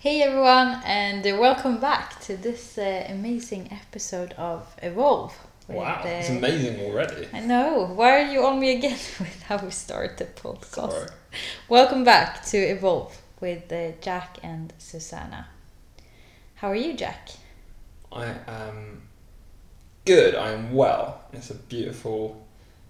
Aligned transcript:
Hey 0.00 0.22
everyone, 0.22 0.80
and 0.86 1.22
welcome 1.38 1.78
back 1.78 2.20
to 2.20 2.34
this 2.34 2.78
uh, 2.78 3.04
amazing 3.10 3.68
episode 3.70 4.32
of 4.38 4.74
Evolve. 4.82 5.36
with, 5.68 5.76
Wow, 5.76 6.00
it's 6.06 6.30
uh, 6.30 6.36
amazing 6.36 6.80
already. 6.86 7.28
I 7.34 7.40
know. 7.40 7.84
Why 7.84 8.22
are 8.22 8.32
you 8.32 8.42
on 8.46 8.58
me 8.58 8.78
again 8.78 8.96
with 9.20 9.42
how 9.42 9.58
we 9.58 9.70
start 9.70 10.16
the 10.16 10.24
podcast? 10.24 10.92
Sorry. 10.92 11.08
Welcome 11.68 12.02
back 12.02 12.46
to 12.46 12.56
Evolve 12.56 13.14
with 13.42 13.70
uh, 13.70 13.90
Jack 14.00 14.38
and 14.42 14.72
Susanna. 14.78 15.48
How 16.54 16.68
are 16.68 16.76
you, 16.76 16.94
Jack? 16.94 17.28
I 18.10 18.36
am 18.48 19.02
good. 20.06 20.34
I 20.34 20.52
am 20.52 20.72
well. 20.72 21.24
It's 21.34 21.50
a 21.50 21.56
beautiful 21.56 22.46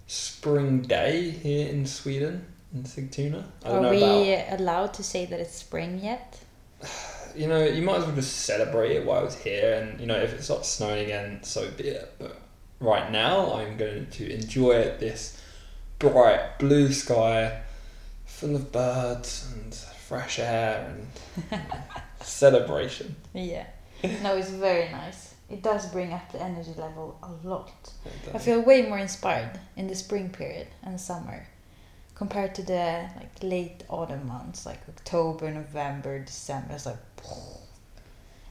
spring 0.07 0.83
day 0.83 1.31
here 1.31 1.67
in 1.67 1.85
Sweden, 1.85 2.45
in 2.73 2.83
Sigtuna. 2.83 3.43
Are 3.65 3.89
we 3.89 4.33
about. 4.33 4.61
allowed 4.61 4.93
to 4.93 5.03
say 5.03 5.25
that 5.25 5.41
it's 5.41 5.57
spring 5.57 5.99
yet? 6.01 6.37
You 7.35 7.47
know, 7.47 7.63
you 7.63 7.81
might 7.81 7.97
as 7.97 8.05
well 8.05 8.15
just 8.15 8.41
celebrate 8.41 8.91
it 8.91 9.05
while 9.05 9.25
it's 9.25 9.35
here, 9.35 9.73
and 9.81 9.99
you 9.99 10.05
know, 10.05 10.17
if 10.17 10.33
it 10.33 10.43
starts 10.43 10.69
snowing 10.69 11.05
again, 11.05 11.43
so 11.43 11.69
be 11.71 11.89
it. 11.89 12.13
But 12.19 12.37
right 12.79 13.11
now, 13.11 13.53
I'm 13.53 13.77
going 13.77 14.07
to 14.07 14.33
enjoy 14.33 14.71
it. 14.71 14.99
This 14.99 15.41
bright 15.99 16.59
blue 16.59 16.91
sky, 16.91 17.61
full 18.25 18.55
of 18.55 18.71
birds 18.71 19.51
and 19.53 19.73
fresh 19.73 20.39
air 20.39 20.93
and 21.49 21.61
celebration. 22.21 23.15
Yeah. 23.33 23.67
No, 24.23 24.35
it's 24.35 24.49
very 24.49 24.91
nice. 24.91 25.35
It 25.49 25.61
does 25.61 25.85
bring 25.87 26.11
up 26.13 26.31
the 26.31 26.41
energy 26.41 26.73
level 26.77 27.19
a 27.21 27.47
lot. 27.47 27.91
I 28.33 28.37
feel 28.39 28.61
way 28.61 28.83
more 28.83 28.97
inspired 28.97 29.59
in 29.75 29.87
the 29.87 29.95
spring 29.95 30.29
period 30.29 30.67
and 30.81 30.99
summer 30.99 31.47
compared 32.21 32.53
to 32.53 32.61
the 32.61 33.09
like 33.15 33.31
late 33.41 33.83
autumn 33.89 34.27
months 34.27 34.63
like 34.63 34.77
October, 34.87 35.49
November, 35.49 36.19
December. 36.19 36.73
It's 36.75 36.85
like 36.85 36.99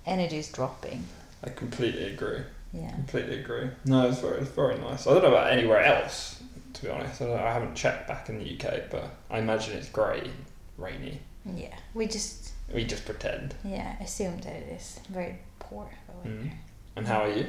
energy 0.05 0.39
is 0.39 0.51
dropping. 0.51 1.05
I 1.45 1.51
completely 1.51 2.07
agree. 2.13 2.41
Yeah. 2.73 2.91
Completely 2.91 3.39
agree. 3.39 3.69
No, 3.85 4.09
it's 4.09 4.19
very, 4.19 4.39
it's 4.41 4.51
very 4.51 4.77
nice. 4.79 5.07
I 5.07 5.13
don't 5.13 5.23
know 5.23 5.29
about 5.29 5.53
anywhere 5.53 5.85
else, 5.85 6.43
to 6.73 6.83
be 6.83 6.89
honest. 6.91 7.23
I, 7.23 7.27
don't, 7.27 7.39
I 7.39 7.53
haven't 7.53 7.77
checked 7.77 8.09
back 8.09 8.29
in 8.29 8.41
the 8.41 8.49
UK, 8.57 8.91
but 8.91 9.05
I 9.31 9.39
imagine 9.39 9.79
it's 9.79 9.89
grey, 9.89 10.19
and 10.25 10.45
rainy. 10.77 11.21
Yeah. 11.55 11.77
We 11.95 12.09
just 12.09 12.51
We 12.75 12.85
just 12.85 13.05
pretend. 13.05 13.55
yeah 13.65 14.03
assume 14.03 14.39
that 14.41 14.53
it 14.53 14.69
is 14.79 14.99
very 15.09 15.39
poor 15.61 15.89
over 16.19 16.29
Mm. 16.29 16.51
And 16.97 17.07
how 17.07 17.21
are 17.21 17.31
you? 17.39 17.47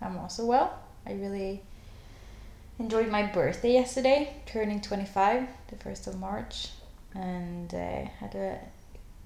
I'm 0.00 0.16
also 0.18 0.46
well. 0.46 0.70
I 1.04 1.14
really 1.14 1.62
enjoyed 2.78 3.08
my 3.08 3.24
birthday 3.24 3.72
yesterday, 3.72 4.34
turning 4.46 4.80
25, 4.80 5.48
the 5.68 5.76
1st 5.76 6.06
of 6.08 6.20
March, 6.20 6.68
and 7.14 7.72
uh, 7.74 8.04
had 8.20 8.34
a 8.34 8.58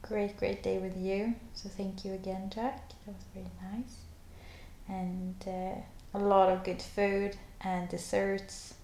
great, 0.01 0.37
great 0.37 0.63
day 0.63 0.79
with 0.79 0.97
you. 0.97 1.35
So 1.55 1.69
thank 1.69 2.05
you 2.05 2.15
again, 2.15 2.51
Jack. 2.55 2.91
That 3.07 3.15
was 3.15 3.25
very 3.35 3.47
nice. 3.73 3.97
And 4.89 5.37
uh, 5.47 6.19
a 6.19 6.19
lot 6.19 6.51
of 6.51 6.65
good 6.65 6.83
food 6.83 7.37
and 7.61 7.89
desserts. 7.89 8.75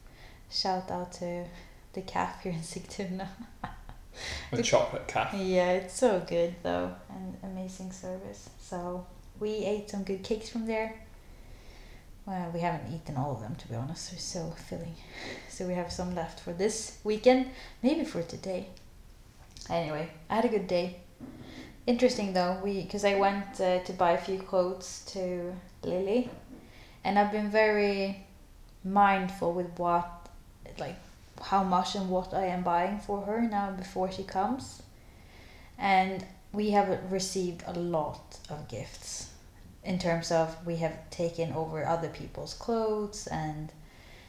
Shout 0.50 0.90
out 0.90 1.12
to 1.14 1.44
the 1.92 2.02
cafe 2.02 2.50
here 2.50 2.52
in 2.52 2.64
Sigtuna. 2.64 3.28
A 4.52 4.62
chocolate 4.62 5.06
cafe. 5.06 5.44
Yeah, 5.44 5.72
it's 5.72 5.94
so 5.94 6.20
good 6.26 6.54
though, 6.62 6.94
and 7.10 7.36
amazing 7.42 7.92
service. 7.92 8.50
So 8.60 9.06
we 9.38 9.50
ate 9.64 9.90
some 9.90 10.02
good 10.02 10.24
cakes 10.24 10.48
from 10.48 10.66
there. 10.66 10.94
Well, 12.28 12.50
we 12.52 12.60
haven't 12.60 12.92
eaten 12.92 13.16
all 13.16 13.32
of 13.32 13.40
them 13.40 13.54
to 13.54 13.68
be 13.68 13.74
honest. 13.74 14.10
They're 14.10 14.20
so 14.20 14.50
filling. 14.68 14.96
So 15.48 15.66
we 15.66 15.72
have 15.72 15.90
some 15.90 16.14
left 16.14 16.40
for 16.40 16.52
this 16.52 16.98
weekend, 17.02 17.46
maybe 17.82 18.04
for 18.04 18.22
today. 18.22 18.66
Anyway, 19.70 20.10
I 20.28 20.34
had 20.34 20.44
a 20.44 20.48
good 20.48 20.66
day. 20.66 20.96
Interesting 21.86 22.34
though, 22.34 22.60
we 22.62 22.82
because 22.82 23.06
I 23.06 23.14
went 23.14 23.58
uh, 23.62 23.78
to 23.78 23.92
buy 23.94 24.10
a 24.10 24.18
few 24.18 24.40
clothes 24.40 25.10
to 25.12 25.54
Lily, 25.82 26.28
and 27.02 27.18
I've 27.18 27.32
been 27.32 27.50
very 27.50 28.26
mindful 28.84 29.54
with 29.54 29.78
what, 29.78 30.28
like, 30.78 30.98
how 31.40 31.64
much 31.64 31.94
and 31.94 32.10
what 32.10 32.34
I 32.34 32.44
am 32.44 32.62
buying 32.62 32.98
for 32.98 33.22
her 33.22 33.40
now 33.40 33.70
before 33.70 34.12
she 34.12 34.22
comes. 34.22 34.82
And 35.78 36.26
we 36.52 36.72
have 36.72 37.10
received 37.10 37.64
a 37.66 37.72
lot 37.72 38.36
of 38.50 38.68
gifts 38.68 39.30
in 39.88 39.98
terms 39.98 40.30
of 40.30 40.54
we 40.66 40.76
have 40.76 41.08
taken 41.08 41.50
over 41.54 41.84
other 41.84 42.08
people's 42.08 42.52
clothes 42.52 43.26
and 43.28 43.72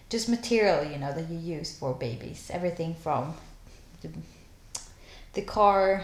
just 0.09 0.29
material, 0.29 0.89
you 0.89 0.97
know, 0.97 1.11
that 1.11 1.29
you 1.29 1.37
use 1.37 1.77
for 1.77 1.93
babies. 1.93 2.49
Everything 2.51 2.95
from 2.95 3.33
the, 4.01 4.09
the 5.33 5.41
car. 5.41 6.03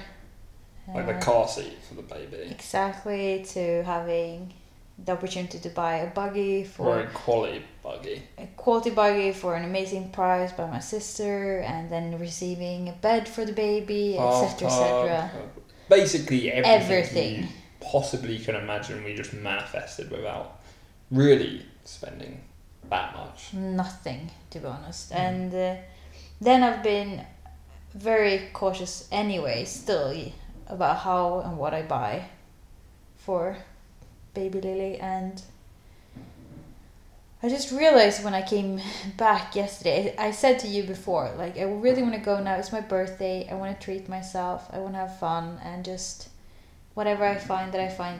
Like 0.93 1.05
the 1.07 1.15
uh, 1.15 1.21
car 1.21 1.47
seat 1.47 1.77
for 1.87 1.95
the 1.95 2.03
baby. 2.03 2.49
Exactly, 2.51 3.45
to 3.53 3.81
having 3.83 4.53
the 5.03 5.13
opportunity 5.13 5.57
to 5.59 5.69
buy 5.69 5.95
a 5.97 6.07
buggy 6.07 6.65
for 6.65 6.95
Very 6.95 7.07
quality 7.07 7.61
buggy. 7.81 8.23
a 8.37 8.47
quality 8.57 8.89
buggy 8.91 9.31
for 9.31 9.55
an 9.55 9.63
amazing 9.63 10.11
price 10.11 10.51
by 10.51 10.69
my 10.69 10.79
sister, 10.79 11.59
and 11.59 11.89
then 11.89 12.19
receiving 12.19 12.89
a 12.89 12.93
bed 12.93 13.27
for 13.27 13.45
the 13.45 13.53
baby, 13.53 14.17
etc., 14.17 14.67
etc. 14.67 15.31
Bathtub, 15.33 15.63
Basically 15.89 16.51
everything, 16.51 16.81
Everything. 16.81 17.47
Possibly 17.91 18.39
can 18.39 18.55
imagine 18.55 19.03
we 19.03 19.13
just 19.15 19.33
manifested 19.33 20.09
without 20.11 20.59
really 21.11 21.65
spending 21.83 22.41
that 22.89 23.15
much. 23.15 23.53
Nothing, 23.53 24.31
to 24.51 24.59
be 24.59 24.65
honest. 24.65 25.11
And 25.11 25.53
uh, 25.53 25.75
then 26.41 26.63
I've 26.63 26.83
been 26.83 27.25
very 27.93 28.49
cautious 28.53 29.07
anyway, 29.11 29.65
still, 29.65 30.13
about 30.67 30.97
how 30.97 31.39
and 31.39 31.57
what 31.57 31.73
I 31.73 31.83
buy 31.83 32.25
for 33.17 33.57
baby 34.33 34.61
Lily. 34.61 34.99
And 34.99 35.41
I 37.41 37.49
just 37.49 37.71
realized 37.71 38.23
when 38.23 38.33
I 38.33 38.41
came 38.41 38.81
back 39.17 39.55
yesterday, 39.55 40.15
I 40.17 40.31
said 40.31 40.59
to 40.59 40.67
you 40.67 40.83
before, 40.83 41.31
like, 41.37 41.57
I 41.57 41.63
really 41.63 42.01
want 42.01 42.15
to 42.15 42.21
go 42.21 42.39
now. 42.41 42.55
It's 42.55 42.71
my 42.71 42.81
birthday. 42.81 43.47
I 43.49 43.55
want 43.55 43.79
to 43.79 43.83
treat 43.83 44.09
myself. 44.09 44.69
I 44.71 44.79
want 44.79 44.93
to 44.93 44.99
have 44.99 45.19
fun 45.19 45.59
and 45.63 45.85
just 45.85 46.29
whatever 46.95 47.23
I 47.25 47.37
find 47.37 47.71
that 47.73 47.81
I 47.81 47.89
find. 47.89 48.19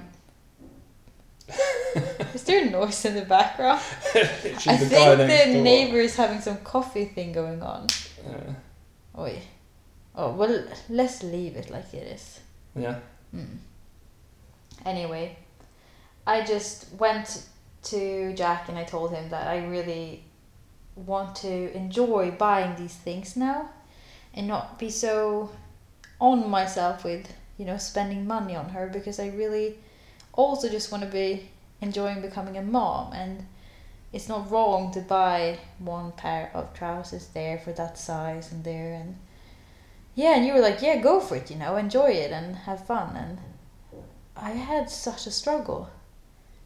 Is 2.34 2.44
there 2.44 2.66
a 2.68 2.70
noise 2.70 3.06
in 3.06 3.16
the 3.16 3.26
background? 3.26 3.82
I 4.16 4.78
the 4.78 4.86
think 4.86 5.18
the 5.18 5.54
door. 5.54 5.62
neighbor 5.64 5.98
is 6.00 6.16
having 6.16 6.42
some 6.42 6.58
coffee 6.58 7.06
thing 7.06 7.32
going 7.34 7.62
on. 7.62 7.88
Yeah. 8.26 8.54
Oi. 9.18 9.40
Oh, 10.16 10.32
well, 10.32 10.64
let's 10.90 11.24
leave 11.24 11.56
it 11.56 11.70
like 11.70 11.94
it 11.94 12.08
is. 12.16 12.40
yeah. 12.76 13.00
Mm. 13.34 13.58
Anyway, 14.86 15.36
I 16.26 16.44
just 16.44 16.94
went 16.94 17.44
to 17.84 18.34
Jack 18.34 18.70
and 18.70 18.78
I 18.78 18.84
told 18.84 19.12
him 19.12 19.30
that 19.30 19.48
I 19.48 19.66
really 19.66 20.24
want 20.96 21.36
to 21.38 21.76
enjoy 21.76 22.32
buying 22.32 22.76
these 22.78 22.96
things 22.96 23.36
now 23.36 23.70
and 24.34 24.48
not 24.48 24.80
be 24.80 24.90
so 24.90 25.50
on 26.20 26.50
myself 26.50 27.04
with, 27.04 27.28
you 27.58 27.66
know, 27.66 27.78
spending 27.78 28.28
money 28.28 28.56
on 28.56 28.70
her 28.70 28.88
because 28.88 29.20
I 29.20 29.28
really 29.28 29.78
also 30.34 30.70
just 30.70 30.92
want 30.92 31.04
to 31.04 31.10
be 31.10 31.50
enjoying 31.82 32.22
becoming 32.22 32.58
a 32.58 32.62
mom 32.62 33.14
and 33.14 33.46
it's 34.12 34.30
not 34.30 34.50
wrong 34.50 34.92
to 34.94 35.02
buy 35.02 35.60
one 35.80 36.12
pair 36.14 36.50
of 36.54 36.74
trousers 36.74 37.28
there 37.28 37.58
for 37.58 37.74
that 37.74 37.98
size 37.98 38.52
and 38.52 38.64
there 38.64 38.94
and 38.94 39.18
yeah, 40.16 40.36
and 40.38 40.46
you 40.46 40.54
were 40.54 40.62
like, 40.62 40.82
yeah, 40.82 40.96
go 40.96 41.20
for 41.20 41.36
it, 41.36 41.52
you 41.52 41.58
know, 41.58 41.76
enjoy 41.76 42.12
it 42.12 42.32
and 42.32 42.56
have 42.56 42.88
fun. 42.88 43.18
And 43.18 43.38
I 44.38 44.52
had 44.52 44.90
such 44.90 45.28
a 45.28 45.32
struggle. 45.32 45.90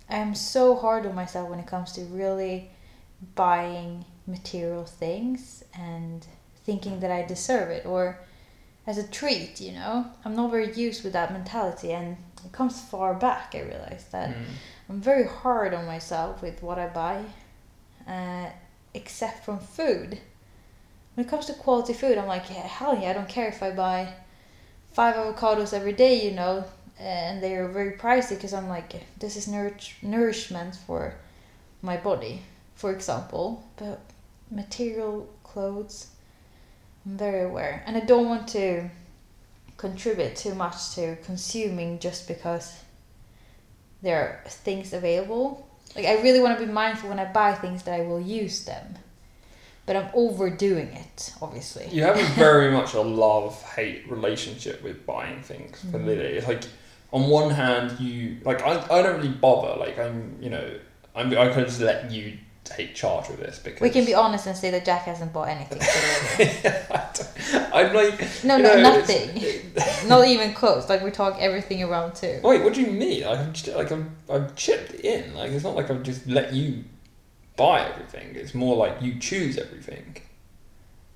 I 0.07 0.18
am 0.18 0.35
so 0.35 0.75
hard 0.75 1.07
on 1.07 1.15
myself 1.15 1.50
when 1.50 1.59
it 1.59 1.65
comes 1.65 1.92
to 1.94 2.01
really 2.01 2.69
buying 3.33 4.06
material 4.27 4.85
things 4.85 5.63
and 5.74 6.25
thinking 6.63 7.00
that 7.00 7.09
I 7.09 7.25
deserve 7.25 7.71
it 7.71 7.88
or 7.88 8.19
as 8.89 8.97
a 8.97 9.07
treat, 9.07 9.62
you 9.62 9.71
know. 9.71 10.07
I'm 10.25 10.36
not 10.36 10.50
very 10.50 10.74
used 10.74 11.03
with 11.03 11.13
that 11.13 11.31
mentality 11.31 11.91
and 11.91 12.18
it 12.44 12.51
comes 12.51 12.81
far 12.81 13.13
back. 13.13 13.53
I 13.53 13.62
realized 13.62 14.12
that 14.12 14.30
Mm. 14.30 14.45
I'm 14.89 15.01
very 15.01 15.27
hard 15.27 15.71
on 15.75 15.86
myself 15.86 16.41
with 16.41 16.63
what 16.63 16.80
I 16.80 16.88
buy, 16.88 17.18
uh, 18.07 18.50
except 18.95 19.45
from 19.45 19.59
food. 19.59 20.19
When 21.13 21.25
it 21.25 21.30
comes 21.30 21.45
to 21.45 21.53
quality 21.53 21.94
food, 21.94 22.18
I'm 22.18 22.27
like, 22.27 22.50
yeah, 22.50 22.65
hell 22.77 22.97
yeah, 23.00 23.12
I 23.12 23.13
don't 23.13 23.30
care 23.30 23.50
if 23.50 23.62
I 23.62 23.71
buy 23.71 24.00
five 24.92 25.15
avocados 25.15 25.71
every 25.74 25.94
day, 25.94 26.25
you 26.25 26.31
know, 26.31 26.65
and 26.97 27.44
they 27.44 27.53
are 27.56 27.68
very 27.68 27.92
pricey 27.92 28.30
because 28.31 28.53
I'm 28.53 28.69
like, 28.69 28.92
this 29.19 29.35
is 29.35 29.47
nourish- 29.47 29.97
nourishment 30.01 30.75
for 30.75 31.13
my 31.83 31.97
body, 31.97 32.42
for 32.75 32.92
example. 32.92 33.63
But 33.77 34.00
material 34.50 35.30
clothes, 35.44 36.07
I'm 37.05 37.17
very 37.17 37.43
aware, 37.43 37.83
and 37.85 37.97
I 37.97 38.01
don't 38.01 38.27
want 38.27 38.47
to 38.49 38.89
contribute 39.77 40.35
too 40.35 40.53
much 40.53 40.95
to 40.95 41.15
consuming 41.23 41.99
just 41.99 42.27
because 42.27 42.83
there 44.01 44.19
are 44.19 44.49
things 44.49 44.93
available. 44.93 45.67
Like 45.95 46.05
I 46.05 46.21
really 46.21 46.39
want 46.39 46.59
to 46.59 46.65
be 46.65 46.71
mindful 46.71 47.09
when 47.09 47.19
I 47.19 47.31
buy 47.31 47.53
things 47.53 47.83
that 47.83 47.99
I 47.99 48.03
will 48.03 48.19
use 48.19 48.65
them. 48.65 48.95
But 49.85 49.95
I'm 49.95 50.09
overdoing 50.13 50.89
it, 50.89 51.33
obviously. 51.41 51.87
You 51.91 52.03
have 52.03 52.17
a 52.17 52.23
very 52.35 52.71
much 52.71 52.93
a 52.93 53.01
love 53.01 53.59
hate 53.63 54.09
relationship 54.09 54.83
with 54.83 55.05
buying 55.05 55.41
things 55.41 55.81
for. 55.89 55.97
Mm. 55.97 56.05
Lily. 56.05 56.25
It's 56.37 56.47
like 56.47 56.63
on 57.11 57.27
one 57.29 57.49
hand 57.49 57.99
you 57.99 58.37
like 58.43 58.61
I, 58.61 58.73
I 58.91 59.01
don't 59.01 59.17
really 59.17 59.29
bother. 59.29 59.79
Like 59.79 59.97
I'm 59.97 60.37
you 60.39 60.49
know 60.49 60.79
I'm 61.15 61.35
I 61.35 61.49
can 61.49 61.65
just 61.65 61.81
let 61.81 62.11
you 62.11 62.37
take 62.69 62.95
charge 62.95 63.30
of 63.30 63.38
this 63.38 63.60
because 63.60 63.81
We 63.81 63.89
can 63.89 64.06
be 64.06 64.13
honest 64.13 64.48
and 64.48 64.56
say 64.56 64.71
that 64.71 64.86
Jack 64.86 65.04
hasn't 65.04 65.33
bought 65.33 65.50
anything 65.50 65.80
I'm 67.74 67.94
like 67.94 68.19
No, 68.44 68.57
no, 68.57 68.75
know, 68.75 68.81
nothing. 68.81 69.44
Not 70.07 70.27
even 70.27 70.54
close. 70.54 70.88
Like 70.89 71.01
we 71.01 71.12
talk 71.12 71.38
everything 71.39 71.83
around 71.83 72.16
too. 72.16 72.39
Wait, 72.44 72.63
what 72.63 72.74
do 72.74 72.81
you 72.81 72.92
mean? 72.92 73.24
Like 73.24 73.39
I'm 73.39 73.54
just, 73.54 73.68
like 73.75 73.92
I'm 73.92 74.16
I've 74.30 74.56
chipped 74.56 74.94
in. 74.95 75.33
Like 75.36 75.51
it's 75.51 75.63
not 75.63 75.75
like 75.75 75.89
I've 75.89 76.04
just 76.04 76.27
let 76.27 76.54
you 76.54 76.83
buy 77.56 77.86
everything. 77.86 78.36
It's 78.36 78.54
more 78.54 78.75
like 78.75 79.01
you 79.01 79.19
choose 79.19 79.57
everything. 79.57 80.18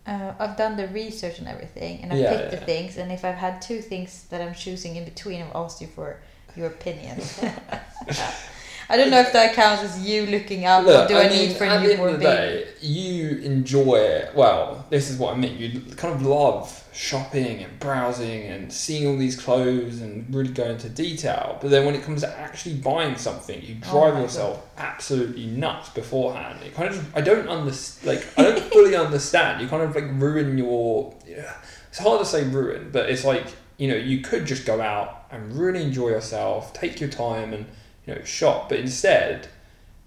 Uh, 0.05 0.33
I've 0.37 0.57
done 0.57 0.75
the 0.75 0.87
research 0.89 1.39
and 1.39 1.47
everything, 1.47 2.01
and 2.01 2.11
I've 2.11 2.19
Yeah, 2.19 2.37
picked 2.37 2.51
the 2.51 2.57
things. 2.57 2.97
And 2.97 3.11
if 3.11 3.23
I've 3.23 3.35
had 3.35 3.61
two 3.61 3.81
things 3.81 4.25
that 4.29 4.41
I'm 4.41 4.53
choosing 4.53 4.97
in 4.97 5.05
between, 5.05 5.41
I've 5.41 5.55
asked 5.55 5.79
you 5.81 5.87
for 5.87 6.19
your 6.57 6.67
opinion. 6.67 7.21
I 8.93 8.97
don't 8.97 9.09
know 9.09 9.21
if 9.21 9.33
that 9.33 9.55
counts 9.55 9.81
as 9.81 10.07
you 10.07 10.27
looking 10.27 10.65
up. 10.65 10.85
Look, 10.85 11.05
or 11.05 11.07
do 11.07 11.15
I, 11.15 11.23
I, 11.23 11.29
mean, 11.29 11.49
need 11.49 11.57
for 11.57 11.63
a 11.63 11.67
the 11.69 11.73
end 11.73 11.83
newborn 11.83 12.13
of 12.13 12.19
the 12.19 12.25
day, 12.27 12.67
you 12.79 13.39
enjoy. 13.39 14.29
Well, 14.35 14.85
this 14.91 15.09
is 15.09 15.17
what 15.17 15.33
I 15.33 15.37
mean. 15.37 15.57
You 15.57 15.81
kind 15.95 16.13
of 16.13 16.21
love 16.21 16.87
shopping 16.93 17.63
and 17.63 17.79
browsing 17.79 18.43
and 18.43 18.71
seeing 18.71 19.07
all 19.07 19.17
these 19.17 19.35
clothes 19.35 19.99
and 19.99 20.31
really 20.31 20.51
go 20.51 20.65
into 20.65 20.89
detail. 20.89 21.57
But 21.59 21.71
then 21.71 21.87
when 21.87 21.95
it 21.95 22.03
comes 22.03 22.21
to 22.21 22.29
actually 22.39 22.75
buying 22.75 23.15
something, 23.15 23.59
you 23.63 23.77
Oh 23.87 23.93
drive 23.93 24.13
my 24.13 24.21
yourself 24.21 24.63
absolutely 24.77 25.47
nuts 25.47 25.89
beforehand. 25.89 26.59
It 26.63 26.75
kind 26.75 26.89
of 26.89 27.17
I 27.17 27.21
don't 27.21 27.47
understand. 27.47 28.15
Like 28.15 28.27
I 28.37 28.43
don't 28.43 28.71
fully 28.71 28.95
understand. 29.07 29.59
You 29.59 29.67
kind 29.69 29.81
of 29.81 29.95
like 29.95 30.05
ruin 30.21 30.55
your. 30.55 31.15
Yeah, 31.27 31.51
it's 31.89 31.97
hard 31.97 32.19
to 32.19 32.25
say 32.27 32.43
ruin, 32.43 32.91
but 32.91 33.09
it's 33.09 33.25
like 33.25 33.47
you 33.77 33.87
know 33.87 33.95
you 33.95 34.21
could 34.21 34.45
just 34.45 34.67
go 34.67 34.81
out 34.81 35.25
and 35.31 35.51
really 35.57 35.81
enjoy 35.81 36.09
yourself, 36.09 36.73
take 36.73 37.01
your 37.01 37.09
time 37.09 37.53
and 37.53 37.65
you 38.05 38.15
know 38.15 38.23
shop. 38.23 38.69
But 38.69 38.79
instead 38.79 39.47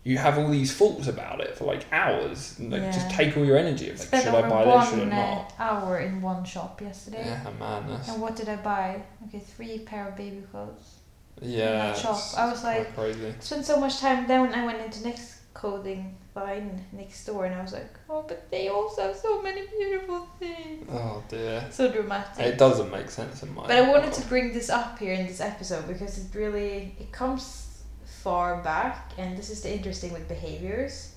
you 0.05 0.19
have 0.19 0.39
all 0.39 0.49
these 0.49 0.73
thoughts 0.73 1.09
about 1.09 1.41
it 1.41 1.57
for 1.57 1.65
like 1.65 1.85
hours 1.93 2.57
and 2.61 2.71
like 2.73 2.93
just 2.93 3.11
take 3.11 3.37
all 3.37 3.45
your 3.45 3.57
energy 3.59 3.91
of 3.91 3.99
like 3.99 4.07
Spent 4.09 4.25
should 4.25 4.35
I 4.35 4.49
buy 4.49 4.65
this 4.65 4.91
should 4.91 5.01
I 5.01 5.03
uh, 5.03 5.35
not 5.35 5.55
hour 5.59 5.99
in 5.99 6.23
one 6.23 6.45
shop 6.45 6.81
yesterday. 6.81 7.25
yeah 7.27 7.45
madness 7.59 8.09
And 8.09 8.23
what 8.23 8.37
did 8.37 8.49
I 8.49 8.57
buy? 8.57 9.03
Okay, 9.27 9.41
three 9.41 9.81
pair 9.81 10.07
of 10.09 10.17
baby 10.17 10.43
clothes. 10.53 11.01
yeah 11.43 11.93
shop. 11.93 12.21
I 12.37 12.49
was 12.51 12.63
like- 12.63 12.95
crazy 12.95 13.35
Spent 13.41 13.65
so 13.67 13.81
much 13.81 13.99
time. 13.99 14.27
Then 14.29 14.43
when 14.43 14.55
I 14.55 14.65
went 14.65 14.81
into 14.81 15.03
next 15.03 15.41
clothing 15.55 16.15
line 16.37 16.85
next 16.93 17.25
door, 17.25 17.47
and 17.47 17.55
I 17.55 17.63
was 17.63 17.73
like, 17.73 17.89
oh, 18.11 18.23
but 18.29 18.49
they 18.51 18.69
also 18.69 19.03
have 19.09 19.17
so 19.17 19.41
many 19.43 19.63
beautiful 19.67 20.29
things. 20.39 20.87
oh 20.93 21.23
dear 21.29 21.67
So 21.71 21.91
dramatic. 21.91 22.45
it 22.47 22.59
doesn't 22.59 22.93
make 22.93 23.11
sense 23.11 23.43
in 23.43 23.53
my 23.55 23.63
But 23.63 23.73
I 23.73 23.89
wanted 23.91 24.13
to 24.13 24.23
bring 24.29 24.53
this 24.53 24.71
up 24.71 24.99
here 25.01 25.15
in 25.15 25.27
this 25.27 25.41
episode 25.41 25.89
because 25.89 26.19
it 26.19 26.27
really 26.39 26.95
it 27.01 27.11
comes 27.11 27.66
far 28.27 28.61
back, 28.61 29.13
and 29.19 29.39
this 29.39 29.51
is 29.51 29.61
the 29.61 29.73
interesting 29.73 30.13
with 30.13 30.27
behaviors. 30.27 31.13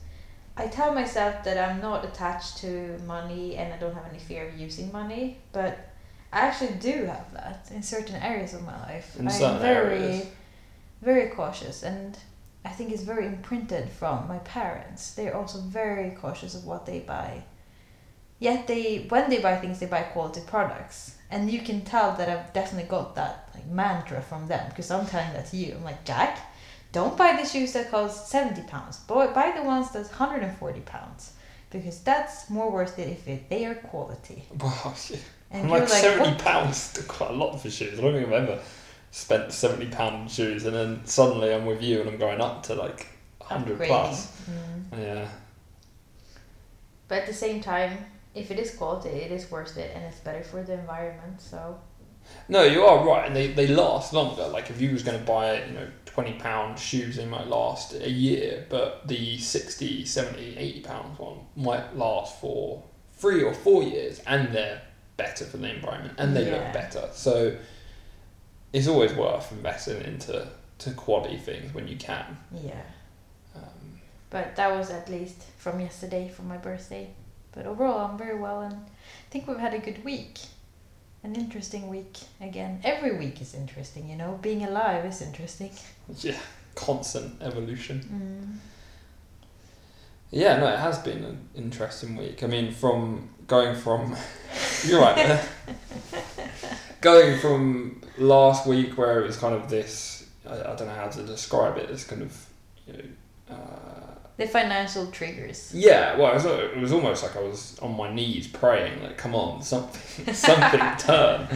I 0.56 0.68
tell 0.68 0.94
myself 0.94 1.44
that 1.44 1.58
I'm 1.58 1.82
not 1.82 2.06
attached 2.06 2.58
to 2.58 3.00
money 3.08 3.56
and 3.56 3.74
I 3.74 3.78
don't 3.78 3.96
have 3.96 4.06
any 4.08 4.20
fear 4.20 4.48
of 4.48 4.60
using 4.60 4.92
money, 4.92 5.40
but 5.52 5.90
I 6.32 6.42
actually 6.42 6.76
do 6.90 7.06
have 7.06 7.34
that 7.34 7.68
in 7.74 7.82
certain 7.82 8.18
areas 8.18 8.54
of 8.54 8.64
my 8.64 8.80
life. 8.82 9.18
In 9.18 9.28
I 9.28 9.32
certain 9.32 9.56
am 9.56 9.62
very, 9.62 10.04
areas. 10.04 10.28
very 11.02 11.30
cautious, 11.30 11.82
and 11.82 12.16
I 12.64 12.70
think 12.70 12.92
it's 12.92 13.02
very 13.02 13.26
imprinted 13.26 13.90
from 13.90 14.28
my 14.28 14.38
parents. 14.60 15.16
They're 15.16 15.36
also 15.36 15.62
very 15.62 16.12
cautious 16.12 16.54
of 16.54 16.66
what 16.66 16.86
they 16.86 17.00
buy. 17.00 17.42
Yet 18.38 18.68
they, 18.68 19.08
when 19.10 19.32
they 19.32 19.40
buy 19.40 19.56
things, 19.56 19.80
they 19.80 19.88
buy 19.88 20.04
quality 20.04 20.42
products, 20.46 21.16
and 21.32 21.50
you 21.50 21.62
can 21.62 21.82
tell 21.82 22.16
that 22.18 22.30
I've 22.30 22.54
definitely 22.54 22.88
got 22.88 23.16
that 23.16 23.50
like 23.56 23.66
mantra 23.66 24.22
from 24.22 24.48
them 24.48 24.70
because 24.70 24.92
I'm 24.92 25.08
telling 25.08 25.34
that 25.34 25.48
to 25.48 25.58
you. 25.58 25.74
I'm 25.74 25.84
like 25.84 26.06
Jack, 26.06 26.38
don't 26.92 27.18
buy 27.18 27.34
the 27.42 27.46
shoes 27.48 27.74
that 27.74 27.92
cost 27.92 28.30
seventy 28.30 28.62
pounds. 28.64 28.98
Buy 29.02 29.28
buy 29.28 29.52
the 29.56 29.64
ones 29.64 29.92
that's 29.92 30.10
hundred 30.12 30.44
and 30.44 30.58
forty 30.58 30.82
pounds 30.82 31.34
because 31.70 32.00
that's 32.02 32.50
more 32.50 32.72
worth 32.72 32.98
it 33.00 33.10
if 33.10 33.28
it, 33.28 33.50
they 33.50 33.66
are 33.66 33.76
quality. 33.76 34.44
wow 34.60 34.94
yeah. 35.10 35.18
And 35.52 35.64
I'm 35.66 35.70
like, 35.70 35.82
like, 35.90 35.90
70 35.90 36.30
what? 36.32 36.40
pounds 36.40 36.94
to 36.94 37.04
quite 37.04 37.32
a 37.32 37.34
lot 37.34 37.58
for 37.58 37.70
shoes 37.72 37.98
I 38.00 38.02
don't 38.04 38.14
think 38.14 38.28
I've 38.28 38.34
ever 38.50 38.60
spent 39.12 39.52
70 39.52 39.88
pound 39.88 40.16
on 40.16 40.28
shoes 40.28 40.66
and 40.66 40.76
then 40.76 41.02
suddenly 41.06 41.54
I'm 41.54 41.66
with 41.66 41.82
you 41.82 42.02
and 42.02 42.10
I'm 42.10 42.18
going 42.18 42.40
up 42.42 42.62
to 42.64 42.76
like 42.76 43.08
100 43.40 43.80
Upgrading. 43.80 43.88
plus 43.88 44.32
Mm. 44.50 45.00
yeah 45.00 45.28
But 47.08 47.20
at 47.20 47.28
the 47.28 47.34
same 47.34 47.62
time, 47.62 48.06
if 48.36 48.52
it 48.52 48.60
is 48.60 48.76
quality, 48.76 49.10
it 49.10 49.32
is 49.32 49.50
worth 49.52 49.78
it 49.78 49.92
and 49.96 50.04
it's 50.06 50.20
better 50.20 50.44
for 50.44 50.62
the 50.64 50.74
environment. 50.74 51.42
So 51.42 51.80
No, 52.48 52.64
you 52.64 52.84
are 52.84 53.06
right, 53.06 53.28
and 53.28 53.36
they, 53.36 53.48
they 53.54 53.68
last 53.68 54.12
longer. 54.14 54.48
Like 54.48 54.70
if 54.70 54.82
you 54.82 54.92
was 54.92 55.04
going 55.04 55.20
to 55.20 55.26
buy, 55.26 55.64
you 55.66 55.74
know, 55.74 55.88
twenty 56.06 56.34
pound 56.34 56.80
shoes, 56.80 57.16
they 57.18 57.26
might 57.26 57.48
last 57.48 57.94
a 57.94 58.10
year, 58.10 58.66
but 58.70 59.08
the 59.08 59.38
60, 59.38 60.04
70, 60.06 60.58
80 60.58 60.80
pounds 60.82 61.20
one 61.20 61.38
might 61.56 61.96
last 61.96 62.40
for 62.42 62.84
three 63.14 63.44
or 63.44 63.54
four 63.54 63.84
years, 63.84 64.20
and 64.26 64.52
they're 64.54 64.82
better 65.18 65.46
for 65.46 65.58
the 65.58 65.70
environment, 65.74 66.16
and 66.18 66.36
they 66.36 66.46
Yeah. 66.50 66.58
look 66.64 66.74
better. 66.74 67.10
So 67.14 67.56
it's 68.74 68.88
always 68.88 69.14
worth 69.14 69.52
investing 69.52 70.02
into 70.02 70.48
to 70.80 70.92
quality 70.94 71.38
things 71.38 71.74
when 71.74 71.88
you 71.88 71.98
can. 71.98 72.38
yeah. 72.54 72.82
Um, 73.56 74.00
But 74.30 74.56
that 74.56 74.72
was 74.72 74.90
at 74.92 75.10
least 75.10 75.44
from 75.58 75.80
yesterday 75.80 76.30
for 76.30 76.44
my 76.44 76.58
birthday. 76.58 77.10
But 77.52 77.66
overall, 77.66 78.06
I'm 78.10 78.18
very 78.18 78.38
well 78.40 78.62
and 78.62 78.74
I 78.76 79.30
think 79.32 79.48
we've 79.48 79.58
had 79.58 79.74
a 79.74 79.80
good 79.80 80.04
week. 80.06 80.40
An 81.22 81.36
interesting 81.36 81.90
week 81.90 82.18
again. 82.40 82.80
Every 82.84 83.18
week 83.18 83.42
is 83.42 83.54
interesting, 83.54 84.10
you 84.10 84.16
know. 84.16 84.40
Being 84.42 84.64
alive 84.64 85.04
is 85.06 85.22
interesting. 85.22 85.72
yeah, 86.20 86.38
constant 86.76 87.42
evolution. 87.42 88.00
Mm. 88.00 88.70
Yeah, 90.32 90.58
no, 90.60 90.68
it 90.68 90.80
has 90.80 91.00
been 91.00 91.24
an 91.24 91.50
interesting 91.56 92.16
week. 92.16 92.44
I 92.44 92.48
mean, 92.48 92.72
from 92.72 93.30
going 93.48 93.76
from 93.76 94.16
you're 94.86 95.02
right, 95.02 95.16
there. 95.16 95.46
going 97.02 97.40
from 97.40 98.02
last 98.18 98.68
week 98.68 98.98
where 98.98 99.20
it 99.20 99.26
was 99.26 99.38
kind 99.38 99.56
of 99.56 99.70
this, 99.70 100.30
I, 100.48 100.54
I 100.54 100.76
don't 100.76 100.88
know 100.88 100.94
how 100.94 101.08
to 101.08 101.24
describe 101.24 101.78
it. 101.78 101.88
This 101.90 102.06
kind 102.06 102.22
of, 102.22 102.46
you 102.88 102.94
know, 102.94 103.56
uh, 103.56 104.19
The 104.40 104.48
financial 104.48 105.06
triggers. 105.12 105.72
yeah. 105.76 106.18
Well, 106.18 106.32
it 106.32 106.36
was, 106.36 106.46
it 106.46 106.78
was 106.78 106.92
almost 106.92 107.24
like 107.24 107.36
I 107.36 107.42
was 107.42 107.78
on 107.80 107.96
my 107.96 108.12
knees 108.14 108.48
praying, 108.48 109.04
like, 109.04 109.18
come 109.18 109.36
on, 109.36 109.62
something, 109.62 110.34
something 110.50 110.80
turn, 110.98 111.48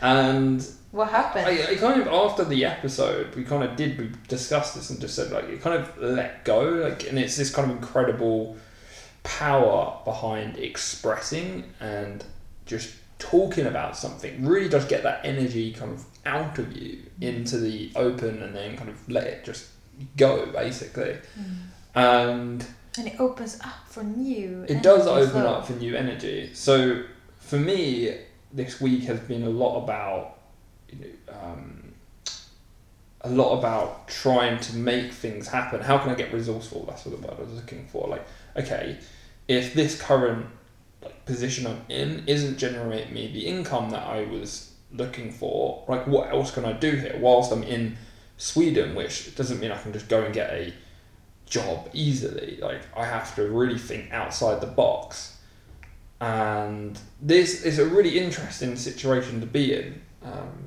and 0.00 0.64
What 0.92 1.08
happened? 1.08 1.46
I, 1.46 1.72
I 1.72 1.74
kind 1.76 2.00
of 2.00 2.08
after 2.08 2.44
the 2.44 2.64
episode 2.64 3.34
we 3.34 3.42
kind 3.44 3.64
of 3.64 3.74
did 3.76 3.98
we 3.98 4.10
discussed 4.28 4.74
this 4.74 4.90
and 4.90 5.00
just 5.00 5.14
said 5.14 5.30
like 5.32 5.48
you 5.50 5.56
kind 5.58 5.76
of 5.80 5.98
let 5.98 6.44
go 6.44 6.60
like 6.86 7.08
and 7.08 7.18
it's 7.18 7.36
this 7.36 7.50
kind 7.54 7.70
of 7.70 7.76
incredible 7.76 8.56
power 9.24 9.98
behind 10.04 10.56
expressing 10.58 11.64
and 11.80 12.24
just 12.66 12.94
talking 13.18 13.66
about 13.66 13.96
something 13.96 14.44
really 14.46 14.68
does 14.68 14.84
get 14.84 15.02
that 15.02 15.20
energy 15.24 15.72
kind 15.72 15.92
of 15.92 16.04
out 16.24 16.58
of 16.58 16.76
you 16.76 16.98
into 17.20 17.56
the 17.58 17.90
open 17.96 18.42
and 18.42 18.54
then 18.54 18.76
kind 18.76 18.90
of 18.90 19.08
let 19.08 19.24
it 19.24 19.44
just 19.44 19.66
go 20.16 20.46
basically 20.46 21.16
Mm. 21.38 21.56
And 21.96 22.64
And 22.98 23.08
it 23.08 23.18
opens 23.18 23.58
up 23.60 23.86
for 23.88 24.04
new. 24.04 24.64
it 24.68 24.82
does 24.82 25.06
open 25.06 25.30
flow. 25.30 25.54
up 25.54 25.66
for 25.66 25.72
new 25.72 25.96
energy. 25.96 26.50
So 26.54 27.02
for 27.40 27.56
me, 27.58 28.16
this 28.52 28.80
week 28.80 29.04
has 29.04 29.18
been 29.20 29.42
a 29.42 29.50
lot 29.50 29.82
about 29.82 30.38
you 30.90 30.98
know, 31.00 31.34
um, 31.42 31.92
a 33.22 33.30
lot 33.30 33.58
about 33.58 34.06
trying 34.08 34.60
to 34.60 34.76
make 34.76 35.12
things 35.12 35.48
happen. 35.48 35.80
How 35.80 35.98
can 35.98 36.10
I 36.10 36.14
get 36.14 36.32
resourceful? 36.32 36.84
That's 36.86 37.04
what 37.04 37.20
the 37.20 37.26
word 37.26 37.36
I 37.38 37.42
was 37.42 37.54
looking 37.54 37.86
for. 37.88 38.06
Like, 38.08 38.24
okay, 38.56 38.98
if 39.48 39.74
this 39.74 40.00
current 40.00 40.46
like 41.02 41.24
position 41.24 41.66
I'm 41.66 41.82
in 41.88 42.24
isn't 42.26 42.58
generating 42.58 43.12
me 43.14 43.30
the 43.32 43.46
income 43.46 43.90
that 43.90 44.06
I 44.06 44.24
was 44.24 44.72
looking 44.92 45.32
for, 45.32 45.84
like 45.88 46.06
what 46.06 46.30
else 46.30 46.50
can 46.52 46.64
I 46.64 46.72
do 46.72 46.90
here 46.92 47.16
whilst 47.20 47.52
I'm 47.52 47.62
in 47.64 47.96
Sweden? 48.36 48.94
Which 48.94 49.34
doesn't 49.34 49.60
mean 49.60 49.72
I 49.72 49.80
can 49.80 49.92
just 49.92 50.08
go 50.08 50.22
and 50.22 50.32
get 50.32 50.50
a 50.50 50.72
job 51.46 51.88
easily. 51.92 52.58
Like 52.60 52.82
I 52.96 53.06
have 53.06 53.34
to 53.36 53.48
really 53.48 53.78
think 53.78 54.12
outside 54.12 54.60
the 54.60 54.66
box. 54.66 55.38
And 56.20 56.98
this 57.20 57.64
is 57.64 57.78
a 57.78 57.86
really 57.86 58.18
interesting 58.18 58.76
situation 58.76 59.40
to 59.40 59.46
be 59.46 59.74
in. 59.74 60.00
Um, 60.22 60.66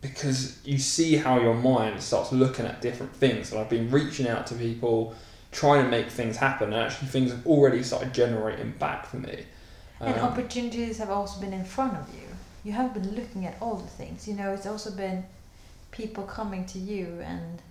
because 0.00 0.58
you 0.64 0.78
see 0.78 1.16
how 1.16 1.40
your 1.40 1.54
mind 1.54 2.02
starts 2.02 2.32
looking 2.32 2.66
at 2.66 2.80
different 2.80 3.14
things. 3.14 3.50
And 3.50 3.60
I've 3.60 3.70
been 3.70 3.90
reaching 3.90 4.28
out 4.28 4.46
to 4.48 4.54
people, 4.54 5.14
trying 5.52 5.84
to 5.84 5.90
make 5.90 6.08
things 6.08 6.36
happen, 6.36 6.72
and 6.72 6.82
actually 6.82 7.08
things 7.08 7.32
have 7.32 7.46
already 7.46 7.82
started 7.82 8.12
generating 8.14 8.72
back 8.72 9.06
for 9.06 9.16
me. 9.16 9.44
And 10.00 10.14
Um, 10.14 10.20
opportunities 10.20 10.98
have 10.98 11.10
also 11.10 11.40
been 11.40 11.52
in 11.52 11.64
front 11.64 11.94
of 11.96 12.14
you. 12.14 12.28
You 12.64 12.72
have 12.72 12.94
been 12.94 13.14
looking 13.14 13.46
at 13.46 13.56
all 13.60 13.76
the 13.76 13.88
things. 13.88 14.28
You 14.28 14.34
know, 14.34 14.52
it's 14.52 14.66
also 14.66 14.90
been 14.90 15.24
people 15.90 16.24
coming 16.24 16.66
to 16.66 16.78
you 16.78 17.20
and 17.24 17.62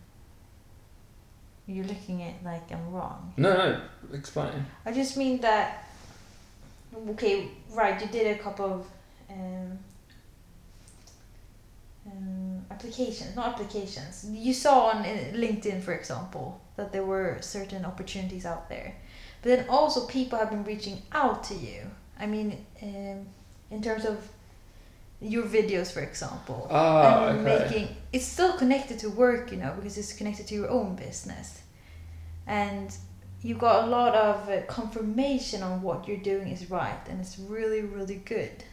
you're 1.68 1.86
looking 1.86 2.24
at 2.24 2.44
like 2.44 2.72
I'm 2.72 2.92
wrong. 2.92 3.34
no, 3.38 3.54
no, 3.54 3.82
explain. 4.14 4.66
I 4.86 4.92
just 4.92 5.18
mean 5.18 5.42
that. 5.42 5.88
Okay, 7.10 7.50
right. 7.72 8.00
You 8.00 8.08
did 8.08 8.40
a 8.40 8.42
couple 8.42 8.66
of 8.66 8.86
um, 9.30 9.80
um, 12.08 12.66
applications, 12.72 13.36
not 13.36 13.54
applications. 13.54 14.26
You 14.30 14.54
saw 14.54 14.88
on 14.88 14.98
uh, 14.98 15.32
LinkedIn, 15.34 15.82
for 15.82 15.94
example, 15.94 16.62
that 16.78 16.92
there 16.94 17.04
were 17.04 17.38
certain 17.42 17.84
opportunities 17.84 18.46
out 18.46 18.70
there, 18.70 18.96
but 19.42 19.50
then 19.50 19.66
also 19.70 20.06
people 20.06 20.38
have 20.40 20.52
been 20.52 20.64
reaching 20.64 21.02
out 21.12 21.44
to 21.46 21.56
you. 21.56 21.82
I 22.20 22.28
mean, 22.28 22.66
um, 22.82 23.26
in 23.72 23.82
terms 23.82 24.06
of 24.06 24.18
your 25.22 25.44
videos, 25.44 25.92
for 25.92 26.02
example, 26.02 26.68
Ah, 26.70 27.30
and 27.30 27.42
okay. 27.42 27.60
making 27.60 27.96
it's 28.14 28.26
still 28.26 28.54
connected 28.54 29.00
to 29.00 29.10
work, 29.10 29.52
you 29.52 29.58
know, 29.58 29.74
because 29.76 29.98
it's 29.98 30.14
connected 30.14 30.48
to 30.48 30.56
your 30.56 30.70
own 30.70 30.96
business, 30.96 31.62
and 32.48 32.96
you 33.42 33.56
got 33.56 33.86
a 33.86 33.88
lot 33.88 34.16
of 34.16 34.50
uh, 34.50 34.62
confirmation 34.68 35.64
on 35.64 35.82
what 35.82 36.08
you're 36.08 36.18
doing 36.18 36.48
is 36.50 36.70
right, 36.70 37.00
and 37.10 37.20
it's 37.22 37.38
really, 37.40 37.82
really 37.82 38.16
good. 38.26 38.64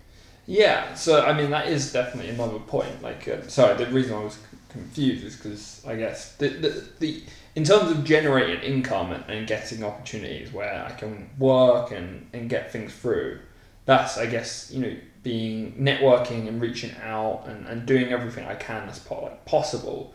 Yeah, 0.47 0.95
so 0.95 1.25
I 1.25 1.33
mean 1.33 1.51
that 1.51 1.69
is 1.69 1.93
definitely 1.93 2.31
another 2.31 2.59
point. 2.59 3.03
Like, 3.03 3.29
uh, 3.29 3.47
sorry, 3.49 3.77
the 3.77 3.91
reason 3.91 4.15
I 4.15 4.25
was 4.25 4.39
confused 4.69 5.25
is 5.25 5.37
because 5.37 5.85
I 5.87 5.97
guess 5.97 6.35
the, 6.37 6.49
the 6.49 6.85
the 6.99 7.23
in 7.55 7.65
terms 7.65 7.91
of 7.91 8.05
generating 8.05 8.61
income 8.63 9.13
and, 9.13 9.25
and 9.29 9.47
getting 9.47 9.85
opportunities 9.85 10.53
where 10.53 10.85
I 10.85 10.91
can 10.93 11.31
work 11.39 11.93
and 11.93 12.29
and 12.33 12.49
get 12.49 12.73
things 12.73 12.93
through. 12.95 13.41
That's 13.85 14.19
I 14.19 14.27
guess 14.27 14.71
you 14.73 14.81
know 14.81 14.97
being 15.23 15.73
networking 15.75 16.49
and 16.49 16.61
reaching 16.61 16.95
out 17.03 17.45
and, 17.47 17.67
and 17.67 17.87
doing 17.87 18.13
everything 18.13 18.47
I 18.47 18.55
can 18.55 18.89
as 18.89 19.09
like 19.11 19.45
possible. 19.45 20.13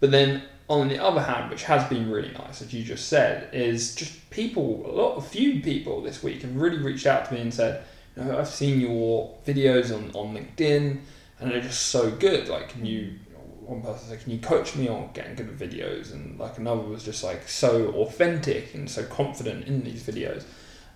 But 0.00 0.10
then 0.10 0.42
on 0.68 0.88
the 0.88 1.02
other 1.02 1.20
hand, 1.20 1.50
which 1.50 1.64
has 1.64 1.88
been 1.88 2.10
really 2.10 2.32
nice, 2.32 2.62
as 2.62 2.72
you 2.72 2.82
just 2.84 3.08
said, 3.08 3.52
is 3.52 3.94
just 3.94 4.30
people. 4.30 4.84
A 4.86 4.92
lot, 4.92 5.16
a 5.16 5.20
few 5.20 5.60
people 5.60 6.02
this 6.02 6.22
week 6.22 6.42
have 6.42 6.56
really 6.56 6.78
reached 6.78 7.06
out 7.06 7.26
to 7.26 7.34
me 7.34 7.40
and 7.40 7.52
said, 7.52 7.82
you 8.16 8.24
know, 8.24 8.38
I've 8.38 8.48
seen 8.48 8.80
your 8.80 9.36
videos 9.46 9.94
on, 9.94 10.10
on 10.14 10.34
LinkedIn 10.34 11.00
and 11.38 11.50
they're 11.50 11.60
just 11.60 11.86
so 11.86 12.10
good. 12.10 12.48
Like, 12.48 12.70
can 12.70 12.84
you, 12.86 13.14
one 13.60 13.82
person 13.82 14.08
said, 14.08 14.20
can 14.20 14.32
you 14.32 14.38
coach 14.38 14.76
me 14.76 14.88
on 14.88 15.10
getting 15.12 15.34
good 15.34 15.48
at 15.48 15.58
videos? 15.58 16.12
And 16.12 16.38
like 16.38 16.58
another 16.58 16.82
was 16.82 17.04
just 17.04 17.22
like 17.22 17.48
so 17.48 17.88
authentic 17.94 18.74
and 18.74 18.90
so 18.90 19.04
confident 19.04 19.66
in 19.66 19.82
these 19.82 20.02
videos. 20.02 20.44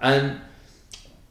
And 0.00 0.40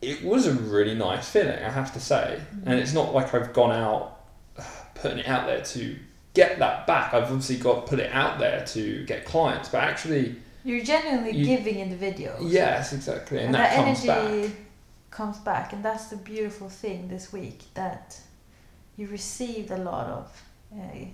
it 0.04 0.24
was 0.24 0.46
a 0.48 0.54
really 0.54 0.96
nice 0.96 1.30
feeling, 1.30 1.58
I 1.64 1.70
have 1.70 1.94
to 1.94 2.00
say. 2.00 2.40
And 2.66 2.80
it's 2.80 2.94
not 2.94 3.14
like 3.14 3.34
I've 3.34 3.54
gone 3.54 3.72
out 3.72 4.20
putting 4.96 5.20
it 5.20 5.28
out 5.28 5.46
there 5.48 5.62
to 5.62 5.96
get 6.34 6.60
that 6.60 6.86
back. 6.88 7.14
I've 7.14 7.24
obviously 7.24 7.58
got 7.58 7.86
put 7.88 8.00
it 8.00 8.12
out 8.12 8.40
there 8.40 8.66
to 8.68 9.06
get 9.06 9.26
clients, 9.26 9.70
but 9.70 9.82
actually, 9.84 10.36
You're 10.64 10.84
genuinely 10.84 11.32
You- 11.38 11.46
giving 11.46 11.80
in 11.80 11.90
the 11.98 12.06
videos. 12.12 12.38
yes, 12.42 12.94
exactly. 12.94 13.38
And, 13.38 13.48
and, 13.48 13.56
that, 13.56 13.70
that, 13.72 13.86
comes 13.86 14.06
energy 14.08 14.48
back. 14.48 14.58
comes 15.12 15.38
back, 15.40 15.74
and 15.74 15.84
that's 15.86 16.06
the 16.06 16.16
beautiful 16.18 16.70
thing 16.70 17.08
this 17.08 17.32
week 17.34 17.62
that 17.76 18.18
you 18.98 19.08
received 19.08 19.72
a 19.72 19.78
lot 19.78 20.08
of, 20.08 20.44
uh, 20.76 21.06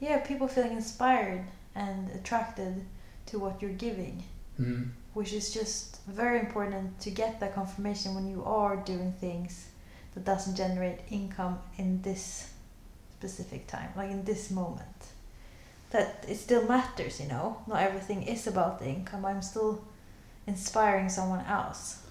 yeah, 0.00 0.18
people 0.18 0.48
feeling 0.48 0.72
inspired 0.72 1.44
and 1.74 2.10
attracted 2.10 2.84
to 3.26 3.38
what 3.38 3.60
you're 3.62 3.70
giving, 3.72 4.24
Mm. 4.60 4.90
which 5.14 5.32
is 5.32 5.52
just 5.54 5.99
very 6.10 6.40
important 6.40 7.00
to 7.00 7.10
get 7.10 7.40
that 7.40 7.54
confirmation 7.54 8.14
when 8.14 8.28
you 8.28 8.44
are 8.44 8.76
doing 8.76 9.12
things 9.12 9.68
that 10.14 10.24
doesn't 10.24 10.56
generate 10.56 11.00
income 11.10 11.58
in 11.78 12.02
this 12.02 12.52
specific 13.18 13.66
time, 13.66 13.90
like 13.96 14.10
in 14.10 14.24
this 14.24 14.50
moment. 14.50 14.86
That 15.90 16.24
it 16.28 16.36
still 16.36 16.66
matters, 16.68 17.20
you 17.20 17.28
know. 17.28 17.58
Not 17.66 17.82
everything 17.82 18.22
is 18.22 18.46
about 18.46 18.78
the 18.78 18.86
income. 18.86 19.24
I'm 19.24 19.42
still 19.42 19.84
inspiring 20.46 21.08
someone 21.08 21.44
else. 21.46 22.02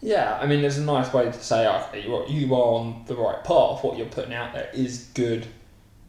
Yeah, 0.00 0.38
I 0.40 0.46
mean, 0.46 0.62
there's 0.62 0.78
a 0.78 0.84
nice 0.84 1.12
way 1.12 1.24
to 1.24 1.32
say, 1.32 1.66
okay, 1.66 2.04
you 2.04 2.14
are, 2.14 2.26
you 2.26 2.54
are 2.54 2.74
on 2.74 3.04
the 3.06 3.16
right 3.16 3.42
path. 3.42 3.82
What 3.82 3.98
you're 3.98 4.06
putting 4.06 4.32
out 4.32 4.54
there 4.54 4.70
is 4.72 5.10
good 5.14 5.46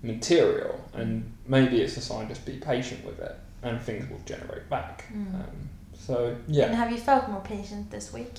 material, 0.03 0.79
and 0.93 1.35
maybe 1.47 1.81
it's 1.81 1.97
a 1.97 2.01
sign 2.01 2.27
just 2.27 2.45
be 2.45 2.57
patient 2.57 3.03
with 3.03 3.19
it, 3.19 3.35
and 3.63 3.81
things 3.81 4.09
will 4.09 4.21
generate 4.25 4.69
back. 4.69 5.05
Mm. 5.11 5.35
Um, 5.35 5.69
so 6.09 6.35
yeah. 6.47 6.65
And 6.65 6.75
have 6.75 6.91
you 6.91 6.97
felt 6.97 7.29
more 7.29 7.41
patient 7.41 7.91
this 7.91 8.11
week? 8.11 8.33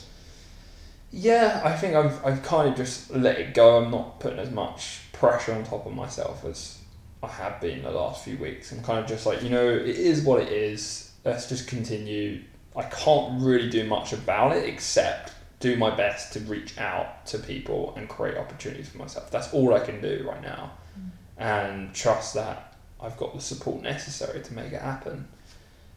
yeah, 1.13 1.61
I 1.65 1.77
think 1.77 1.95
I've 1.95 2.25
I've 2.25 2.43
kind 2.43 2.69
of 2.69 2.77
just 2.77 3.11
let 3.11 3.39
it 3.39 3.55
go. 3.55 3.79
I'm 3.79 3.91
not 3.91 4.21
putting 4.21 4.39
as 4.39 4.51
much 4.51 5.01
pressure 5.13 5.53
on 5.53 5.65
top 5.65 5.87
of 5.87 5.93
myself 5.93 6.45
as 6.45 6.79
I 7.23 7.29
have 7.29 7.61
been 7.61 7.83
the 7.83 7.91
last 7.91 8.25
few 8.25 8.39
weeks. 8.39 8.73
I'm 8.73 8.83
kind 8.83 8.99
of 8.99 9.07
just 9.07 9.27
like, 9.27 9.43
you 9.43 9.51
know, 9.51 9.69
it 9.69 9.87
is 9.87 10.23
what 10.23 10.41
it 10.41 10.53
is. 10.53 11.13
Let's 11.25 11.49
just 11.49 11.69
continue. 11.69 12.43
I 12.77 12.83
can't 12.85 13.43
really 13.43 13.69
do 13.69 13.85
much 13.85 14.13
about 14.13 14.57
it 14.57 14.69
except 14.69 15.33
do 15.59 15.77
my 15.77 15.95
best 15.95 16.33
to 16.33 16.41
reach 16.41 16.79
out 16.79 17.27
to 17.27 17.39
people 17.39 17.93
and 17.97 18.09
create 18.09 18.37
opportunities 18.37 18.89
for 18.89 18.99
myself. 18.99 19.31
That's 19.31 19.53
all 19.53 19.75
I 19.75 19.81
can 19.81 20.01
do 20.01 20.25
right 20.27 20.43
now. 20.43 20.73
Hmm. 20.95 21.43
And 21.43 21.95
trust 21.95 22.35
that 22.35 22.77
I've 23.01 23.17
got 23.17 23.35
the 23.35 23.41
support 23.41 23.83
necessary 23.83 24.43
to 24.43 24.55
make 24.55 24.73
it 24.73 24.81
happen. 24.81 25.29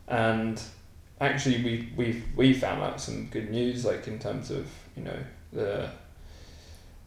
And 0.08 0.62
actually 1.24 1.64
we 1.64 1.90
we 1.96 2.24
we 2.36 2.54
found 2.54 2.82
out 2.84 3.00
some 3.02 3.28
good 3.28 3.50
news 3.50 3.86
like 3.86 4.08
in 4.08 4.20
terms 4.20 4.52
of, 4.52 4.68
you 4.96 5.04
know, 5.04 5.18
the 5.52 5.90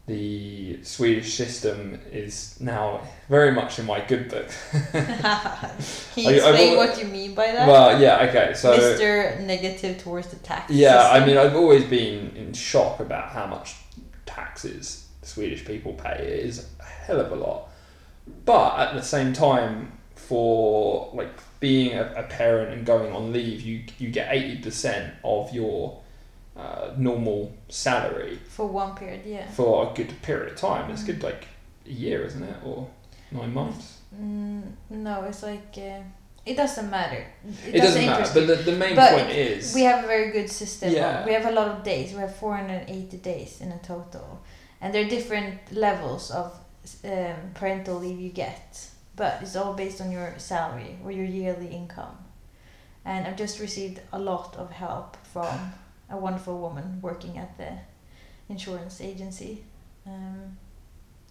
the 0.07 0.81
Swedish 0.83 1.33
system 1.33 1.99
is 2.13 2.57
now 2.61 3.01
very 3.27 3.51
much 3.51 3.77
in 3.77 3.85
my 3.85 3.99
good 3.99 4.29
book. 4.29 4.47
Can 4.71 5.03
you 6.15 6.29
I- 6.29 6.33
explain 6.33 6.71
al- 6.71 6.77
what 6.77 6.97
you 6.97 7.05
mean 7.05 7.35
by 7.35 7.47
that? 7.51 7.67
well, 7.67 8.01
yeah, 8.01 8.25
okay, 8.29 8.53
so 8.55 8.77
Mr. 8.77 9.39
Negative 9.41 9.97
towards 10.01 10.27
the 10.29 10.37
tax. 10.37 10.71
Yeah, 10.71 11.09
I 11.09 11.25
mean, 11.25 11.37
I've 11.37 11.55
always 11.55 11.83
been 11.83 12.33
in 12.37 12.53
shock 12.53 13.01
about 13.01 13.29
how 13.29 13.47
much 13.47 13.75
taxes 14.25 15.07
Swedish 15.23 15.65
people 15.65 15.93
pay. 15.93 16.15
It 16.19 16.45
is 16.45 16.65
a 16.79 16.83
hell 16.85 17.19
of 17.19 17.31
a 17.31 17.35
lot. 17.35 17.69
But 18.45 18.79
at 18.79 18.93
the 18.95 19.01
same 19.01 19.33
time, 19.33 19.91
for 20.15 21.09
like 21.13 21.33
being 21.59 21.93
a, 21.93 22.13
a 22.15 22.23
parent 22.23 22.73
and 22.73 22.85
going 22.85 23.13
on 23.13 23.31
leave, 23.31 23.61
you 23.61 23.83
you 23.97 24.09
get 24.09 24.27
eighty 24.31 24.61
percent 24.61 25.13
of 25.23 25.53
your 25.53 26.01
uh, 26.55 26.93
normal 26.97 27.55
salary 27.69 28.39
for 28.49 28.67
one 28.67 28.95
period, 28.95 29.21
yeah. 29.25 29.49
for 29.51 29.89
a 29.89 29.93
good 29.93 30.21
period 30.21 30.53
of 30.53 30.57
time. 30.57 30.89
It's 30.91 31.03
good, 31.03 31.23
like 31.23 31.47
a 31.85 31.91
year, 31.91 32.23
isn't 32.23 32.43
it, 32.43 32.57
or 32.63 32.89
nine 33.31 33.53
months? 33.53 33.97
Mm, 34.19 34.63
no, 34.89 35.23
it's 35.23 35.43
like 35.43 35.77
uh, 35.77 36.01
it 36.47 36.55
doesn't 36.55 36.89
matter. 36.89 37.25
It, 37.65 37.75
It, 37.75 37.81
doesn't 37.81 38.05
matter. 38.05 38.31
But 38.33 38.47
the, 38.47 38.71
the 38.71 38.77
main 38.77 38.95
But 38.95 39.11
point 39.11 39.29
is 39.29 39.75
we 39.75 39.81
have 39.81 40.03
a 40.05 40.07
very 40.07 40.31
good 40.31 40.49
system. 40.49 40.93
Yeah. 40.93 41.25
We 41.25 41.33
have 41.33 41.45
a 41.45 41.51
lot 41.51 41.67
of 41.67 41.83
days. 41.83 42.13
We 42.13 42.19
have 42.19 42.35
480 42.35 43.17
days 43.17 43.59
in 43.61 43.71
a 43.71 43.79
total. 43.79 44.41
And 44.79 44.93
there 44.93 45.05
are 45.05 45.09
different 45.09 45.59
levels 45.71 46.31
of 46.31 46.53
um, 47.03 47.35
parental 47.53 47.99
leave 47.99 48.19
you 48.19 48.29
get. 48.29 48.89
But 49.17 49.39
it's 49.41 49.57
all 49.57 49.73
based 49.73 49.99
on 49.99 50.11
your 50.11 50.33
salary 50.37 50.97
or 51.03 51.11
your 51.11 51.25
yearly 51.25 51.67
income. 51.67 52.17
And 53.03 53.27
I've 53.27 53.35
just 53.35 53.59
received 53.59 53.99
a 54.13 54.19
lot 54.19 54.55
of 54.55 54.71
help 54.71 55.17
from 55.33 55.73
a 56.09 56.15
wonderful 56.15 56.57
woman 56.59 56.99
working 57.01 57.37
at 57.37 57.57
the 57.57 57.73
insurance 58.47 59.01
agency. 59.01 59.63
Um, 60.05 60.57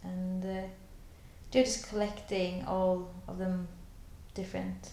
and 0.02 0.44
uh, 0.44 0.66
they're 1.50 1.64
just 1.64 1.88
collecting 1.88 2.64
all 2.66 3.08
of 3.26 3.38
them 3.38 3.68
different 4.34 4.90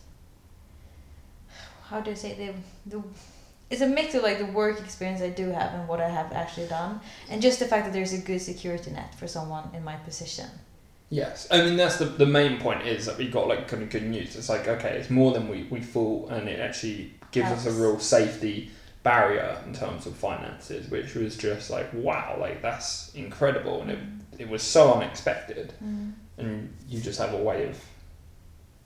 how 1.94 2.02
do 2.02 2.12
I 2.12 2.14
say 2.16 2.34
the 2.34 2.54
the 2.90 3.04
it's 3.70 3.82
a 3.82 3.88
mix 3.88 4.14
of 4.16 4.24
like 4.24 4.40
the 4.40 4.46
work 4.46 4.80
experience 4.80 5.22
I 5.22 5.30
do 5.30 5.50
have 5.50 5.74
and 5.74 5.88
what 5.88 6.00
I 6.00 6.10
have 6.10 6.32
actually 6.34 6.68
done, 6.68 7.00
and 7.30 7.42
just 7.42 7.60
the 7.60 7.66
fact 7.66 7.86
that 7.86 7.94
there's 7.94 8.14
a 8.14 8.20
good 8.20 8.40
security 8.40 8.92
net 8.92 9.16
for 9.16 9.28
someone 9.28 9.70
in 9.74 9.84
my 9.84 9.96
position. 9.96 10.50
Yes, 11.14 11.48
I 11.52 11.62
mean 11.62 11.78
that's 11.78 11.98
the 11.98 12.06
the 12.06 12.26
main 12.26 12.60
point 12.60 12.88
is 12.88 13.06
that 13.06 13.20
we 13.20 13.28
got 13.28 13.48
like 13.48 13.68
kind 13.68 13.84
of 13.84 13.92
good 13.92 14.02
news. 14.02 14.36
It's 14.36 14.50
like 14.50 14.68
okay, 14.68 14.98
it's 14.98 15.12
more 15.12 15.32
than 15.32 15.48
we 15.48 15.68
we 15.70 15.80
thought, 15.80 16.32
and 16.32 16.50
it 16.50 16.60
actually 16.60 17.14
gives 17.30 17.52
us 17.52 17.68
a 17.68 17.72
real 17.72 18.00
safety 18.00 18.72
barrier 19.04 19.62
in 19.68 19.76
terms 19.76 20.08
of 20.08 20.16
finances, 20.16 20.90
which 20.90 21.14
was 21.14 21.38
just 21.38 21.70
like 21.70 21.94
wow, 21.94 22.38
like 22.40 22.64
that's 22.64 23.14
incredible, 23.14 23.84
and 23.84 23.92
it 23.92 24.00
it 24.40 24.50
was 24.50 24.64
so 24.64 24.96
unexpected, 24.96 25.76
mm. 25.86 26.14
and 26.40 26.74
you 26.90 27.00
just 27.00 27.20
have 27.20 27.36
a 27.36 27.44
way 27.44 27.70
of 27.70 27.80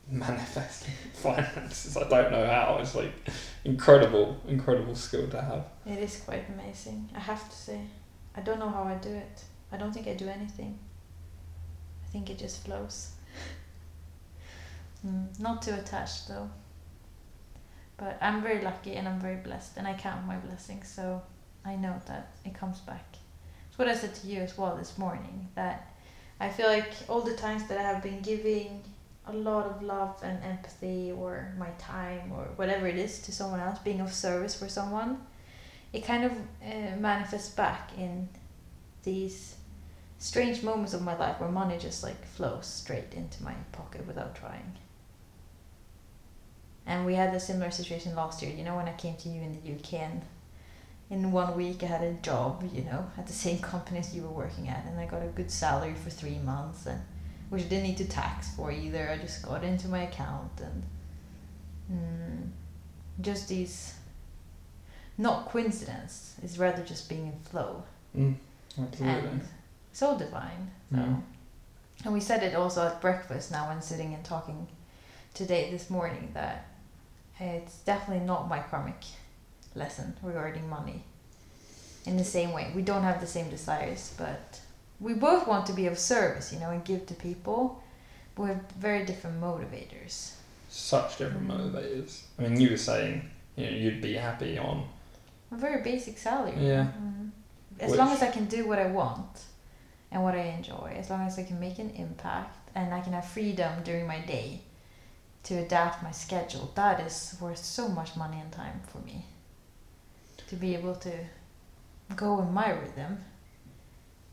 manifesting 0.09 0.95
finances. 1.13 1.95
I 1.95 2.09
don't 2.09 2.29
know 2.33 2.45
how. 2.45 2.79
It's 2.81 2.93
like 2.93 3.13
incredible, 3.63 4.35
incredible 4.49 4.95
skill 4.95 5.29
to 5.29 5.41
have. 5.41 5.63
It 5.85 5.99
is 5.99 6.17
quite 6.17 6.43
amazing. 6.49 7.09
I 7.15 7.19
have 7.21 7.49
to 7.49 7.55
say, 7.55 7.79
I 8.35 8.41
don't 8.41 8.59
know 8.59 8.69
how 8.69 8.83
I 8.83 8.95
do 8.95 9.13
it. 9.13 9.45
I 9.71 9.77
don't 9.77 9.93
think 9.93 10.09
I 10.09 10.13
do 10.13 10.27
anything. 10.27 10.77
I 12.07 12.11
think 12.11 12.29
it 12.29 12.37
just 12.37 12.63
flows. 12.63 13.11
mm, 15.05 15.39
not 15.39 15.61
too 15.61 15.73
attached 15.73 16.27
though. 16.29 16.49
But 17.97 18.17
I'm 18.21 18.41
very 18.41 18.61
lucky 18.63 18.95
and 18.95 19.07
I'm 19.07 19.19
very 19.19 19.37
blessed, 19.37 19.77
and 19.77 19.87
I 19.87 19.93
count 19.95 20.25
my 20.25 20.37
blessings, 20.37 20.87
so 20.87 21.21
I 21.65 21.75
know 21.75 21.99
that 22.05 22.29
it 22.45 22.53
comes 22.53 22.79
back. 22.81 23.15
It's 23.67 23.77
what 23.77 23.87
I 23.87 23.95
said 23.95 24.13
to 24.15 24.27
you 24.27 24.41
as 24.41 24.57
well 24.57 24.75
this 24.77 24.97
morning 24.97 25.49
that 25.55 25.95
I 26.39 26.49
feel 26.49 26.67
like 26.67 26.93
all 27.09 27.21
the 27.21 27.35
times 27.35 27.67
that 27.67 27.77
I 27.77 27.81
have 27.81 28.01
been 28.03 28.21
giving 28.21 28.83
a 29.25 29.33
lot 29.33 29.65
of 29.65 29.83
love 29.83 30.17
and 30.23 30.41
empathy 30.43 31.11
or 31.11 31.53
my 31.57 31.69
time 31.77 32.31
or 32.31 32.45
whatever 32.55 32.87
it 32.87 32.97
is 32.97 33.19
to 33.23 33.31
someone 33.31 33.59
else, 33.59 33.79
being 33.79 33.99
of 33.99 34.13
service 34.13 34.55
for 34.55 34.69
someone, 34.69 35.21
it 35.91 36.05
kind 36.05 36.23
of 36.23 36.31
uh, 36.31 36.95
manifests 36.97 37.53
back 37.53 37.91
in 37.97 38.29
these 39.03 39.56
strange 40.19 40.63
moments 40.63 40.93
of 40.93 41.01
my 41.01 41.15
life 41.17 41.39
where 41.39 41.49
money 41.49 41.77
just 41.77 42.03
like 42.03 42.25
flows 42.25 42.65
straight 42.65 43.13
into 43.13 43.43
my 43.43 43.53
pocket 43.71 44.05
without 44.07 44.35
trying. 44.35 44.73
And 46.85 47.05
we 47.05 47.15
had 47.15 47.33
a 47.33 47.39
similar 47.39 47.69
situation 47.71 48.15
last 48.15 48.41
year, 48.41 48.53
you 48.55 48.63
know, 48.63 48.75
when 48.77 48.87
I 48.87 48.93
came 48.93 49.15
to 49.17 49.29
you 49.29 49.41
in 49.41 49.51
the 49.53 49.73
UK 49.73 50.01
and 50.01 50.21
in 51.09 51.31
one 51.31 51.55
week 51.55 51.83
I 51.83 51.87
had 51.87 52.01
a 52.01 52.13
job, 52.13 52.63
you 52.73 52.83
know, 52.83 53.09
at 53.17 53.27
the 53.27 53.33
same 53.33 53.59
company 53.73 53.99
as 53.99 54.15
you 54.15 54.23
were 54.23 54.29
working 54.29 54.69
at 54.69 54.85
and 54.85 54.99
I 54.99 55.05
got 55.05 55.21
a 55.21 55.27
good 55.27 55.51
salary 55.51 55.93
for 55.95 56.09
three 56.09 56.39
months 56.39 56.85
and 56.85 57.01
which 57.49 57.63
I 57.63 57.67
didn't 57.67 57.83
need 57.83 57.97
to 57.97 58.05
tax 58.07 58.53
for 58.55 58.71
either. 58.71 59.09
I 59.09 59.17
just 59.17 59.41
got 59.43 59.63
into 59.63 59.87
my 59.87 60.03
account 60.03 60.51
and 60.61 60.83
mm, 61.91 62.49
just 63.21 63.49
these 63.49 63.93
not 65.17 65.49
coincidence. 65.49 66.35
It's 66.43 66.57
rather 66.57 66.83
just 66.83 67.09
being 67.09 67.27
in 67.27 67.39
flow 67.39 67.83
Mm, 68.17 68.35
absolutely. 68.79 69.29
and 69.29 69.41
so 69.97 70.15
divine. 70.17 70.69
So. 70.91 70.97
Mm. 70.99 71.21
And 72.05 72.13
we 72.13 72.19
said 72.19 72.43
it 72.43 72.53
also 72.55 72.85
at 72.85 73.01
breakfast 73.01 73.51
now 73.51 73.67
when 73.69 73.81
sitting 73.81 74.13
and 74.13 74.23
talking 74.23 74.67
today 75.33 75.71
this 75.71 75.89
morning 75.89 76.29
that 76.35 76.67
it's 77.39 77.77
definitely 77.79 78.23
not 78.25 78.47
my 78.47 78.59
karmic 78.59 79.01
lesson 79.73 80.15
regarding 80.21 80.69
money. 80.69 81.01
In 82.05 82.15
the 82.15 82.23
same 82.23 82.53
way, 82.53 82.71
we 82.75 82.83
don't 82.83 83.01
have 83.01 83.19
the 83.19 83.27
same 83.27 83.49
desires, 83.49 84.13
but 84.17 84.61
we 84.99 85.13
both 85.15 85.47
want 85.47 85.65
to 85.65 85.73
be 85.73 85.87
of 85.87 85.97
service, 85.97 86.53
you 86.53 86.59
know, 86.59 86.69
and 86.69 86.85
give 86.85 87.07
to 87.07 87.15
people. 87.15 87.81
But 88.35 88.41
we 88.43 88.49
have 88.49 88.71
very 88.79 89.03
different 89.03 89.41
motivators. 89.41 90.33
Such 90.69 91.17
different 91.17 91.47
Mm. 91.47 91.53
motivators. 91.57 92.21
I 92.37 92.43
mean, 92.43 92.61
you 92.61 92.69
were 92.69 92.77
saying 92.91 93.13
you 93.55 93.65
know 93.65 93.75
you'd 93.81 94.01
be 94.01 94.13
happy 94.13 94.59
on 94.59 94.87
A 95.51 95.55
very 95.55 95.81
basic 95.81 96.17
salary. 96.19 96.53
Yeah. 96.59 96.85
Mhm. 97.01 97.31
As 97.79 97.89
Which- 97.91 97.99
long 97.99 98.11
as 98.11 98.21
I 98.21 98.29
can 98.35 98.45
do 98.45 98.67
what 98.69 98.77
I 98.77 98.87
want 99.01 99.33
and 100.11 100.23
what 100.23 100.35
I 100.35 100.53
enjoy, 100.57 100.95
as 100.97 101.09
long 101.09 101.21
as 101.21 101.37
I 101.37 101.43
can 101.43 101.59
make 101.59 101.79
an 101.79 101.89
impact 101.91 102.69
and 102.75 102.93
I 102.93 103.01
can 103.01 103.13
have 103.13 103.25
freedom 103.25 103.83
during 103.83 104.07
my 104.07 104.19
day 104.19 104.61
to 105.43 105.55
adapt 105.55 106.03
my 106.03 106.11
schedule, 106.11 106.71
that 106.75 106.99
is 106.99 107.35
worth 107.39 107.57
so 107.57 107.87
much 107.87 108.15
money 108.15 108.39
and 108.39 108.51
time 108.51 108.81
for 108.87 108.99
me. 108.99 109.25
To 110.47 110.55
be 110.55 110.75
able 110.75 110.95
to 110.95 111.11
go 112.15 112.39
in 112.41 112.53
my 112.53 112.71
rhythm 112.71 113.19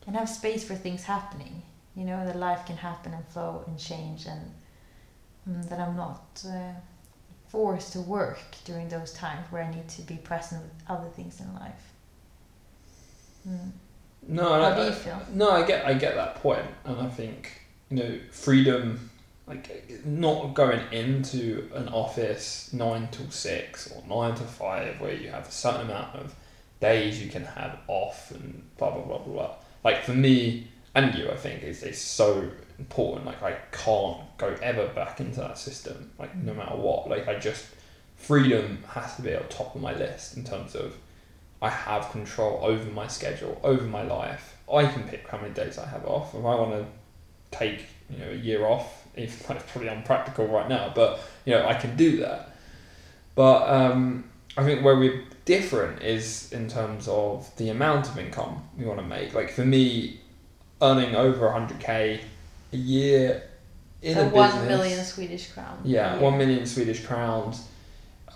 and 0.06 0.16
have 0.16 0.28
space 0.28 0.64
for 0.64 0.74
things 0.74 1.04
happening. 1.04 1.62
You 1.96 2.04
know, 2.04 2.24
that 2.26 2.36
life 2.36 2.66
can 2.66 2.76
happen 2.76 3.14
and 3.14 3.26
flow 3.28 3.64
and 3.66 3.78
change, 3.78 4.26
and 4.26 4.50
mm, 5.48 5.68
that 5.68 5.78
I'm 5.78 5.96
not 5.96 6.44
uh, 6.44 6.72
forced 7.48 7.92
to 7.92 8.00
work 8.00 8.40
during 8.64 8.88
those 8.88 9.12
times 9.12 9.46
where 9.50 9.62
I 9.62 9.72
need 9.72 9.88
to 9.90 10.02
be 10.02 10.16
present 10.16 10.62
with 10.62 10.72
other 10.88 11.08
things 11.10 11.40
in 11.40 11.54
life. 11.54 11.92
Mm. 13.48 13.70
No, 14.26 14.44
How 14.44 14.64
I, 14.64 14.76
do 14.76 14.86
you 14.86 14.92
feel? 14.92 15.20
No, 15.32 15.50
I 15.50 15.66
get 15.66 15.84
I 15.86 15.94
get 15.94 16.14
that 16.14 16.36
point, 16.36 16.66
and 16.84 17.00
I 17.00 17.08
think 17.08 17.62
you 17.90 17.96
know 17.96 18.18
freedom, 18.30 19.10
like 19.46 19.90
not 20.04 20.54
going 20.54 20.80
into 20.92 21.70
an 21.74 21.88
office 21.88 22.72
nine 22.72 23.08
till 23.10 23.30
six 23.30 23.92
or 23.92 24.02
nine 24.08 24.34
to 24.36 24.44
five, 24.44 25.00
where 25.00 25.14
you 25.14 25.28
have 25.28 25.48
a 25.48 25.52
certain 25.52 25.82
amount 25.82 26.16
of 26.16 26.34
days 26.80 27.22
you 27.22 27.30
can 27.30 27.44
have 27.44 27.78
off 27.88 28.30
and 28.30 28.62
blah 28.78 28.90
blah 28.90 29.02
blah 29.02 29.18
blah. 29.18 29.32
blah. 29.32 29.54
Like 29.84 30.04
for 30.04 30.14
me 30.14 30.68
and 30.94 31.14
you, 31.14 31.30
I 31.30 31.36
think 31.36 31.62
is 31.62 31.82
is 31.82 32.00
so 32.00 32.50
important. 32.78 33.26
Like 33.26 33.42
I 33.42 33.56
can't 33.72 34.20
go 34.38 34.56
ever 34.62 34.88
back 34.88 35.20
into 35.20 35.40
that 35.40 35.58
system. 35.58 36.10
Like 36.18 36.34
no 36.36 36.54
matter 36.54 36.76
what. 36.76 37.08
Like 37.08 37.28
I 37.28 37.38
just 37.38 37.66
freedom 38.16 38.82
has 38.88 39.16
to 39.16 39.22
be 39.22 39.30
at 39.30 39.48
the 39.48 39.54
top 39.54 39.74
of 39.74 39.82
my 39.82 39.94
list 39.94 40.36
in 40.36 40.44
terms 40.44 40.74
of 40.74 40.96
I 41.64 41.70
have 41.70 42.10
control 42.10 42.60
over 42.62 42.88
my 42.90 43.08
schedule, 43.08 43.58
over 43.62 43.84
my 43.84 44.02
life. 44.02 44.56
I 44.72 44.86
can 44.86 45.02
pick 45.04 45.26
how 45.28 45.38
many 45.38 45.54
days 45.54 45.78
I 45.78 45.86
have 45.86 46.04
off. 46.06 46.34
If 46.34 46.44
I 46.44 46.54
want 46.62 46.72
to 46.72 46.86
take, 47.58 47.80
you 48.10 48.18
know, 48.18 48.30
a 48.30 48.34
year 48.48 48.66
off, 48.66 49.06
if 49.16 49.30
that's 49.46 49.62
it's 49.62 49.72
probably 49.72 49.88
unpractical 49.88 50.46
right 50.46 50.68
now, 50.68 50.92
but 50.94 51.20
you 51.44 51.52
know, 51.54 51.66
I 51.66 51.74
can 51.74 51.96
do 51.96 52.18
that. 52.18 52.40
But 53.34 53.68
um, 53.68 54.24
I 54.56 54.62
think 54.64 54.84
where 54.84 54.96
we're 54.96 55.24
different 55.44 56.02
is 56.02 56.52
in 56.52 56.68
terms 56.68 57.08
of 57.08 57.50
the 57.56 57.68
amount 57.70 58.08
of 58.08 58.18
income 58.18 58.62
we 58.78 58.84
want 58.84 59.00
to 59.00 59.06
make. 59.06 59.34
Like 59.34 59.50
for 59.50 59.64
me, 59.64 60.20
earning 60.82 61.14
over 61.14 61.48
100k 61.48 62.20
a 62.72 62.76
year 62.76 63.42
in 64.02 64.14
So 64.14 64.20
a 64.22 64.28
one 64.28 64.50
business, 64.50 64.68
million 64.68 65.04
Swedish 65.04 65.46
crowns. 65.52 65.86
yeah, 65.86 66.18
one 66.18 66.36
million 66.38 66.66
Swedish 66.66 67.04
crowns. 67.04 67.66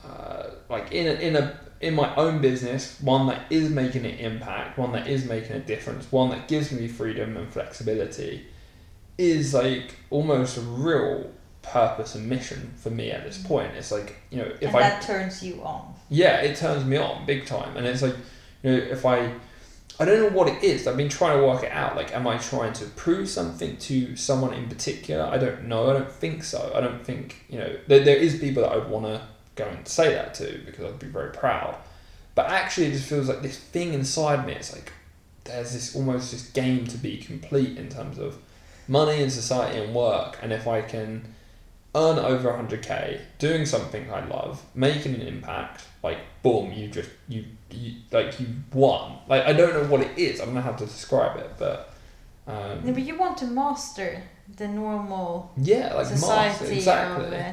Uh, 0.05 0.45
like 0.71 0.93
in 0.93 1.07
a, 1.07 1.13
in 1.21 1.37
a 1.37 1.59
in 1.81 1.95
my 1.95 2.15
own 2.17 2.41
business, 2.41 3.01
one 3.01 3.27
that 3.29 3.51
is 3.51 3.71
making 3.71 4.05
an 4.05 4.19
impact, 4.19 4.79
one 4.79 4.93
that 4.93 5.07
is 5.07 5.25
making 5.25 5.53
a 5.53 5.61
difference, 5.61 6.11
one 6.11 6.31
that 6.31 6.49
gives 6.49 6.73
me 6.73 6.89
freedom 6.89 7.37
and 7.37 7.53
flexibility, 7.53 8.47
is 9.17 9.55
like 9.55 9.95
almost 10.11 10.57
a 10.57 10.61
real 10.61 11.31
purpose 11.63 12.15
and 12.15 12.29
mission 12.29 12.73
for 12.77 12.91
me 12.91 13.11
at 13.11 13.25
this 13.25 13.39
mm. 13.39 13.47
point. 13.47 13.73
It's 13.75 13.93
like 13.93 14.17
you 14.31 14.39
know 14.39 14.53
if 14.61 14.69
and 14.69 14.77
I 14.77 14.81
that 14.81 15.03
turns 15.03 15.43
you 15.43 15.63
on. 15.63 15.95
yeah, 16.09 16.41
it 16.41 16.57
turns 16.57 16.85
me 16.85 16.97
on 16.97 17.27
big 17.27 17.47
time. 17.47 17.77
And 17.77 17.87
it's 17.87 18.03
like, 18.03 18.17
you 18.63 18.73
know, 18.73 18.77
if 18.77 19.05
I, 19.07 19.33
I 20.01 20.05
don't 20.05 20.21
know 20.21 20.37
what 20.37 20.49
it 20.49 20.63
is. 20.63 20.87
I've 20.87 20.97
been 20.97 21.09
trying 21.09 21.39
to 21.39 21.45
work 21.45 21.65
it 21.65 21.73
out. 21.73 21.97
Like, 21.97 22.15
am 22.15 22.27
I 22.27 22.39
trying 22.39 22.73
to 22.75 22.85
prove 22.87 23.29
something 23.29 23.77
to 23.79 24.15
someone 24.17 24.55
in 24.55 24.69
particular? 24.69 25.25
I 25.25 25.39
don't 25.39 25.65
know. 25.65 25.91
I 25.91 25.93
don't 25.95 26.11
think 26.11 26.45
so. 26.45 26.73
I 26.75 26.81
don't 26.81 27.05
think, 27.05 27.45
you 27.49 27.59
know, 27.59 27.77
there, 27.89 28.01
there 28.01 28.17
is 28.17 28.39
people 28.39 28.63
that 28.63 28.73
I'd 28.73 28.89
want 28.89 29.07
to 29.07 29.23
go 29.59 29.69
and 29.69 29.87
say 29.87 30.15
that 30.15 30.35
to 30.35 30.61
because 30.65 30.85
I'd 30.85 30.99
be 30.99 31.07
very 31.07 31.33
proud. 31.33 31.77
But 32.35 32.51
actually, 32.51 32.87
it 32.87 32.93
just 32.93 33.09
feels 33.09 33.29
like 33.29 33.43
this 33.43 33.59
thing 33.59 33.93
inside 33.93 34.47
me. 34.47 34.53
It's 34.53 34.73
like, 34.73 34.93
there's 35.45 35.73
this 35.73 35.97
almost 35.97 36.31
this 36.31 36.49
game 36.51 36.87
to 36.87 36.97
be 36.97 37.17
complete 37.19 37.77
in 37.77 37.89
terms 37.89 38.19
of 38.19 38.39
money 38.87 39.23
and 39.23 39.33
society 39.33 39.81
and 39.81 39.95
work. 39.95 40.39
And 40.41 40.53
if 40.53 40.69
I 40.69 40.83
can 40.83 41.35
earn 41.95 42.19
over 42.19 42.51
100k 42.51 43.21
doing 43.39 43.67
something 43.67 44.11
I 44.13 44.25
love, 44.27 44.63
making 44.75 45.15
an 45.15 45.23
impact, 45.23 45.85
like 46.03 46.19
boom, 46.43 46.73
you 46.73 46.89
just 46.89 47.11
you, 47.29 47.45
you 47.71 47.95
like 48.13 48.39
you 48.39 48.47
won. 48.73 49.19
Like 49.27 49.45
I 49.45 49.53
don't 49.53 49.75
know 49.75 49.85
what 49.85 50.03
it 50.03 50.17
is. 50.17 50.41
I 50.41 50.45
don't 50.45 50.55
know 50.55 50.61
how 50.61 50.73
to 50.73 50.87
describe 50.87 51.39
it, 51.39 51.51
but 51.59 51.93
um, 52.47 52.85
No, 52.85 52.93
but 52.93 53.03
you 53.03 53.19
want 53.19 53.37
to 53.39 53.47
master 53.47 54.23
the 54.57 54.69
normal 54.69 55.53
yeah, 55.57 55.95
like 55.95 56.09
master 56.11 56.17
society 56.17 56.77
exactly. 56.77 57.27
of 57.27 57.33
uh, 57.33 57.53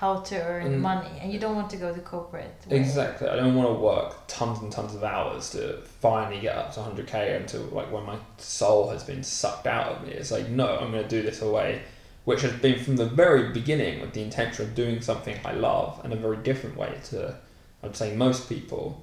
how 0.00 0.20
to 0.20 0.36
earn 0.40 0.76
Mm. 0.76 0.80
money, 0.80 1.10
and 1.20 1.32
you 1.32 1.38
don't 1.40 1.56
want 1.56 1.68
to 1.70 1.76
go 1.76 1.92
to 1.92 2.00
corporate 2.00 2.54
way. 2.68 2.76
Exactly. 2.76 3.28
I 3.28 3.34
don't 3.36 3.56
want 3.56 3.68
to 3.68 3.74
work 3.74 4.14
tons 4.28 4.60
and 4.60 4.70
tons 4.70 4.94
of 4.94 5.02
hours 5.02 5.50
to 5.50 5.78
finally 6.00 6.40
get 6.40 6.56
up 6.56 6.72
to 6.74 6.80
100k 6.80 7.34
until 7.36 7.62
like 7.72 7.90
when 7.92 8.04
my 8.04 8.16
soul 8.38 8.90
has 8.90 9.02
been 9.02 9.22
sucked 9.24 9.66
out 9.66 9.86
of 9.92 10.06
me. 10.06 10.12
It's 10.12 10.30
like 10.30 10.48
no, 10.48 10.76
I'm 10.78 10.92
going 10.92 11.02
to 11.02 11.08
do 11.08 11.22
this 11.22 11.42
away, 11.42 11.82
which 12.24 12.42
has 12.42 12.52
been 12.52 12.78
from 12.84 12.96
the 12.96 13.06
very 13.06 13.52
beginning 13.52 14.00
with 14.00 14.12
the 14.12 14.22
intention 14.22 14.66
of 14.66 14.74
doing 14.74 15.00
something 15.00 15.36
I 15.44 15.52
love 15.52 16.00
and 16.04 16.12
a 16.12 16.16
very 16.16 16.36
different 16.38 16.76
way 16.76 16.92
to, 17.10 17.34
I'd 17.82 17.96
say 17.96 18.14
most 18.14 18.48
people. 18.48 19.02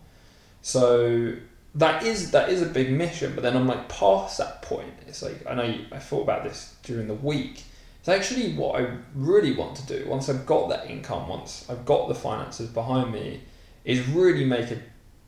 So 0.62 1.34
that 1.76 2.04
is 2.04 2.32
that 2.32 2.50
is 2.50 2.62
a 2.62 2.66
big 2.68 2.90
mission. 2.92 3.34
But 3.36 3.44
then 3.44 3.56
I'm 3.58 3.68
like 3.68 3.90
past 3.90 4.38
that 4.38 4.62
point. 4.62 4.94
It's 5.08 5.22
like 5.22 5.46
I 5.46 5.54
know 5.56 5.64
you, 5.64 5.86
I 5.92 6.00
thought 6.00 6.22
about 6.24 6.44
this 6.46 6.76
during 6.84 7.08
the 7.08 7.14
week. 7.16 7.64
It's 8.06 8.10
actually 8.10 8.54
what 8.54 8.80
I 8.80 8.88
really 9.16 9.56
want 9.56 9.76
to 9.78 9.86
do 9.88 10.08
once 10.08 10.30
I've 10.30 10.46
got 10.46 10.70
that 10.70 10.88
income, 10.92 11.28
once 11.28 11.66
I've 11.68 11.86
got 11.86 12.08
the 12.08 12.14
finances 12.14 12.70
behind 12.70 13.12
me, 13.12 13.42
is 13.84 14.08
really 14.10 14.46
make 14.46 14.70
a 14.70 14.80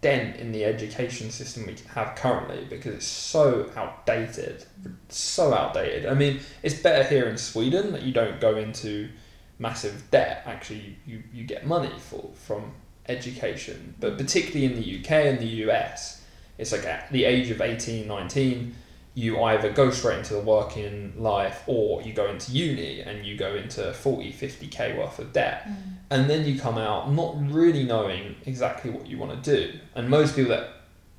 dent 0.02 0.36
in 0.36 0.52
the 0.52 0.63
education 0.63 1.32
system 1.32 1.66
we 1.66 1.76
have 1.96 2.13
currently 2.16 2.68
because 2.70 2.94
it's 2.94 3.08
so 3.08 3.72
outdated, 3.76 4.63
so 5.10 5.56
outdated. 5.56 6.06
I 6.06 6.13
mean, 6.13 6.40
it's 6.62 6.76
better 6.80 7.04
here 7.04 7.28
in 7.28 7.40
Sweden 7.40 7.94
that 7.94 8.04
you 8.04 8.13
don't 8.13 8.40
go 8.40 8.56
into 8.58 9.10
massive 9.58 10.12
debt. 10.12 10.44
Actually, 10.46 10.98
you, 11.04 11.24
you 11.34 11.46
get 11.46 11.66
money 11.66 11.94
for 11.98 12.30
from 12.36 12.74
education, 13.10 13.96
but 14.00 14.20
particularly 14.20 14.66
in 14.66 14.80
the 14.80 15.00
UK 15.00 15.12
and 15.26 15.40
the 15.40 15.66
US, 15.66 16.24
it's 16.60 16.72
like 16.72 16.86
at 16.86 17.12
the 17.12 17.26
age 17.26 17.50
of 17.50 17.60
18, 17.60 18.08
19, 18.08 18.76
you 19.17 19.41
either 19.41 19.71
go 19.71 19.89
straight 19.89 20.19
into 20.19 20.36
the 20.36 20.39
working 20.41 21.12
life 21.17 21.63
or 21.65 22.03
you 22.03 22.13
go 22.13 22.27
into 22.27 22.51
uni 22.51 23.01
and 23.01 23.25
you 23.25 23.36
go 23.36 23.56
into 23.56 23.91
40, 23.91 24.32
50k 24.32 24.95
worth 24.95 25.17
of 25.17 25.34
debt. 25.34 25.67
Mm. 25.67 25.75
And 26.12 26.30
then 26.30 26.45
you 26.45 26.60
come 26.60 26.77
out 26.77 27.12
not 27.12 27.36
really 27.49 27.84
knowing 27.84 28.36
exactly 28.45 28.91
what 28.91 29.08
you 29.08 29.17
want 29.17 29.43
to 29.43 29.56
do. 29.56 29.80
And 29.95 30.08
most 30.08 30.36
people 30.36 30.51
that 30.51 30.69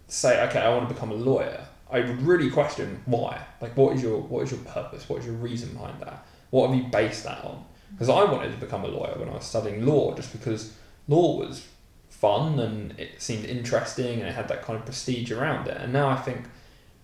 say, 0.07 0.41
okay, 0.47 0.61
I 0.61 0.69
want 0.69 0.89
to 0.89 0.95
become 0.95 1.11
a 1.11 1.15
lawyer, 1.15 1.67
I 1.91 1.99
would 1.99 2.23
really 2.23 2.51
question 2.51 3.03
why. 3.05 3.43
Like, 3.61 3.77
what 3.77 3.97
is 3.97 4.03
your 4.05 4.21
what 4.21 4.45
is 4.45 4.53
your 4.53 4.61
purpose? 4.61 5.09
What 5.09 5.19
is 5.19 5.27
your 5.27 5.35
reason 5.35 5.73
behind 5.73 6.01
that? 6.01 6.25
What 6.51 6.71
have 6.71 6.79
you 6.79 6.85
based 6.85 7.25
that 7.25 7.45
on? 7.45 7.65
Because 7.91 8.09
I 8.09 8.23
wanted 8.23 8.53
to 8.53 8.59
become 8.59 8.85
a 8.85 8.89
lawyer 8.89 9.19
when 9.19 9.29
I 9.29 9.35
was 9.35 9.45
studying 9.45 9.85
law, 9.85 10.15
just 10.15 10.31
because 10.31 10.73
law 11.09 11.37
was 11.37 11.67
fun 12.11 12.61
and 12.61 12.97
it 12.97 13.21
seemed 13.21 13.45
interesting 13.45 14.21
and 14.21 14.29
it 14.29 14.35
had 14.37 14.47
that 14.49 14.63
kind 14.63 14.79
of 14.79 14.85
prestige 14.85 15.33
around 15.33 15.67
it. 15.67 15.77
And 15.79 15.93
now 15.93 16.09
I 16.09 16.17
think 16.17 16.45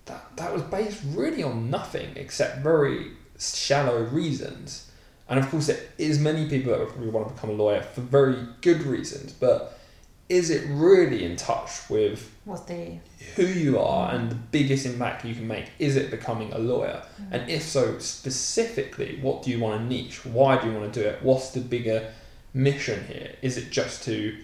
that 0.06 0.36
that 0.36 0.52
was 0.52 0.62
based 0.62 1.02
really 1.06 1.42
on 1.42 1.70
nothing 1.70 2.10
except 2.16 2.58
very 2.58 3.12
shallow 3.38 4.02
reasons. 4.02 4.90
And 5.28 5.38
of 5.38 5.48
course, 5.50 5.68
there 5.68 5.80
is 5.96 6.18
many 6.18 6.48
people 6.48 6.72
that 6.72 6.88
probably 6.88 7.08
want 7.08 7.28
to 7.28 7.34
become 7.34 7.50
a 7.50 7.54
lawyer 7.54 7.82
for 7.82 8.02
very 8.02 8.36
good 8.60 8.82
reasons, 8.82 9.32
but 9.32 9.78
is 10.28 10.50
it 10.50 10.66
really 10.68 11.24
in 11.24 11.36
touch 11.36 11.88
with 11.90 12.30
What 12.44 12.66
they 12.66 13.00
who 13.36 13.44
you 13.44 13.78
are 13.78 14.12
and 14.12 14.30
the 14.30 14.34
biggest 14.34 14.86
impact 14.86 15.24
you 15.24 15.34
can 15.34 15.46
make? 15.46 15.70
Is 15.78 15.96
it 15.96 16.10
becoming 16.10 16.52
a 16.52 16.58
lawyer? 16.58 17.02
Mm. 17.20 17.28
And 17.32 17.50
if 17.50 17.62
so, 17.62 17.98
specifically, 17.98 19.18
what 19.20 19.42
do 19.42 19.50
you 19.50 19.60
want 19.60 19.80
to 19.80 19.86
niche? 19.86 20.24
Why 20.24 20.60
do 20.60 20.68
you 20.68 20.74
want 20.74 20.92
to 20.92 21.02
do 21.02 21.06
it? 21.06 21.22
What's 21.22 21.50
the 21.50 21.60
bigger 21.60 22.12
mission 22.54 23.04
here? 23.06 23.34
Is 23.42 23.56
it 23.56 23.70
just 23.70 24.02
to 24.04 24.36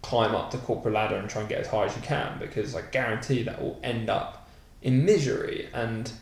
climb 0.00 0.34
up 0.34 0.50
the 0.50 0.58
corporate 0.58 0.94
ladder 0.94 1.16
and 1.16 1.28
try 1.28 1.40
and 1.40 1.48
get 1.48 1.60
as 1.60 1.66
high 1.66 1.84
as 1.84 1.96
you 1.96 2.02
can? 2.02 2.38
Because 2.38 2.74
I 2.74 2.82
guarantee 2.82 3.42
that 3.42 3.60
will 3.60 3.78
end 3.82 4.08
up 4.08 4.47
in 4.82 5.04
misery 5.04 5.68
and 5.72 6.12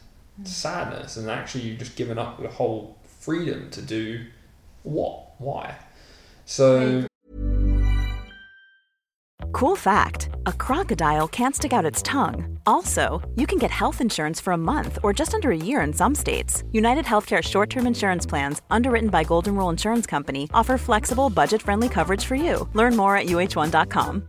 Mm. 0.40 0.46
sadness, 0.46 1.16
and 1.16 1.30
actually 1.30 1.64
you've 1.64 1.78
just 1.78 1.96
given 1.96 2.18
up 2.18 2.40
the 2.42 2.48
whole 2.48 2.98
freedom 3.20 3.70
to 3.70 3.80
do 3.80 4.26
what? 4.82 5.30
Why? 5.38 5.76
So. 6.44 7.06
Cool 9.52 9.76
fact 9.76 10.28
a 10.44 10.52
crocodile 10.52 11.26
can't 11.28 11.56
stick 11.56 11.72
out 11.72 11.84
its 11.86 12.02
tongue. 12.02 12.58
Also, 12.66 13.22
you 13.36 13.46
can 13.46 13.58
get 13.58 13.70
health 13.70 14.00
insurance 14.00 14.40
for 14.40 14.52
a 14.52 14.58
month 14.58 14.98
or 15.02 15.12
just 15.12 15.32
under 15.34 15.50
a 15.50 15.56
year 15.56 15.80
in 15.80 15.92
some 15.92 16.14
states. 16.14 16.62
United 16.72 17.04
Healthcare 17.06 17.42
short 17.42 17.70
term 17.70 17.86
insurance 17.86 18.26
plans, 18.26 18.60
underwritten 18.70 19.08
by 19.08 19.24
Golden 19.24 19.54
Rule 19.56 19.70
Insurance 19.70 20.06
Company, 20.06 20.48
offer 20.52 20.76
flexible, 20.78 21.30
budget 21.30 21.62
friendly 21.62 21.88
coverage 21.88 22.24
for 22.24 22.34
you. 22.36 22.68
Learn 22.74 22.94
more 22.96 23.16
at 23.16 23.26
uh1.com. 23.26 24.28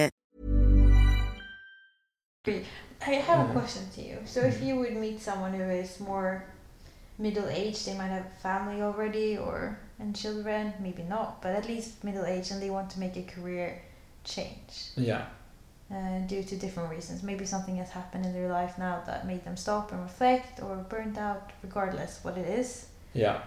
I 2.47 3.11
have 3.11 3.49
a 3.49 3.53
question 3.53 3.83
to 3.95 4.01
you. 4.01 4.17
So, 4.25 4.41
if 4.41 4.63
you 4.63 4.75
would 4.77 4.95
meet 4.95 5.21
someone 5.21 5.53
who 5.53 5.63
is 5.63 5.99
more 5.99 6.43
middle 7.19 7.47
aged, 7.47 7.85
they 7.85 7.95
might 7.95 8.07
have 8.07 8.25
family 8.41 8.81
already 8.81 9.37
or 9.37 9.77
and 9.99 10.15
children, 10.15 10.73
maybe 10.79 11.03
not, 11.03 11.39
but 11.43 11.55
at 11.55 11.67
least 11.67 12.03
middle 12.03 12.25
aged, 12.25 12.51
and 12.51 12.59
they 12.59 12.71
want 12.71 12.89
to 12.91 12.99
make 12.99 13.15
a 13.15 13.21
career 13.21 13.79
change 14.23 14.89
Yeah. 14.95 15.25
uh, 15.91 16.19
due 16.25 16.41
to 16.41 16.55
different 16.57 16.89
reasons. 16.89 17.21
Maybe 17.21 17.45
something 17.45 17.75
has 17.77 17.91
happened 17.91 18.25
in 18.25 18.33
their 18.33 18.49
life 18.49 18.75
now 18.79 19.03
that 19.05 19.27
made 19.27 19.45
them 19.45 19.55
stop 19.55 19.91
and 19.91 20.01
reflect, 20.01 20.63
or 20.63 20.77
burnt 20.77 21.19
out, 21.19 21.51
regardless 21.61 22.23
what 22.23 22.39
it 22.39 22.47
is. 22.47 22.87
Yeah. 23.13 23.43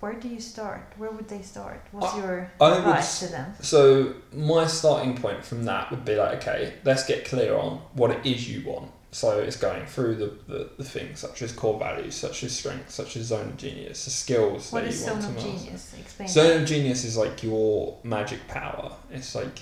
Where 0.00 0.14
do 0.14 0.28
you 0.28 0.40
start? 0.40 0.92
Where 0.98 1.10
would 1.10 1.28
they 1.28 1.42
start? 1.42 1.80
What's 1.90 2.14
I- 2.14 2.18
your 2.18 2.50
I 2.60 2.68
would 2.70 2.78
advice 2.78 3.22
s- 3.22 3.26
to 3.26 3.32
them? 3.32 3.54
So 3.60 4.14
my 4.32 4.66
starting 4.66 5.16
point 5.16 5.44
from 5.44 5.64
that 5.64 5.90
would 5.90 6.04
be 6.04 6.14
like, 6.16 6.38
okay, 6.42 6.74
let's 6.84 7.04
get 7.06 7.24
clear 7.24 7.56
on 7.56 7.78
what 7.94 8.10
it 8.10 8.24
is 8.26 8.48
you 8.48 8.66
want. 8.68 8.90
So 9.12 9.38
it's 9.38 9.56
going 9.56 9.86
through 9.86 10.16
the, 10.16 10.26
the, 10.46 10.70
the 10.76 10.84
things 10.84 11.20
such 11.20 11.40
as 11.40 11.50
core 11.52 11.78
values, 11.78 12.14
such 12.14 12.44
as 12.44 12.54
strengths, 12.54 12.94
such 12.94 13.16
as 13.16 13.26
zone 13.26 13.48
of 13.48 13.56
genius, 13.56 14.04
the 14.04 14.10
skills 14.10 14.70
What 14.70 14.84
that 14.84 14.92
you 14.94 15.04
want 15.06 15.22
to 15.22 15.28
master. 15.30 15.34
What 15.38 15.38
is 15.38 15.42
zone 15.42 15.54
of 15.56 15.62
genius? 15.62 15.94
Explain. 15.98 16.28
Zone 16.28 16.60
of 16.62 16.68
genius 16.68 17.04
is 17.04 17.16
like 17.16 17.42
your 17.42 17.96
magic 18.04 18.46
power. 18.48 18.92
It's 19.10 19.34
like 19.34 19.60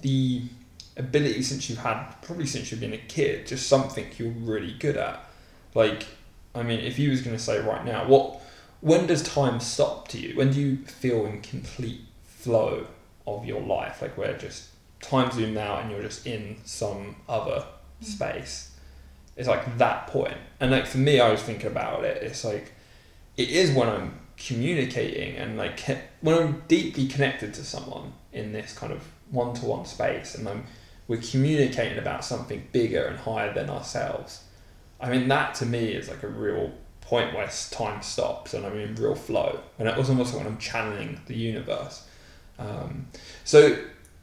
the 0.00 0.42
ability 0.96 1.42
since 1.42 1.68
you've 1.68 1.80
had 1.80 2.14
probably 2.22 2.46
since 2.46 2.70
you've 2.70 2.80
been 2.80 2.94
a 2.94 2.98
kid, 2.98 3.46
just 3.46 3.66
something 3.68 4.06
you're 4.16 4.30
really 4.30 4.72
good 4.78 4.96
at. 4.96 5.28
Like, 5.74 6.06
I 6.54 6.62
mean, 6.62 6.80
if 6.80 6.98
you 6.98 7.10
was 7.10 7.20
going 7.20 7.36
to 7.36 7.42
say 7.42 7.60
right 7.60 7.84
now, 7.84 8.06
what, 8.06 8.40
when 8.84 9.06
does 9.06 9.22
time 9.22 9.60
stop 9.60 10.08
to 10.08 10.18
you? 10.18 10.36
When 10.36 10.52
do 10.52 10.60
you 10.60 10.76
feel 10.76 11.24
in 11.24 11.40
complete 11.40 12.02
flow 12.22 12.86
of 13.26 13.46
your 13.46 13.62
life? 13.62 14.02
Like 14.02 14.18
where 14.18 14.36
just 14.36 14.68
time 15.00 15.32
zoomed 15.32 15.56
out 15.56 15.80
and 15.80 15.90
you're 15.90 16.02
just 16.02 16.26
in 16.26 16.58
some 16.66 17.16
other 17.26 17.64
mm. 18.02 18.04
space. 18.04 18.76
It's 19.38 19.48
like 19.48 19.78
that 19.78 20.08
point. 20.08 20.36
And 20.60 20.70
like 20.70 20.86
for 20.86 20.98
me, 20.98 21.18
I 21.18 21.30
was 21.30 21.40
thinking 21.40 21.68
about 21.68 22.04
it. 22.04 22.22
It's 22.22 22.44
like 22.44 22.74
it 23.38 23.48
is 23.48 23.70
when 23.70 23.88
I'm 23.88 24.20
communicating 24.36 25.36
and 25.36 25.56
like 25.56 25.80
when 26.20 26.34
I'm 26.36 26.62
deeply 26.68 27.06
connected 27.06 27.54
to 27.54 27.64
someone 27.64 28.12
in 28.34 28.52
this 28.52 28.76
kind 28.76 28.92
of 28.92 29.02
one-to-one 29.30 29.86
space, 29.86 30.34
and 30.34 30.46
I'm 30.46 30.64
we're 31.08 31.22
communicating 31.22 31.96
about 31.96 32.22
something 32.22 32.68
bigger 32.70 33.06
and 33.06 33.18
higher 33.18 33.54
than 33.54 33.70
ourselves. 33.70 34.44
I 35.00 35.08
mean, 35.08 35.28
that 35.28 35.54
to 35.56 35.66
me 35.66 35.86
is 35.86 36.10
like 36.10 36.22
a 36.22 36.28
real 36.28 36.72
point 37.06 37.34
where 37.34 37.48
time 37.70 38.02
stops 38.02 38.54
and 38.54 38.64
I'm 38.66 38.78
in 38.78 38.94
real 38.94 39.14
flow. 39.14 39.60
And 39.78 39.88
it 39.88 39.96
was 39.96 40.08
almost 40.08 40.34
like 40.34 40.44
when 40.44 40.52
I'm 40.52 40.58
channeling 40.58 41.20
the 41.26 41.36
universe. 41.36 42.06
Um, 42.58 43.08
so 43.44 43.76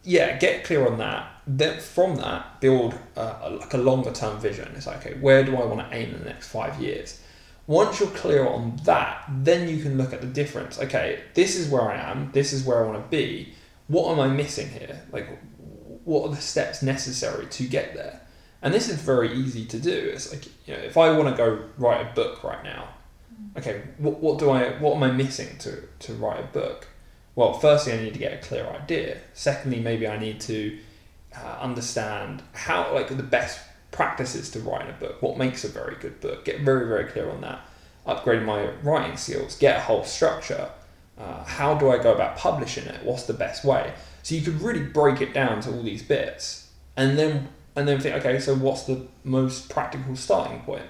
yeah, 0.03 0.37
get 0.37 0.63
clear 0.63 0.87
on 0.87 0.97
that. 0.97 1.41
Then 1.45 1.79
from 1.79 2.15
that, 2.17 2.59
build 2.59 2.97
like 3.15 3.73
a 3.73 3.77
longer 3.77 4.11
term 4.11 4.39
vision. 4.39 4.71
It's 4.75 4.87
like, 4.87 5.05
okay, 5.05 5.19
where 5.19 5.43
do 5.43 5.55
I 5.55 5.65
want 5.65 5.79
to 5.79 5.95
aim 5.95 6.13
in 6.13 6.19
the 6.19 6.25
next 6.25 6.49
five 6.49 6.79
years? 6.81 7.21
Once 7.67 7.99
you're 7.99 8.09
clear 8.09 8.47
on 8.47 8.77
that, 8.83 9.23
then 9.29 9.69
you 9.69 9.81
can 9.81 9.97
look 9.97 10.13
at 10.13 10.21
the 10.21 10.27
difference. 10.27 10.79
Okay, 10.79 11.21
this 11.35 11.55
is 11.55 11.69
where 11.69 11.83
I 11.83 11.95
am. 11.95 12.31
This 12.31 12.53
is 12.53 12.63
where 12.65 12.83
I 12.83 12.87
want 12.87 13.03
to 13.03 13.09
be. 13.15 13.53
What 13.87 14.11
am 14.11 14.19
I 14.19 14.27
missing 14.27 14.69
here? 14.69 15.01
Like, 15.11 15.39
what 16.03 16.27
are 16.27 16.35
the 16.35 16.41
steps 16.41 16.81
necessary 16.81 17.45
to 17.45 17.67
get 17.67 17.93
there? 17.93 18.20
And 18.61 18.73
this 18.73 18.89
is 18.89 19.01
very 19.01 19.33
easy 19.33 19.65
to 19.65 19.79
do. 19.79 20.11
It's 20.13 20.31
like, 20.31 20.45
you 20.67 20.73
know, 20.75 20.79
if 20.79 20.97
I 20.97 21.11
want 21.17 21.29
to 21.29 21.37
go 21.37 21.63
write 21.77 22.01
a 22.01 22.13
book 22.13 22.43
right 22.43 22.63
now, 22.63 22.89
okay, 23.57 23.83
what, 23.97 24.19
what 24.19 24.39
do 24.39 24.49
I, 24.51 24.69
what 24.79 24.95
am 24.95 25.03
I 25.03 25.11
missing 25.11 25.57
to, 25.59 25.81
to 25.99 26.13
write 26.13 26.39
a 26.39 26.47
book? 26.47 26.87
Well, 27.35 27.53
firstly, 27.53 27.93
I 27.93 28.01
need 28.01 28.13
to 28.13 28.19
get 28.19 28.33
a 28.33 28.45
clear 28.45 28.67
idea. 28.67 29.17
Secondly, 29.33 29.79
maybe 29.79 30.07
I 30.07 30.17
need 30.19 30.39
to 30.41 30.77
uh, 31.35 31.57
understand 31.59 32.43
how, 32.53 32.93
like, 32.93 33.07
the 33.07 33.23
best 33.23 33.59
practices 33.91 34.51
to 34.51 34.59
writing 34.59 34.89
a 34.89 34.99
book, 34.99 35.21
what 35.21 35.37
makes 35.37 35.63
a 35.63 35.67
very 35.67 35.95
good 35.95 36.19
book, 36.21 36.45
get 36.45 36.61
very, 36.61 36.87
very 36.87 37.05
clear 37.05 37.29
on 37.29 37.41
that, 37.41 37.61
upgrade 38.05 38.43
my 38.43 38.69
writing 38.83 39.17
skills, 39.17 39.55
get 39.57 39.77
a 39.77 39.79
whole 39.79 40.03
structure. 40.03 40.69
Uh, 41.17 41.43
how 41.43 41.73
do 41.75 41.89
I 41.89 42.01
go 42.01 42.13
about 42.13 42.37
publishing 42.37 42.85
it? 42.85 43.03
What's 43.03 43.23
the 43.23 43.33
best 43.33 43.63
way? 43.63 43.93
So 44.23 44.35
you 44.35 44.41
could 44.41 44.61
really 44.61 44.83
break 44.83 45.21
it 45.21 45.33
down 45.33 45.61
to 45.61 45.71
all 45.71 45.83
these 45.83 46.03
bits, 46.03 46.69
and 46.95 47.17
then 47.17 47.49
and 47.75 47.87
then 47.87 47.99
think, 47.99 48.15
okay, 48.15 48.39
so 48.39 48.55
what's 48.55 48.83
the 48.83 49.07
most 49.23 49.69
practical 49.69 50.15
starting 50.15 50.61
point? 50.61 50.85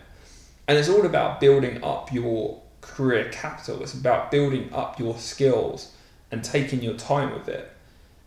And 0.68 0.78
it's 0.78 0.90
all 0.90 1.06
about 1.06 1.40
building 1.40 1.84
up 1.84 2.12
your 2.12 2.62
career 2.82 3.30
capital. 3.32 3.82
It's 3.84 3.94
about 3.94 4.32
building 4.32 4.74
up 4.74 5.00
your 5.00 5.18
skills 5.18 5.94
and 6.32 6.44
taking 6.44 6.82
your 6.82 6.96
time 6.96 7.34
with 7.34 7.50
it, 7.50 7.72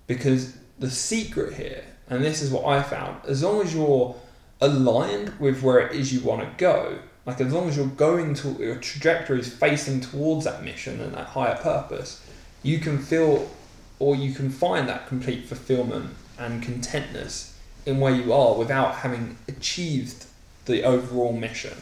because 0.06 0.56
the 0.78 0.90
secret 0.90 1.54
here, 1.54 1.84
and 2.08 2.22
this 2.22 2.42
is 2.42 2.50
what 2.50 2.66
I 2.66 2.82
found, 2.82 3.24
as 3.26 3.42
long 3.42 3.62
as 3.62 3.74
you're 3.74 4.14
aligned 4.60 5.38
with 5.40 5.62
where 5.62 5.78
it 5.78 5.96
is 5.96 6.12
you 6.12 6.20
want 6.20 6.42
to 6.42 6.48
go, 6.58 6.98
like 7.26 7.40
as 7.40 7.52
long 7.52 7.68
as 7.68 7.76
you're 7.76 7.86
going 7.86 8.34
to 8.34 8.50
your 8.58 8.76
trajectory 8.76 9.40
is 9.40 9.52
facing 9.52 10.00
towards 10.00 10.44
that 10.44 10.62
mission 10.62 11.00
and 11.00 11.14
that 11.14 11.28
higher 11.28 11.56
purpose, 11.56 12.24
you 12.62 12.78
can 12.78 12.98
feel 12.98 13.50
or 13.98 14.14
you 14.14 14.34
can 14.34 14.50
find 14.50 14.88
that 14.88 15.06
complete 15.08 15.46
fulfillment 15.46 16.10
and 16.38 16.62
contentness 16.62 17.53
in 17.86 18.00
where 18.00 18.14
you 18.14 18.32
are 18.32 18.54
without 18.54 18.96
having 18.96 19.36
achieved 19.48 20.26
the 20.64 20.82
overall 20.82 21.32
mission. 21.32 21.76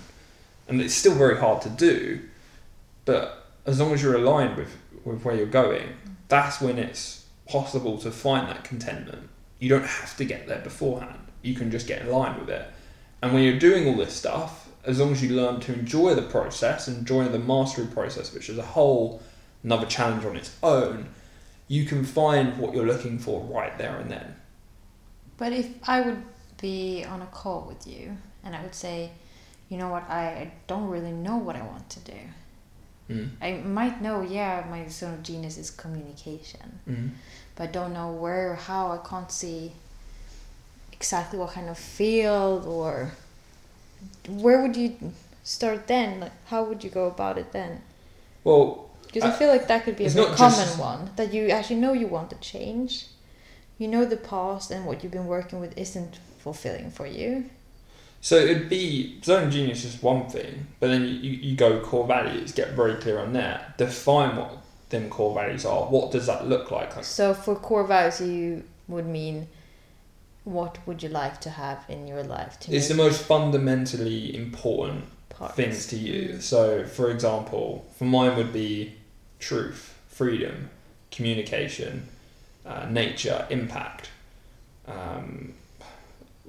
And 0.69 0.81
it's 0.81 0.95
still 0.95 1.15
very 1.15 1.39
hard 1.39 1.63
to 1.63 1.69
do, 1.69 2.21
but 3.05 3.47
as 3.67 3.81
long 3.81 3.93
as 3.93 4.03
you're 4.03 4.17
aligned 4.17 4.57
with, 4.57 4.77
with 5.05 5.25
where 5.25 5.35
you're 5.35 5.47
going, 5.47 5.89
that's 6.29 6.61
when 6.61 6.79
it's 6.79 7.27
possible 7.47 7.99
to 7.99 8.11
find 8.11 8.49
that 8.49 8.65
contentment. 8.65 9.29
You 9.59 9.69
don't 9.69 9.87
have 9.87 10.17
to 10.17 10.25
get 10.25 10.49
there 10.49 10.61
beforehand. 10.61 11.19
You 11.43 11.55
can 11.55 11.71
just 11.71 11.87
get 11.87 12.03
in 12.03 12.11
line 12.11 12.39
with 12.41 12.49
it. 12.49 12.67
And 13.21 13.33
when 13.33 13.45
you're 13.45 13.59
doing 13.59 13.87
all 13.87 13.97
this 13.97 14.15
stuff, 14.15 14.69
as 14.85 14.99
long 14.99 15.13
as 15.13 15.23
you 15.23 15.37
learn 15.37 15.61
to 15.61 15.73
enjoy 15.73 16.15
the 16.15 16.23
process, 16.23 16.89
enjoy 16.89 17.25
the 17.25 17.39
mastery 17.39 17.87
process, 17.87 18.35
which 18.35 18.49
is 18.49 18.59
a 18.59 18.63
whole 18.63 19.23
another 19.63 19.87
challenge 19.87 20.25
on 20.25 20.37
its 20.37 20.57
own, 20.63 21.07
you 21.69 21.85
can 21.85 22.05
find 22.05 22.59
what 22.59 22.75
you're 22.75 22.87
looking 22.87 23.19
for 23.19 23.41
right 23.43 23.77
there 23.79 23.97
and 23.97 24.11
then. 24.11 24.35
But 25.43 25.53
if 25.53 25.69
I 25.89 26.01
would 26.03 26.23
be 26.61 27.05
on 27.05 27.21
a 27.21 27.27
call 27.27 27.63
with 27.67 27.85
you 27.85 28.17
and 28.45 28.55
I 28.55 28.63
would 28.63 28.77
say, 28.77 29.11
you 29.69 29.77
know 29.77 29.89
what, 29.89 30.05
I 30.09 30.53
don't 30.69 30.89
really 30.89 31.11
know 31.11 31.37
what 31.47 31.57
I 31.57 31.63
want 31.63 31.91
to 31.97 32.01
do. 32.15 32.21
Mm. 33.11 33.29
I 33.43 33.51
might 33.81 34.01
know, 34.01 34.23
yeah, 34.23 34.65
my 34.71 34.87
zone 34.87 35.15
of 35.15 35.23
genius 35.25 35.59
is 35.59 35.69
communication, 35.73 36.79
Mm. 36.89 37.11
but 37.57 37.63
I 37.65 37.73
don't 37.79 37.93
know 37.93 38.11
where, 38.13 38.55
how. 38.55 38.93
I 38.93 38.99
can't 39.11 39.33
see 39.33 39.73
exactly 40.93 41.41
what 41.41 41.51
kind 41.57 41.69
of 41.69 41.77
field 41.77 42.65
or 42.65 42.93
where 44.29 44.63
would 44.63 44.77
you 44.77 44.91
start 45.43 45.89
then? 45.89 46.21
Like, 46.21 46.37
how 46.47 46.63
would 46.69 46.85
you 46.85 46.91
go 46.91 47.07
about 47.15 47.37
it 47.43 47.51
then? 47.53 47.81
Well, 48.45 48.65
Because 49.09 49.25
I 49.25 49.33
Uh, 49.35 49.39
feel 49.41 49.49
like 49.57 49.67
that 49.67 49.85
could 49.85 49.97
be 49.97 50.05
a 50.05 50.07
it's 50.07 50.15
very 50.15 50.29
not 50.29 50.37
common 50.39 50.67
just- 50.69 50.79
one 50.79 51.11
that 51.17 51.35
you 51.35 51.43
actually 51.51 51.81
know 51.85 51.93
you 52.03 52.07
want 52.07 52.31
to 52.31 52.37
change. 52.53 53.09
You 53.79 53.89
know 53.89 54.05
the 54.05 54.17
past 54.17 54.71
and 54.71 54.87
what 54.87 55.03
you've 55.03 55.13
been 55.13 55.27
working 55.27 55.61
with 55.61 55.77
isn't 55.77 56.19
fulfilling 56.39 56.91
for 56.91 57.07
you. 57.07 57.51
So 58.21 58.37
it'd 58.37 58.69
be 58.69 59.21
zone 59.23 59.51
genius 59.51 59.85
is 59.85 60.01
one 60.01 60.29
thing, 60.29 60.69
but 60.79 60.89
then 60.89 61.03
you, 61.03 61.33
you, 61.33 61.57
go 61.57 61.81
core 61.81 62.07
values, 62.07 62.53
get 62.53 62.71
very 62.71 62.95
clear 62.95 63.19
on 63.19 63.33
that, 63.33 63.77
define 63.79 64.37
what 64.37 64.59
them 64.91 65.11
core 65.11 65.35
values 65.35 65.65
are. 65.65 65.87
What 65.87 66.13
does 66.13 66.27
that 66.27 66.47
look 66.47 66.71
like? 66.71 67.03
So 67.03 67.35
for 67.35 67.57
core 67.57 67.85
values, 67.85 68.21
you 68.21 68.63
would 68.87 69.07
mean 69.07 69.49
what 70.45 70.79
would 70.87 71.03
you 71.03 71.09
like 71.09 71.41
to 71.41 71.51
have 71.51 71.85
in 71.89 72.07
your 72.07 72.23
life 72.23 72.59
to 72.61 72.73
it's 72.73 72.89
the 72.89 72.95
most 72.95 73.23
fundamentally 73.23 74.35
important 74.37 75.05
parts? 75.31 75.55
things 75.55 75.87
to 75.89 75.97
you. 75.97 76.41
So, 76.41 76.85
for 76.85 77.11
example, 77.11 77.87
for 77.97 78.05
mine 78.05 78.37
would 78.37 78.53
be 78.53 78.95
truth, 79.39 79.99
freedom, 80.09 80.71
communication, 81.11 82.09
uh, 82.67 82.87
nature, 82.91 83.47
impact, 83.51 84.11
um, 84.87 85.53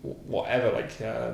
whatever, 0.02 0.72
like 0.72 1.02
uh, 1.02 1.32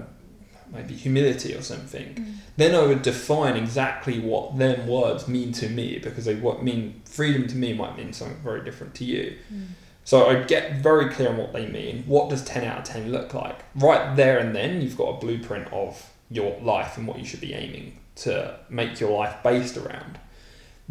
maybe 0.71 0.93
humility 0.93 1.55
or 1.55 1.61
something. 1.61 2.15
Mm. 2.15 2.33
Then 2.57 2.75
I 2.75 2.85
would 2.85 3.01
define 3.01 3.55
exactly 3.55 4.19
what 4.19 4.57
them 4.57 4.87
words 4.87 5.27
mean 5.27 5.51
to 5.53 5.69
me 5.69 5.99
because 5.99 6.25
they 6.25 6.35
what 6.35 6.63
mean 6.63 7.01
freedom 7.05 7.47
to 7.47 7.55
me 7.55 7.73
might 7.73 7.97
mean 7.97 8.13
something 8.13 8.37
very 8.43 8.63
different 8.63 8.95
to 8.95 9.05
you. 9.05 9.37
Mm. 9.53 9.67
So 10.03 10.27
I 10.27 10.43
get 10.43 10.77
very 10.77 11.09
clear 11.13 11.29
on 11.29 11.37
what 11.37 11.53
they 11.53 11.67
mean. 11.67 12.03
What 12.07 12.29
does 12.29 12.43
10 12.43 12.63
out 12.63 12.79
of 12.79 12.83
10 12.85 13.11
look 13.11 13.33
like? 13.33 13.59
Right 13.75 14.15
there 14.15 14.39
and 14.39 14.55
then, 14.55 14.81
you've 14.81 14.97
got 14.97 15.09
a 15.09 15.19
blueprint 15.19 15.71
of 15.71 16.11
your 16.31 16.59
life 16.61 16.97
and 16.97 17.05
what 17.05 17.19
you 17.19 17.25
should 17.25 17.41
be 17.41 17.53
aiming 17.53 17.99
to 18.15 18.57
make 18.69 18.99
your 18.99 19.11
life 19.11 19.35
based 19.43 19.77
around. 19.77 20.19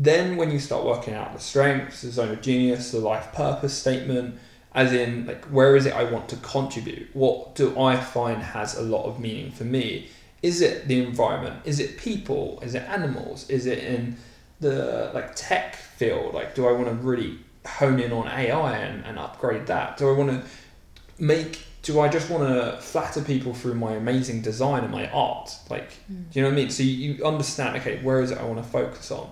Then, 0.00 0.36
when 0.36 0.52
you 0.52 0.60
start 0.60 0.84
working 0.84 1.14
out 1.14 1.34
the 1.34 1.40
strengths, 1.40 2.02
the 2.02 2.10
zone 2.10 2.30
of 2.30 2.40
genius, 2.40 2.92
the 2.92 3.00
life 3.00 3.32
purpose 3.32 3.74
statement, 3.74 4.38
as 4.72 4.92
in, 4.92 5.26
like, 5.26 5.44
where 5.46 5.74
is 5.74 5.86
it 5.86 5.92
I 5.92 6.04
want 6.04 6.28
to 6.28 6.36
contribute? 6.36 7.08
What 7.14 7.56
do 7.56 7.76
I 7.76 7.96
find 7.96 8.40
has 8.40 8.76
a 8.76 8.82
lot 8.82 9.06
of 9.06 9.18
meaning 9.18 9.50
for 9.50 9.64
me? 9.64 10.08
Is 10.40 10.60
it 10.60 10.86
the 10.86 11.02
environment? 11.02 11.62
Is 11.64 11.80
it 11.80 11.98
people? 11.98 12.60
Is 12.62 12.76
it 12.76 12.84
animals? 12.88 13.50
Is 13.50 13.66
it 13.66 13.78
in 13.78 14.16
the 14.60 15.10
like 15.14 15.34
tech 15.34 15.74
field? 15.74 16.32
Like, 16.32 16.54
do 16.54 16.68
I 16.68 16.72
want 16.72 16.86
to 16.86 16.94
really 16.94 17.40
hone 17.66 17.98
in 17.98 18.12
on 18.12 18.28
AI 18.28 18.78
and, 18.78 19.04
and 19.04 19.18
upgrade 19.18 19.66
that? 19.66 19.96
Do 19.96 20.08
I 20.08 20.12
want 20.12 20.30
to 20.30 20.44
make? 21.18 21.64
Do 21.82 22.00
I 22.00 22.08
just 22.08 22.30
want 22.30 22.48
to 22.48 22.80
flatter 22.80 23.22
people 23.22 23.52
through 23.52 23.74
my 23.74 23.94
amazing 23.94 24.42
design 24.42 24.84
and 24.84 24.92
my 24.92 25.10
art? 25.10 25.56
Like, 25.68 25.90
hmm. 26.06 26.22
do 26.30 26.38
you 26.38 26.42
know 26.42 26.50
what 26.50 26.54
I 26.54 26.56
mean? 26.56 26.70
So 26.70 26.84
you, 26.84 27.14
you 27.14 27.24
understand. 27.24 27.76
Okay, 27.78 28.00
where 28.02 28.20
is 28.20 28.30
it 28.30 28.38
I 28.38 28.44
want 28.44 28.62
to 28.62 28.70
focus 28.70 29.10
on? 29.10 29.28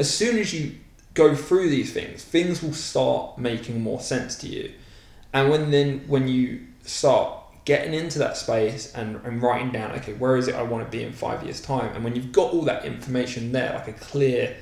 As 0.00 0.12
soon 0.12 0.38
as 0.38 0.54
you 0.54 0.76
go 1.12 1.34
through 1.34 1.68
these 1.68 1.92
things, 1.92 2.24
things 2.24 2.62
will 2.62 2.72
start 2.72 3.36
making 3.36 3.82
more 3.82 4.00
sense 4.00 4.34
to 4.38 4.48
you. 4.48 4.72
And 5.34 5.50
when 5.50 5.70
then 5.70 6.04
when 6.08 6.26
you 6.26 6.66
start 6.82 7.34
getting 7.66 7.92
into 7.92 8.18
that 8.18 8.38
space 8.38 8.94
and, 8.94 9.20
and 9.26 9.42
writing 9.42 9.70
down, 9.70 9.92
okay, 9.92 10.14
where 10.14 10.38
is 10.38 10.48
it 10.48 10.54
I 10.54 10.62
want 10.62 10.84
to 10.84 10.90
be 10.90 11.04
in 11.04 11.12
five 11.12 11.44
years' 11.44 11.60
time? 11.60 11.94
And 11.94 12.02
when 12.02 12.16
you've 12.16 12.32
got 12.32 12.54
all 12.54 12.62
that 12.62 12.86
information 12.86 13.52
there, 13.52 13.74
like 13.74 13.88
a 13.88 13.92
clear 13.92 14.56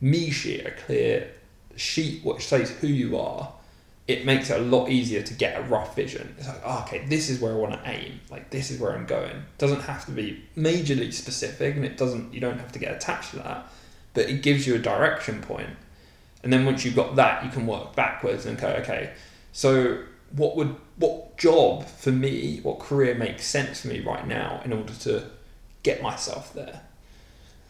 me 0.00 0.30
sheet, 0.30 0.66
a 0.66 0.72
clear 0.72 1.30
sheet 1.76 2.24
which 2.24 2.48
says 2.48 2.70
who 2.70 2.88
you 2.88 3.16
are, 3.16 3.52
it 4.08 4.26
makes 4.26 4.50
it 4.50 4.60
a 4.60 4.64
lot 4.64 4.88
easier 4.88 5.22
to 5.22 5.34
get 5.34 5.56
a 5.56 5.62
rough 5.62 5.94
vision. 5.94 6.34
It's 6.36 6.48
like, 6.48 6.62
oh, 6.64 6.82
okay, 6.84 7.06
this 7.06 7.30
is 7.30 7.40
where 7.40 7.52
I 7.52 7.56
want 7.56 7.74
to 7.74 7.88
aim. 7.88 8.20
Like 8.28 8.50
this 8.50 8.72
is 8.72 8.80
where 8.80 8.92
I'm 8.92 9.06
going. 9.06 9.36
It 9.36 9.58
doesn't 9.58 9.82
have 9.82 10.04
to 10.06 10.10
be 10.10 10.42
majorly 10.56 11.12
specific, 11.12 11.76
and 11.76 11.84
it 11.84 11.96
doesn't. 11.96 12.34
You 12.34 12.40
don't 12.40 12.58
have 12.58 12.72
to 12.72 12.80
get 12.80 12.92
attached 12.92 13.30
to 13.30 13.36
that, 13.36 13.68
but 14.14 14.28
it 14.28 14.42
gives 14.42 14.66
you 14.66 14.74
a 14.74 14.78
direction 14.78 15.40
point. 15.40 15.70
And 16.42 16.52
then 16.52 16.64
once 16.64 16.84
you've 16.84 16.96
got 16.96 17.16
that, 17.16 17.44
you 17.44 17.50
can 17.50 17.66
work 17.66 17.94
backwards 17.94 18.46
and 18.46 18.58
go, 18.58 18.68
okay, 18.68 19.12
so 19.52 20.02
what 20.32 20.56
would 20.56 20.76
what 20.96 21.36
job 21.36 21.86
for 21.86 22.12
me, 22.12 22.60
what 22.62 22.78
career 22.78 23.14
makes 23.14 23.44
sense 23.46 23.80
for 23.80 23.88
me 23.88 24.00
right 24.00 24.26
now 24.26 24.60
in 24.64 24.72
order 24.72 24.92
to 24.92 25.24
get 25.82 26.02
myself 26.02 26.52
there? 26.54 26.82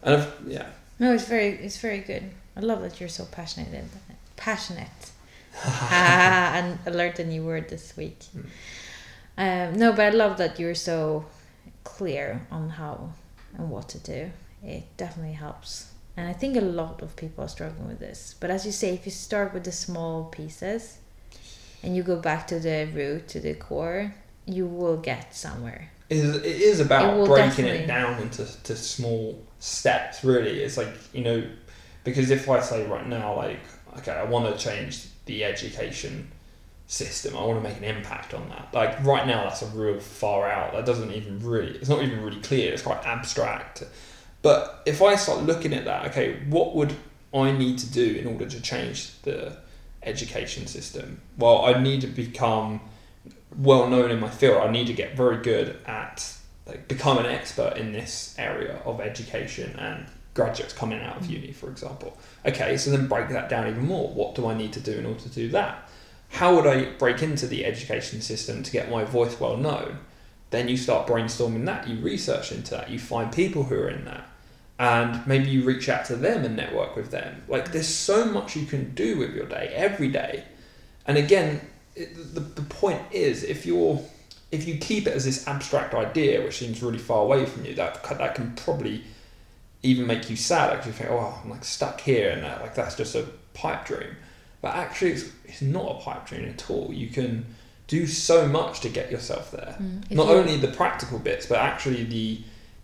And 0.02 0.16
I've, 0.16 0.34
yeah, 0.46 0.66
No, 0.98 1.14
it's 1.14 1.24
very 1.24 1.48
it's 1.48 1.78
very 1.78 1.98
good. 1.98 2.30
I 2.56 2.60
love 2.60 2.82
that 2.82 3.00
you're 3.00 3.08
so 3.08 3.24
passionate 3.24 3.72
in 3.72 3.88
passionate. 4.36 5.12
ah, 5.64 6.54
and 6.54 6.96
learned 6.96 7.18
a 7.18 7.24
new 7.24 7.44
word 7.44 7.68
this 7.68 7.96
week. 7.96 8.18
Um, 9.36 9.74
no, 9.74 9.92
but 9.92 10.00
I 10.00 10.10
love 10.10 10.38
that 10.38 10.60
you're 10.60 10.74
so 10.74 11.26
clear 11.82 12.46
on 12.50 12.70
how 12.70 13.12
and 13.56 13.70
what 13.70 13.88
to 13.90 13.98
do. 13.98 14.30
It 14.62 14.84
definitely 14.96 15.34
helps. 15.34 15.89
And 16.20 16.28
I 16.28 16.34
think 16.34 16.54
a 16.54 16.60
lot 16.60 17.00
of 17.00 17.16
people 17.16 17.44
are 17.44 17.48
struggling 17.48 17.88
with 17.88 17.98
this. 17.98 18.34
But 18.38 18.50
as 18.50 18.66
you 18.66 18.72
say, 18.72 18.92
if 18.92 19.06
you 19.06 19.10
start 19.10 19.54
with 19.54 19.64
the 19.64 19.72
small 19.72 20.24
pieces 20.24 20.98
and 21.82 21.96
you 21.96 22.02
go 22.02 22.16
back 22.16 22.46
to 22.48 22.60
the 22.60 22.90
root, 22.94 23.26
to 23.28 23.40
the 23.40 23.54
core, 23.54 24.14
you 24.44 24.66
will 24.66 24.98
get 24.98 25.34
somewhere. 25.34 25.90
it 26.10 26.18
is, 26.18 26.36
it 26.36 26.44
is 26.44 26.78
about 26.80 27.16
will 27.16 27.26
breaking 27.26 27.64
definitely- 27.64 27.84
it 27.84 27.86
down 27.86 28.20
into 28.20 28.44
to 28.64 28.76
small 28.76 29.42
steps. 29.60 30.22
Really, 30.22 30.62
it's 30.62 30.76
like 30.76 30.92
you 31.14 31.24
know, 31.24 31.42
because 32.04 32.30
if 32.30 32.50
I 32.50 32.60
say 32.60 32.86
right 32.86 33.06
now, 33.06 33.34
like, 33.36 33.60
okay, 33.96 34.12
I 34.12 34.24
want 34.24 34.44
to 34.54 34.62
change 34.62 35.06
the 35.24 35.42
education 35.42 36.30
system. 36.86 37.34
I 37.34 37.44
want 37.44 37.62
to 37.62 37.66
make 37.66 37.78
an 37.78 37.84
impact 37.84 38.34
on 38.34 38.46
that. 38.50 38.74
Like 38.74 39.02
right 39.04 39.26
now, 39.26 39.44
that's 39.44 39.62
a 39.62 39.66
real 39.68 39.98
far 40.00 40.50
out. 40.50 40.72
That 40.72 40.84
doesn't 40.84 41.12
even 41.12 41.38
really. 41.38 41.78
It's 41.78 41.88
not 41.88 42.02
even 42.02 42.22
really 42.22 42.42
clear. 42.42 42.74
It's 42.74 42.82
quite 42.82 43.02
abstract. 43.06 43.84
But 44.42 44.82
if 44.86 45.02
I 45.02 45.16
start 45.16 45.42
looking 45.42 45.74
at 45.74 45.84
that, 45.84 46.06
okay, 46.06 46.40
what 46.48 46.74
would 46.74 46.94
I 47.34 47.52
need 47.52 47.78
to 47.78 47.90
do 47.90 48.16
in 48.16 48.26
order 48.26 48.46
to 48.46 48.60
change 48.60 49.20
the 49.22 49.56
education 50.02 50.66
system? 50.66 51.20
Well, 51.36 51.64
I 51.64 51.80
need 51.80 52.00
to 52.02 52.06
become 52.06 52.80
well 53.56 53.88
known 53.88 54.10
in 54.10 54.20
my 54.20 54.30
field. 54.30 54.62
I 54.62 54.70
need 54.70 54.86
to 54.86 54.92
get 54.92 55.16
very 55.16 55.42
good 55.42 55.76
at 55.86 56.36
like 56.66 56.88
become 56.88 57.18
an 57.18 57.26
expert 57.26 57.76
in 57.76 57.92
this 57.92 58.34
area 58.38 58.80
of 58.84 59.00
education 59.00 59.76
and 59.78 60.06
graduates 60.34 60.72
coming 60.72 61.02
out 61.02 61.16
of 61.16 61.24
mm. 61.24 61.30
uni, 61.30 61.52
for 61.52 61.68
example. 61.68 62.16
Okay, 62.46 62.76
so 62.76 62.90
then 62.90 63.08
break 63.08 63.28
that 63.30 63.48
down 63.48 63.68
even 63.68 63.86
more. 63.86 64.08
What 64.08 64.34
do 64.36 64.46
I 64.46 64.54
need 64.54 64.72
to 64.74 64.80
do 64.80 64.92
in 64.92 65.04
order 65.04 65.20
to 65.20 65.28
do 65.28 65.48
that? 65.50 65.88
How 66.30 66.54
would 66.54 66.66
I 66.66 66.92
break 66.92 67.22
into 67.22 67.48
the 67.48 67.64
education 67.64 68.20
system 68.20 68.62
to 68.62 68.70
get 68.70 68.88
my 68.88 69.04
voice 69.04 69.38
well 69.40 69.56
known? 69.56 69.98
then 70.50 70.68
you 70.68 70.76
start 70.76 71.06
brainstorming 71.06 71.64
that. 71.66 71.88
You 71.88 71.96
research 72.00 72.52
into 72.52 72.72
that. 72.72 72.90
You 72.90 72.98
find 72.98 73.32
people 73.32 73.64
who 73.64 73.76
are 73.76 73.88
in 73.88 74.04
that, 74.04 74.28
and 74.80 75.24
maybe 75.26 75.50
you 75.50 75.62
reach 75.62 75.90
out 75.90 76.06
to 76.06 76.16
them 76.16 76.42
and 76.42 76.56
network 76.56 76.96
with 76.96 77.10
them. 77.10 77.42
Like 77.48 77.70
there's 77.70 77.86
so 77.86 78.24
much 78.24 78.56
you 78.56 78.64
can 78.64 78.94
do 78.94 79.18
with 79.18 79.34
your 79.34 79.44
day 79.44 79.70
every 79.74 80.08
day, 80.08 80.44
and 81.06 81.18
again, 81.18 81.60
it, 81.94 82.34
the 82.34 82.40
the 82.40 82.62
point 82.62 83.02
is 83.12 83.44
if 83.44 83.66
you're 83.66 84.00
if 84.50 84.66
you 84.66 84.78
keep 84.78 85.06
it 85.06 85.12
as 85.12 85.26
this 85.26 85.46
abstract 85.46 85.94
idea, 85.94 86.42
which 86.42 86.58
seems 86.58 86.82
really 86.82 86.98
far 86.98 87.22
away 87.22 87.44
from 87.44 87.66
you, 87.66 87.74
that 87.74 88.02
that 88.02 88.34
can 88.34 88.52
probably 88.56 89.04
even 89.82 90.06
make 90.06 90.30
you 90.30 90.36
sad. 90.36 90.74
Like 90.74 90.86
you 90.86 90.92
think, 90.92 91.10
oh, 91.10 91.38
I'm 91.44 91.50
like 91.50 91.64
stuck 91.64 92.00
here, 92.00 92.30
and 92.30 92.42
that, 92.42 92.62
like 92.62 92.74
that's 92.74 92.96
just 92.96 93.14
a 93.14 93.26
pipe 93.52 93.84
dream. 93.84 94.16
But 94.62 94.76
actually, 94.76 95.12
it's, 95.12 95.30
it's 95.44 95.62
not 95.62 95.90
a 95.90 95.94
pipe 96.00 96.26
dream 96.26 96.48
at 96.48 96.70
all. 96.70 96.90
You 96.90 97.08
can 97.08 97.44
do 97.86 98.06
so 98.06 98.48
much 98.48 98.80
to 98.80 98.88
get 98.88 99.10
yourself 99.10 99.50
there. 99.50 99.76
Mm. 99.78 100.10
Not 100.10 100.28
only 100.28 100.56
the 100.56 100.68
practical 100.68 101.18
bits, 101.18 101.44
but 101.44 101.58
actually 101.58 102.04
the 102.04 102.40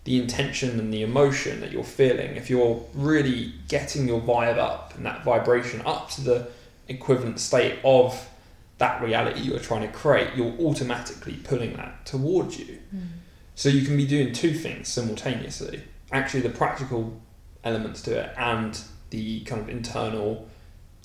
the 0.07 0.17
intention 0.17 0.79
and 0.79 0.93
the 0.93 1.01
emotion 1.01 1.59
that 1.59 1.69
you're 1.69 1.83
feeling. 1.83 2.37
If 2.37 2.49
you're 2.49 2.81
really 2.93 3.51
getting 3.67 4.07
your 4.07 4.21
vibe 4.21 4.57
up 4.57 4.95
and 4.95 5.05
that 5.05 5.25
vibration 5.25 5.81
up 5.85 6.09
to 6.11 6.21
the 6.21 6.47
equivalent 6.87 7.41
state 7.41 7.79
of 7.83 8.29
that 8.77 9.01
reality 9.01 9.41
you're 9.41 9.59
trying 9.59 9.81
to 9.81 9.89
create, 9.89 10.29
you're 10.33 10.53
automatically 10.61 11.33
pulling 11.43 11.73
that 11.73 12.05
towards 12.05 12.57
you. 12.57 12.79
Mm. 12.95 13.07
So 13.55 13.67
you 13.67 13.85
can 13.85 13.97
be 13.97 14.07
doing 14.07 14.31
two 14.31 14.53
things 14.53 14.87
simultaneously. 14.87 15.83
Actually, 16.13 16.39
the 16.39 16.51
practical 16.51 17.19
elements 17.65 18.01
to 18.03 18.17
it 18.17 18.33
and 18.37 18.79
the 19.09 19.41
kind 19.41 19.61
of 19.61 19.67
internal 19.67 20.47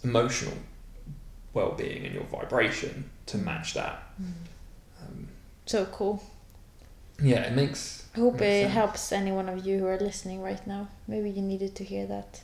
emotional 0.05 0.55
well-being 1.55 2.07
and 2.07 2.15
your 2.15 2.25
vibration 2.25 3.11
to 3.27 3.37
match 3.37 3.75
that. 3.75 4.01
Um, 5.01 5.27
So 5.67 5.87
cool. 5.87 6.23
yeah, 7.21 7.41
it 7.41 7.55
makes. 7.55 8.02
I 8.14 8.20
hope 8.20 8.35
makes 8.35 8.44
it 8.44 8.62
sense. 8.62 8.75
helps 8.75 9.12
any 9.12 9.33
one 9.33 9.48
of 9.48 9.66
you 9.66 9.79
who 9.79 9.87
are 9.87 9.98
listening 9.98 10.42
right 10.42 10.64
now. 10.66 10.88
Maybe 11.09 11.31
you 11.31 11.42
needed 11.42 11.75
to 11.77 11.85
hear 11.85 12.07
that. 12.07 12.42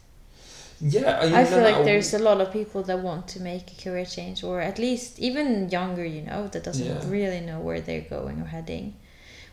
Yeah, 0.81 1.19
I 1.21 1.45
feel 1.45 1.61
like 1.61 1.85
there's 1.85 2.15
a 2.15 2.21
lot 2.21 2.41
of 2.41 2.53
people 2.53 2.85
that 2.85 3.01
want 3.01 3.27
to 3.29 3.41
make 3.43 3.73
a 3.73 3.83
career 3.83 4.05
change, 4.05 4.45
or 4.45 4.61
at 4.61 4.79
least 4.79 5.19
even 5.19 5.69
younger, 5.71 6.05
you 6.05 6.23
know, 6.23 6.47
that 6.49 6.63
doesn't 6.63 6.87
Yeah. 6.87 7.03
really 7.11 7.41
know 7.41 7.59
where 7.59 7.81
they're 7.81 8.09
going 8.17 8.41
or 8.41 8.47
heading, 8.47 8.95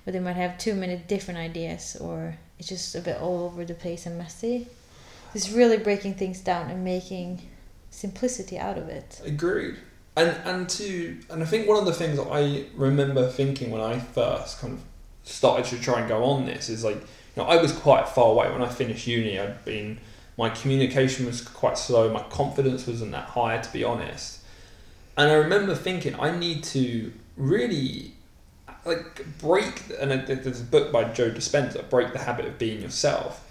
or 0.06 0.12
they 0.13 0.19
might 0.19 0.36
have 0.36 0.58
too 0.60 0.75
many 0.75 0.97
different 0.97 1.39
ideas, 1.39 1.97
or 1.99 2.38
it's 2.60 2.67
just 2.69 2.93
a 2.95 3.01
bit 3.01 3.19
all 3.19 3.43
over 3.45 3.65
the 3.65 3.73
place 3.73 4.06
and 4.06 4.17
messy. 4.19 4.67
It's 5.34 5.49
really 5.49 5.78
breaking 5.78 6.13
things 6.13 6.39
down 6.41 6.69
and 6.69 6.84
making 6.84 7.41
simplicity 7.89 8.58
out 8.60 8.78
of 8.78 8.88
it. 8.89 9.19
Agreed. 9.25 9.78
And 10.15 10.30
and 10.45 10.69
to 10.69 11.17
and 11.32 11.41
I 11.43 11.45
think 11.45 11.67
one 11.67 11.80
of 11.80 11.86
the 11.86 11.93
things 11.93 12.17
that 12.17 12.30
I 12.32 12.65
remember 12.75 13.30
thinking 13.30 13.71
when 13.71 13.82
I 13.82 13.97
first 13.99 14.60
kind 14.62 14.73
of 14.73 14.80
started 15.26 15.66
to 15.66 15.82
try 15.82 16.00
and 16.00 16.08
go 16.08 16.24
on 16.24 16.46
this 16.46 16.70
is 16.70 16.84
like 16.84 16.96
you 16.96 17.04
know 17.38 17.44
I 17.44 17.62
was 17.62 17.74
quite 17.74 18.08
far 18.08 18.32
away 18.32 18.50
when 18.52 18.62
I 18.62 18.70
finished 18.70 19.08
uni. 19.08 19.40
I'd 19.40 19.66
been 19.66 20.00
my 20.38 20.50
communication 20.50 21.26
was 21.26 21.42
quite 21.42 21.78
slow. 21.78 22.12
My 22.12 22.24
confidence 22.24 22.88
wasn't 22.88 23.12
that 23.12 23.30
high 23.30 23.58
to 23.58 23.74
be 23.74 23.84
honest. 23.84 24.42
And 25.18 25.32
I 25.32 25.36
remember 25.36 25.76
thinking 25.76 26.20
I 26.20 26.38
need 26.38 26.64
to 26.66 27.12
really 27.38 28.14
like 28.86 29.26
break 29.40 29.84
and 30.00 30.12
there's 30.12 30.62
a 30.62 30.66
book 30.66 30.92
by 30.92 31.06
Joe 31.06 31.32
Dispenza, 31.32 31.90
Break 31.90 32.14
the 32.14 32.20
Habit 32.20 32.46
of 32.46 32.58
Being 32.60 32.82
Yourself. 32.82 33.42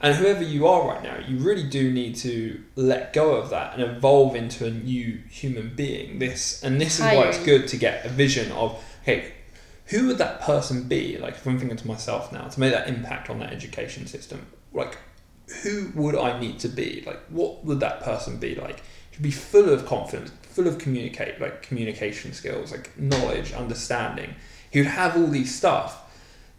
And 0.00 0.14
whoever 0.14 0.42
you 0.42 0.66
are 0.66 0.86
right 0.86 1.02
now, 1.02 1.18
you 1.26 1.38
really 1.38 1.62
do 1.62 1.90
need 1.90 2.16
to 2.16 2.62
let 2.76 3.14
go 3.14 3.36
of 3.36 3.50
that 3.50 3.72
and 3.72 3.82
evolve 3.82 4.36
into 4.36 4.66
a 4.66 4.70
new 4.70 5.20
human 5.30 5.74
being. 5.74 6.18
This 6.18 6.62
and 6.62 6.80
this 6.80 6.96
is 6.96 7.00
why 7.00 7.24
it's 7.24 7.42
good 7.42 7.68
to 7.68 7.76
get 7.76 8.04
a 8.04 8.10
vision 8.10 8.52
of 8.52 8.84
okay, 9.02 9.32
who 9.86 10.06
would 10.06 10.18
that 10.18 10.40
person 10.40 10.84
be? 10.84 11.18
Like 11.18 11.34
if 11.34 11.46
I'm 11.46 11.58
thinking 11.58 11.76
to 11.76 11.86
myself 11.86 12.32
now 12.32 12.48
to 12.48 12.60
make 12.60 12.72
that 12.72 12.88
impact 12.88 13.30
on 13.30 13.38
that 13.40 13.52
education 13.52 14.06
system, 14.06 14.46
like 14.72 14.98
who 15.62 15.92
would 15.94 16.16
I 16.16 16.38
need 16.40 16.58
to 16.60 16.68
be? 16.68 17.02
Like 17.06 17.20
what 17.28 17.64
would 17.64 17.80
that 17.80 18.02
person 18.02 18.38
be 18.38 18.54
like? 18.54 18.82
To 19.12 19.22
be 19.22 19.30
full 19.30 19.68
of 19.68 19.86
confidence, 19.86 20.32
full 20.42 20.66
of 20.66 20.78
communicate 20.78 21.40
like 21.40 21.62
communication 21.62 22.32
skills, 22.32 22.72
like 22.72 22.96
knowledge, 22.98 23.52
understanding. 23.52 24.34
He 24.70 24.80
would 24.80 24.88
have 24.88 25.16
all 25.16 25.28
these 25.28 25.54
stuff 25.54 26.04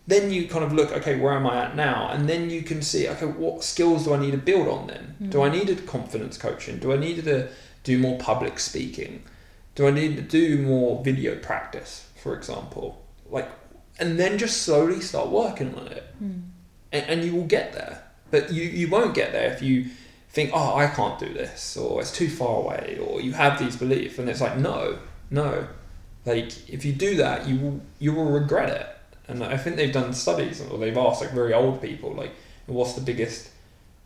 then 0.08 0.32
you 0.32 0.48
kind 0.48 0.64
of 0.64 0.74
look 0.74 0.92
okay 0.92 1.20
where 1.20 1.34
am 1.34 1.48
i 1.48 1.64
at 1.64 1.76
now 1.76 2.10
and 2.10 2.30
then 2.30 2.50
you 2.50 2.62
can 2.62 2.82
see 2.82 3.08
okay 3.08 3.26
what 3.26 3.64
skills 3.64 4.06
do 4.06 4.14
i 4.14 4.20
need 4.20 4.32
to 4.32 4.38
build 4.38 4.68
on 4.68 4.88
then 4.88 5.16
hmm. 5.18 5.30
do 5.30 5.42
i 5.42 5.50
need 5.50 5.70
a 5.70 5.76
confidence 5.76 6.38
coaching 6.38 6.78
do 6.78 6.94
i 6.94 6.98
need 6.98 7.24
to 7.24 7.48
do 7.84 7.98
more 7.98 8.18
public 8.20 8.60
speaking 8.60 9.24
do 9.74 9.88
i 9.88 9.92
need 9.92 10.16
to 10.16 10.22
do 10.22 10.62
more 10.62 11.04
video 11.04 11.36
practice 11.38 12.10
for 12.16 12.36
example 12.36 13.05
like 13.36 13.52
and 14.00 14.18
then 14.20 14.38
just 14.38 14.64
slowly 14.64 15.02
start 15.02 15.30
working 15.30 15.76
on 15.76 15.88
it. 15.88 16.04
Hmm. 16.18 16.40
And, 16.92 17.06
and 17.10 17.24
you 17.24 17.36
will 17.36 17.46
get 17.46 17.74
there. 17.74 18.04
But 18.32 18.52
you, 18.52 18.64
you 18.64 18.90
won't 18.90 19.14
get 19.14 19.32
there 19.32 19.52
if 19.54 19.62
you 19.62 19.86
think 20.30 20.52
oh 20.54 20.76
i 20.76 20.86
can't 20.88 21.18
do 21.18 21.34
this 21.34 21.78
or 21.78 22.02
it's 22.02 22.12
too 22.12 22.28
far 22.28 22.58
away 22.58 23.00
or 23.02 23.22
you 23.22 23.34
have 23.34 23.60
these 23.60 23.76
beliefs. 23.78 24.18
And 24.18 24.28
it's 24.30 24.42
like 24.42 24.58
no 24.58 24.98
no. 25.30 25.68
Like 26.26 26.68
if 26.68 26.84
you 26.86 26.94
do 26.94 27.18
that 27.18 27.48
you 27.48 27.60
will 27.60 27.82
you 28.00 28.14
will 28.14 28.32
regret 28.32 28.70
it. 28.70 28.90
And 29.28 29.44
I 29.44 29.58
think 29.58 29.76
they've 29.76 29.94
done 29.94 30.14
studies 30.14 30.62
or 30.62 30.78
they've 30.78 30.98
asked 30.98 31.22
like 31.22 31.32
very 31.32 31.54
old 31.54 31.82
people 31.82 32.14
like 32.14 32.32
what's 32.66 32.94
the 32.94 33.02
biggest 33.02 33.52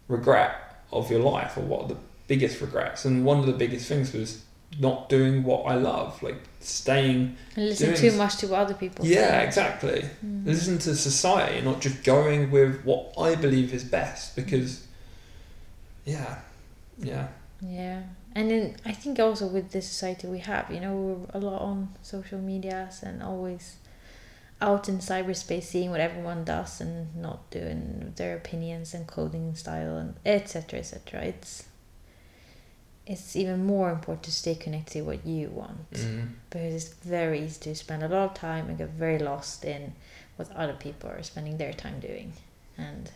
regret 0.08 0.84
of 0.92 1.10
your 1.10 1.22
life 1.22 1.56
or 1.56 1.62
what 1.62 1.84
are 1.84 1.88
the 1.89 1.98
biggest 2.28 2.62
regrets? 2.62 3.06
And 3.06 3.26
one 3.26 3.39
of 3.39 3.46
the 3.46 3.54
biggest 3.54 3.88
things 3.88 4.12
was 4.13 4.44
not 4.80 5.10
doing 5.10 5.44
what 5.44 5.64
I 5.64 5.76
love 5.76 6.22
like 6.22 6.42
staying 6.60 7.36
And 7.56 7.66
listen 7.66 7.88
Doing 7.90 8.12
too 8.12 8.18
much 8.18 8.38
to 8.38 8.48
what 8.48 8.60
other 8.60 8.74
people 8.76 9.06
yeah 9.06 9.42
exactly 9.42 10.06
mm. 10.24 10.46
listen 10.46 10.78
to 10.80 10.96
society 10.96 11.62
not 11.62 11.82
just 11.82 12.04
going 12.04 12.52
with 12.52 12.84
what 12.86 13.14
I 13.18 13.36
believe 13.36 13.74
is 13.74 13.84
best 13.84 14.36
because 14.36 14.86
yeah 16.06 16.40
yeah 17.00 17.30
Yeah, 17.62 18.04
and 18.36 18.50
then 18.50 18.76
I 18.86 18.94
think 18.94 19.20
also 19.20 19.48
with 19.48 19.72
the 19.72 19.82
society 19.82 20.28
we 20.28 20.40
have, 20.40 20.72
you 20.72 20.80
know, 20.80 20.96
we're 20.96 21.40
a 21.40 21.44
lot 21.44 21.62
on 21.62 21.96
social 22.02 22.40
medias 22.40 23.04
and 23.04 23.22
always 23.22 23.78
out 24.62 24.88
in 24.90 25.00
cyberspace, 25.00 25.64
seeing 25.64 25.92
what 25.92 26.00
everyone 26.00 26.44
does 26.44 26.82
and 26.82 27.16
not 27.16 27.50
doing 27.50 28.14
their 28.16 28.36
opinions 28.36 28.94
and 28.94 29.08
clothing 29.08 29.56
style 29.56 29.98
and 29.98 30.16
etc. 30.26 30.80
etc. 30.80 31.22
It's 31.24 31.66
it's 33.10 33.36
even 33.36 33.65
more 33.65 33.89
important 33.89 34.24
to 34.24 34.32
stay 34.32 34.54
connected 34.54 34.93
to 34.93 35.02
what 35.02 35.26
you 35.26 35.50
want 35.50 35.91
mm. 35.93 36.28
because 36.50 36.74
it's 36.76 36.93
very 37.04 37.43
easy 37.43 37.60
to 37.60 37.76
spend 37.76 38.04
a 38.04 38.08
lot 38.08 38.30
of 38.30 38.34
time 38.36 38.69
and 38.69 38.78
get 38.78 38.89
very 38.89 39.17
lost 39.17 39.65
in 39.65 39.93
what 40.36 40.50
other 40.56 40.74
people 40.74 41.10
are 41.10 41.24
spending 41.24 41.58
their 41.58 41.74
time 41.74 42.00
doing, 42.00 42.32
and 42.78 43.12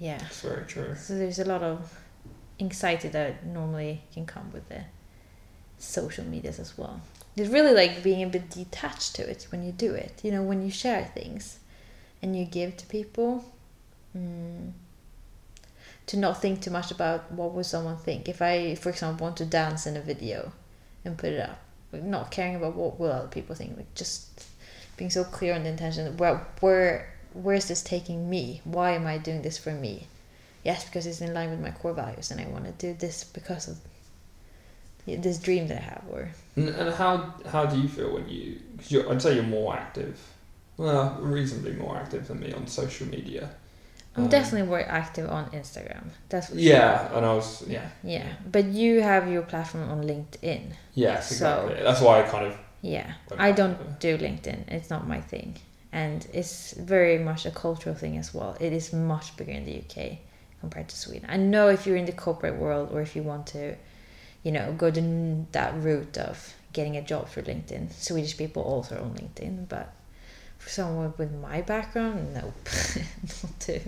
yeah. 0.00 0.18
that's 0.18 0.40
very 0.40 0.64
true 0.64 0.94
So 0.96 1.16
there's 1.16 1.38
a 1.38 1.44
lot 1.44 1.62
of 1.62 2.00
anxiety 2.58 3.08
that 3.08 3.46
normally 3.46 4.02
can 4.12 4.26
come 4.26 4.50
with 4.50 4.68
the 4.70 4.82
social 5.78 6.24
medias 6.24 6.58
as 6.58 6.76
well. 6.76 7.00
It's 7.36 7.50
really 7.50 7.74
like 7.74 8.02
being 8.02 8.22
a 8.24 8.26
bit 8.26 8.50
detached 8.50 9.14
to 9.16 9.30
it 9.30 9.46
when 9.50 9.62
you 9.62 9.70
do 9.70 9.94
it. 9.94 10.20
You 10.24 10.32
know, 10.32 10.42
when 10.42 10.62
you 10.62 10.70
share 10.72 11.04
things 11.04 11.60
and 12.20 12.36
you 12.36 12.44
give 12.44 12.76
to 12.78 12.86
people, 12.86 13.44
mm, 14.16 14.72
to 16.08 16.16
not 16.16 16.40
think 16.40 16.62
too 16.62 16.70
much 16.70 16.90
about 16.90 17.30
what 17.30 17.52
would 17.52 17.66
someone 17.66 17.96
think. 17.96 18.28
If 18.28 18.42
I, 18.42 18.74
for 18.74 18.90
example, 18.90 19.26
want 19.26 19.36
to 19.38 19.46
dance 19.46 19.86
in 19.86 19.96
a 19.96 20.00
video 20.00 20.52
and 21.04 21.16
put 21.16 21.32
it 21.32 21.40
up, 21.40 21.60
not 21.92 22.30
caring 22.30 22.56
about 22.56 22.74
what 22.74 22.98
will 22.98 23.12
other 23.12 23.28
people 23.28 23.54
think, 23.54 23.76
like 23.76 23.94
just 23.94 24.46
being 24.96 25.10
so 25.10 25.22
clear 25.22 25.54
on 25.54 25.62
the 25.62 25.68
intention. 25.68 26.16
Well, 26.16 26.46
where 26.60 27.14
where 27.34 27.54
is 27.54 27.68
this 27.68 27.82
taking 27.82 28.28
me? 28.28 28.62
Why 28.64 28.92
am 28.92 29.06
I 29.06 29.18
doing 29.18 29.42
this 29.42 29.58
for 29.58 29.70
me? 29.70 30.08
Yes, 30.64 30.84
because 30.84 31.06
it's 31.06 31.20
in 31.20 31.34
line 31.34 31.50
with 31.50 31.60
my 31.60 31.70
core 31.70 31.92
values, 31.92 32.30
and 32.30 32.40
I 32.40 32.46
want 32.46 32.64
to 32.64 32.72
do 32.72 32.94
this 32.98 33.22
because 33.24 33.68
of 33.68 33.78
this 35.06 35.38
dream 35.38 35.68
that 35.68 35.78
I 35.78 35.84
have. 35.84 36.04
Or 36.10 36.30
And, 36.56 36.94
how 36.94 37.34
how 37.46 37.66
do 37.66 37.78
you 37.78 37.88
feel 37.88 38.14
when 38.14 38.28
you? 38.28 38.60
Cause 38.78 39.06
I'd 39.10 39.22
say 39.22 39.34
you're 39.34 39.44
more 39.44 39.74
active, 39.74 40.18
well, 40.78 41.18
reasonably 41.20 41.72
more 41.72 41.96
active 41.98 42.28
than 42.28 42.40
me 42.40 42.52
on 42.54 42.66
social 42.66 43.06
media. 43.06 43.50
I'm 44.18 44.24
Um, 44.24 44.30
definitely 44.30 44.66
more 44.68 44.80
active 45.00 45.26
on 45.30 45.44
Instagram. 45.50 46.04
That's 46.28 46.50
Yeah, 46.50 47.16
and 47.16 47.24
I 47.24 47.32
was 47.34 47.62
yeah 47.66 47.80
sure. 48.02 48.10
Yeah, 48.10 48.26
but 48.54 48.64
you 48.66 49.00
have 49.02 49.28
your 49.34 49.42
platform 49.42 49.88
on 49.90 50.02
LinkedIn. 50.02 50.62
yes 50.94 51.28
So- 51.28 51.34
exactly. 51.68 51.84
That's 51.86 52.00
why 52.00 52.14
I 52.20 52.22
kind 52.34 52.46
of 52.46 52.54
Yeah, 52.82 53.08
I 53.48 53.52
don't 53.52 53.78
do 54.00 54.16
LinkedIn. 54.18 54.60
It's 54.76 54.90
not 54.94 55.02
my 55.14 55.20
thing, 55.32 55.50
and 55.92 56.26
it's 56.32 56.72
very 56.96 57.18
much 57.18 57.46
a 57.46 57.50
cultural 57.50 57.94
thing 58.02 58.16
as 58.18 58.32
well. 58.34 58.56
It 58.60 58.72
is 58.72 58.92
much 58.92 59.36
bigger 59.36 59.52
in 59.52 59.64
the 59.64 59.76
UK 59.82 60.18
compared 60.60 60.88
to 60.88 60.96
Sweden. 60.96 61.26
I 61.28 61.36
know 61.36 61.68
if 61.68 61.86
you're 61.86 61.96
in 62.02 62.06
the 62.06 62.12
corporate 62.26 62.56
world 62.56 62.86
or 62.92 63.00
if 63.00 63.14
you 63.16 63.22
want 63.24 63.46
to, 63.48 63.74
you 64.44 64.52
know, 64.52 64.72
go 64.82 64.90
the, 64.90 65.02
that 65.52 65.70
route 65.86 66.16
of 66.18 66.36
getting 66.72 66.96
a 66.96 67.02
job 67.02 67.28
through 67.28 67.44
LinkedIn. 67.44 67.92
Swedish 67.92 68.36
people 68.36 68.62
also 68.62 68.94
on 69.04 69.10
LinkedIn, 69.14 69.68
but 69.68 69.86
for 70.58 70.68
someone 70.70 71.12
with 71.18 71.32
my 71.48 71.62
background, 71.62 72.34
nope, 72.34 72.54
not 73.42 73.60
too, 73.60 73.80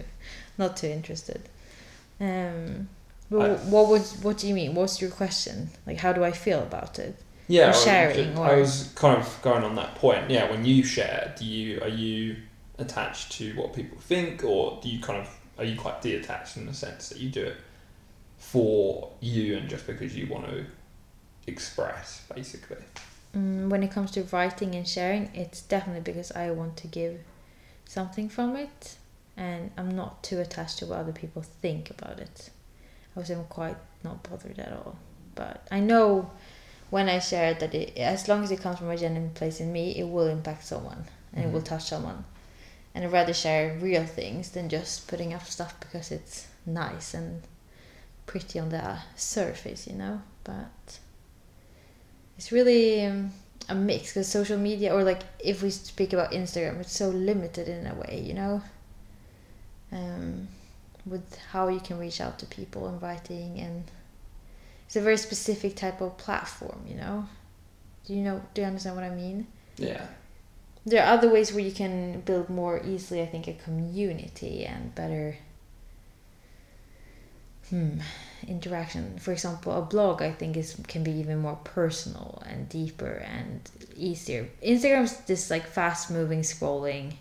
not 0.60 0.76
too 0.76 0.86
interested. 0.88 1.42
Um, 2.20 2.88
but 3.30 3.50
I- 3.50 3.54
what 3.74 3.88
was 3.88 4.04
what 4.22 4.38
do 4.38 4.46
you 4.48 4.54
mean? 4.54 4.74
What's 4.74 5.00
your 5.02 5.10
question? 5.10 5.70
Like, 5.86 5.98
how 5.98 6.12
do 6.12 6.22
I 6.24 6.32
feel 6.32 6.60
about 6.62 6.98
it? 6.98 7.16
yeah, 7.48 7.70
or 7.70 7.72
sharing, 7.72 8.38
I 8.38 8.54
was 8.60 8.92
kind 8.94 9.16
of 9.20 9.26
going 9.42 9.64
on 9.64 9.74
that 9.74 9.96
point. 9.96 10.30
Yeah, 10.30 10.48
when 10.50 10.64
you 10.64 10.84
share, 10.84 11.34
do 11.38 11.44
you 11.44 11.80
are 11.82 11.88
you 11.88 12.36
attached 12.78 13.32
to 13.38 13.52
what 13.58 13.74
people 13.74 13.98
think, 13.98 14.44
or 14.44 14.78
do 14.82 14.88
you 14.88 15.00
kind 15.00 15.18
of 15.18 15.28
are 15.58 15.64
you 15.64 15.76
quite 15.76 16.00
detached 16.00 16.56
in 16.56 16.66
the 16.66 16.74
sense 16.74 17.08
that 17.10 17.18
you 17.18 17.28
do 17.28 17.44
it 17.44 17.56
for 18.38 19.10
you 19.20 19.56
and 19.56 19.68
just 19.68 19.86
because 19.86 20.16
you 20.16 20.26
want 20.26 20.46
to 20.46 20.64
express, 21.46 22.22
basically? 22.34 22.82
Mm, 23.36 23.68
when 23.68 23.82
it 23.82 23.90
comes 23.90 24.10
to 24.12 24.22
writing 24.32 24.74
and 24.74 24.86
sharing, 24.86 25.30
it's 25.34 25.60
definitely 25.62 26.02
because 26.12 26.32
I 26.32 26.50
want 26.50 26.76
to 26.78 26.86
give 26.86 27.20
something 27.84 28.28
from 28.28 28.56
it, 28.56 28.96
and 29.40 29.70
I'm 29.78 29.96
not 29.96 30.22
too 30.22 30.38
attached 30.38 30.78
to 30.78 30.86
what 30.86 30.98
other 30.98 31.12
people 31.12 31.40
think 31.40 31.88
about 31.88 32.20
it. 32.20 32.50
I 33.16 33.20
was 33.20 33.30
even 33.30 33.44
quite 33.44 33.76
not 34.04 34.22
bothered 34.22 34.58
at 34.58 34.70
all. 34.70 34.96
But 35.34 35.66
I 35.70 35.80
know 35.80 36.30
when 36.90 37.08
I 37.08 37.20
share 37.20 37.52
it 37.52 37.60
that 37.60 37.74
it, 37.74 37.96
as 37.96 38.28
long 38.28 38.44
as 38.44 38.50
it 38.50 38.60
comes 38.60 38.78
from 38.78 38.90
a 38.90 38.98
genuine 38.98 39.30
place 39.30 39.58
in 39.58 39.72
me, 39.72 39.96
it 39.96 40.06
will 40.06 40.26
impact 40.26 40.66
someone 40.66 41.04
and 41.32 41.46
it 41.46 41.50
will 41.50 41.62
touch 41.62 41.84
someone. 41.84 42.24
And 42.94 43.02
I'd 43.02 43.12
rather 43.12 43.32
share 43.32 43.78
real 43.80 44.04
things 44.04 44.50
than 44.50 44.68
just 44.68 45.08
putting 45.08 45.32
up 45.32 45.46
stuff 45.46 45.74
because 45.80 46.10
it's 46.10 46.46
nice 46.66 47.14
and 47.14 47.40
pretty 48.26 48.58
on 48.58 48.68
the 48.68 48.98
surface, 49.16 49.86
you 49.86 49.94
know. 49.94 50.20
But 50.44 50.98
it's 52.36 52.52
really 52.52 53.06
um, 53.06 53.32
a 53.70 53.74
mix 53.74 54.08
because 54.08 54.28
social 54.28 54.58
media, 54.58 54.94
or 54.94 55.02
like 55.02 55.22
if 55.38 55.62
we 55.62 55.70
speak 55.70 56.12
about 56.12 56.32
Instagram, 56.32 56.78
it's 56.80 56.94
so 56.94 57.08
limited 57.08 57.68
in 57.68 57.86
a 57.86 57.94
way, 57.94 58.22
you 58.22 58.34
know. 58.34 58.60
Um, 59.92 60.48
with 61.06 61.36
how 61.52 61.68
you 61.68 61.80
can 61.80 61.98
reach 61.98 62.20
out 62.20 62.38
to 62.38 62.46
people 62.46 62.86
and 62.86 63.00
writing, 63.02 63.58
and 63.58 63.84
it's 64.86 64.96
a 64.96 65.00
very 65.00 65.16
specific 65.16 65.76
type 65.76 66.00
of 66.00 66.16
platform, 66.18 66.84
you 66.86 66.94
know. 66.96 67.26
Do 68.06 68.14
you 68.14 68.22
know? 68.22 68.42
Do 68.54 68.60
you 68.62 68.66
understand 68.66 68.96
what 68.96 69.04
I 69.04 69.10
mean? 69.10 69.46
Yeah, 69.76 70.06
There 70.84 71.02
are 71.02 71.14
other 71.14 71.30
ways 71.30 71.52
where 71.52 71.64
you 71.64 71.72
can 71.72 72.20
build 72.20 72.50
more 72.50 72.82
easily, 72.84 73.22
I 73.22 73.26
think, 73.26 73.48
a 73.48 73.54
community 73.54 74.66
and 74.66 74.94
better 74.94 75.36
hmm, 77.70 78.00
interaction. 78.46 79.18
For 79.18 79.32
example, 79.32 79.72
a 79.72 79.82
blog, 79.82 80.22
I 80.22 80.32
think, 80.32 80.56
is 80.56 80.76
can 80.88 81.02
be 81.04 81.12
even 81.12 81.38
more 81.38 81.58
personal 81.64 82.42
and 82.46 82.68
deeper 82.68 83.24
and 83.26 83.60
easier. 83.96 84.48
Instagram's 84.62 85.16
this 85.22 85.50
like 85.50 85.66
fast 85.66 86.10
moving 86.10 86.40
scrolling. 86.42 87.14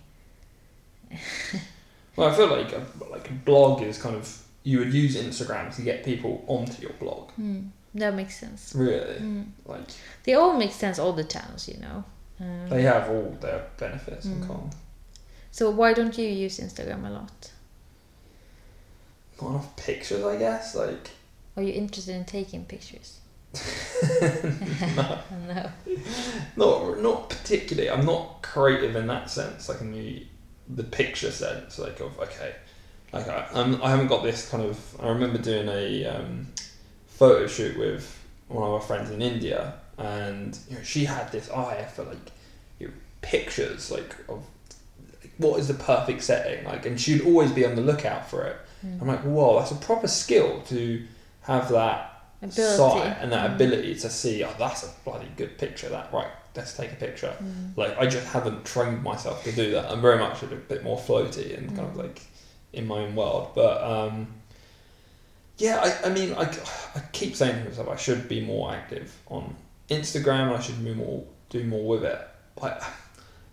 well, 2.19 2.29
I 2.29 2.35
feel 2.35 2.47
like 2.47 2.71
a, 2.73 2.85
like 3.11 3.29
a 3.29 3.33
blog 3.33 3.81
is 3.81 3.97
kind 4.01 4.15
of 4.15 4.25
you 4.63 4.79
would 4.79 4.93
use 4.93 5.15
Instagram 5.15 5.73
to 5.75 5.81
get 5.81 6.03
people 6.03 6.43
onto 6.47 6.81
your 6.81 6.93
blog. 6.99 7.31
Hmm, 7.31 7.59
that 7.95 8.13
makes 8.13 8.37
sense. 8.39 8.73
Really, 8.75 9.17
Hmm. 9.19 9.43
like 9.65 9.87
They 10.23 10.33
all 10.33 10.57
make 10.57 10.71
sense, 10.73 10.99
all 10.99 11.13
the 11.13 11.23
channels, 11.23 11.67
you 11.67 11.79
know. 11.79 12.03
Um, 12.39 12.69
they 12.69 12.83
have 12.83 13.09
all 13.09 13.35
their 13.41 13.65
benefits 13.77 14.25
and 14.25 14.43
Mm. 14.43 14.47
cons. 14.47 14.73
so 15.51 15.69
why 15.71 15.93
don't 15.93 16.17
you 16.17 16.27
use 16.27 16.59
Instagram 16.59 17.05
a 17.07 17.09
lot? 17.09 17.51
Not 19.41 19.49
enough 19.51 19.75
pictures, 19.75 20.23
I 20.23 20.35
guess. 20.37 20.75
Like 20.75 21.11
Are 21.57 21.63
you 21.63 21.73
interested 21.73 22.15
in 22.15 22.25
taking 22.25 22.65
pictures? 22.65 23.19
no. 24.95 25.19
no. 25.47 25.71
Not 26.55 27.01
not 27.01 27.29
particularly. 27.29 27.89
I'm 27.89 28.05
not 28.05 28.41
creative 28.41 28.95
in 28.95 29.07
that 29.07 29.29
sense, 29.29 29.67
like 29.69 29.81
in 29.81 29.91
the 29.91 30.25
the 30.69 30.83
picture 30.83 31.31
sense, 31.31 31.79
like 31.79 31.99
of 31.99 32.17
okay, 32.19 32.55
like 33.11 33.27
I 33.27 33.47
I'm, 33.53 33.81
I 33.83 33.89
haven't 33.89 34.07
got 34.07 34.23
this 34.23 34.49
kind 34.49 34.63
of. 34.63 34.79
I 35.01 35.09
remember 35.09 35.37
doing 35.39 35.67
a 35.67 36.05
um, 36.05 36.47
photo 37.07 37.47
shoot 37.47 37.77
with 37.77 38.15
one 38.47 38.63
of 38.63 38.73
our 38.73 38.81
friends 38.81 39.09
in 39.11 39.21
India, 39.21 39.75
and 39.97 40.57
you 40.69 40.77
know 40.77 40.83
she 40.83 41.05
had 41.05 41.31
this 41.31 41.49
eye 41.49 41.83
for 41.95 42.03
like 42.03 42.31
you 42.79 42.87
know, 42.87 42.93
pictures, 43.21 43.89
like 43.91 44.15
of 44.29 44.43
like, 45.21 45.33
what 45.37 45.59
is 45.59 45.67
the 45.67 45.73
perfect 45.73 46.23
setting, 46.23 46.63
like, 46.65 46.85
and 46.85 46.99
she'd 46.99 47.21
always 47.25 47.51
be 47.51 47.65
on 47.65 47.75
the 47.75 47.81
lookout 47.81 48.29
for 48.29 48.45
it. 48.45 48.55
I'm 49.01 49.07
like, 49.07 49.23
whoa, 49.23 49.59
that's 49.59 49.71
a 49.71 49.75
proper 49.75 50.07
skill 50.07 50.61
to 50.67 51.03
have 51.41 51.69
that 51.71 52.05
Ability. 52.41 52.77
sight 52.77 53.17
and 53.19 53.29
that 53.33 53.49
Mm. 53.51 53.55
ability 53.55 53.95
to 53.95 54.09
see, 54.09 54.41
oh, 54.45 54.53
that's 54.57 54.83
a 54.83 54.89
bloody 55.03 55.27
good 55.35 55.57
picture. 55.57 55.89
That 55.89 56.13
right, 56.13 56.29
let's 56.59 56.73
take 56.73 56.91
a 56.91 56.95
picture. 56.95 57.33
Mm. 57.41 57.77
Like 57.77 57.97
I 57.97 58.05
just 58.05 58.27
haven't 58.27 58.65
trained 58.65 59.01
myself 59.01 59.43
to 59.45 59.51
do 59.51 59.71
that. 59.71 59.89
I'm 59.89 60.01
very 60.01 60.19
much 60.19 60.43
a 60.43 60.47
bit 60.47 60.83
more 60.83 60.97
floaty 60.97 61.57
and 61.57 61.67
kind 61.75 61.87
of 61.87 61.95
Mm. 61.95 62.03
like 62.03 62.21
in 62.73 62.85
my 62.85 62.99
own 62.99 63.15
world. 63.15 63.51
But 63.55 63.81
um, 63.81 64.27
yeah, 65.57 65.77
I, 65.85 66.07
I 66.07 66.09
mean, 66.13 66.33
I, 66.33 66.43
I 66.95 66.99
keep 67.13 67.35
saying 67.35 67.63
to 67.63 67.69
myself 67.69 67.87
I 67.89 67.95
should 67.95 68.27
be 68.27 68.41
more 68.41 68.73
active 68.73 69.15
on 69.27 69.55
Instagram. 69.89 70.55
I 70.55 70.59
should 70.59 70.83
be 70.83 70.93
more 70.93 71.23
do 71.49 71.63
more 71.63 71.87
with 71.87 72.03
it. 72.03 72.21
But 72.61 72.83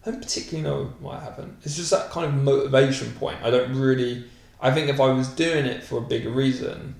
I 0.05 0.11
don't 0.11 0.21
particularly 0.21 0.69
know 0.69 0.93
why 1.01 1.17
I 1.17 1.21
haven't. 1.25 1.59
It's 1.63 1.77
just 1.77 1.91
that 1.93 2.11
kind 2.11 2.27
of 2.27 2.35
motivation 2.43 3.13
point. 3.13 3.39
I 3.43 3.51
don't 3.51 3.73
really. 3.75 4.25
I 4.61 4.73
think 4.73 4.89
if 4.89 5.01
I 5.01 5.09
was 5.13 5.29
doing 5.29 5.67
it 5.67 5.83
for 5.85 5.99
a 5.99 6.07
bigger 6.15 6.31
reason, 6.31 6.97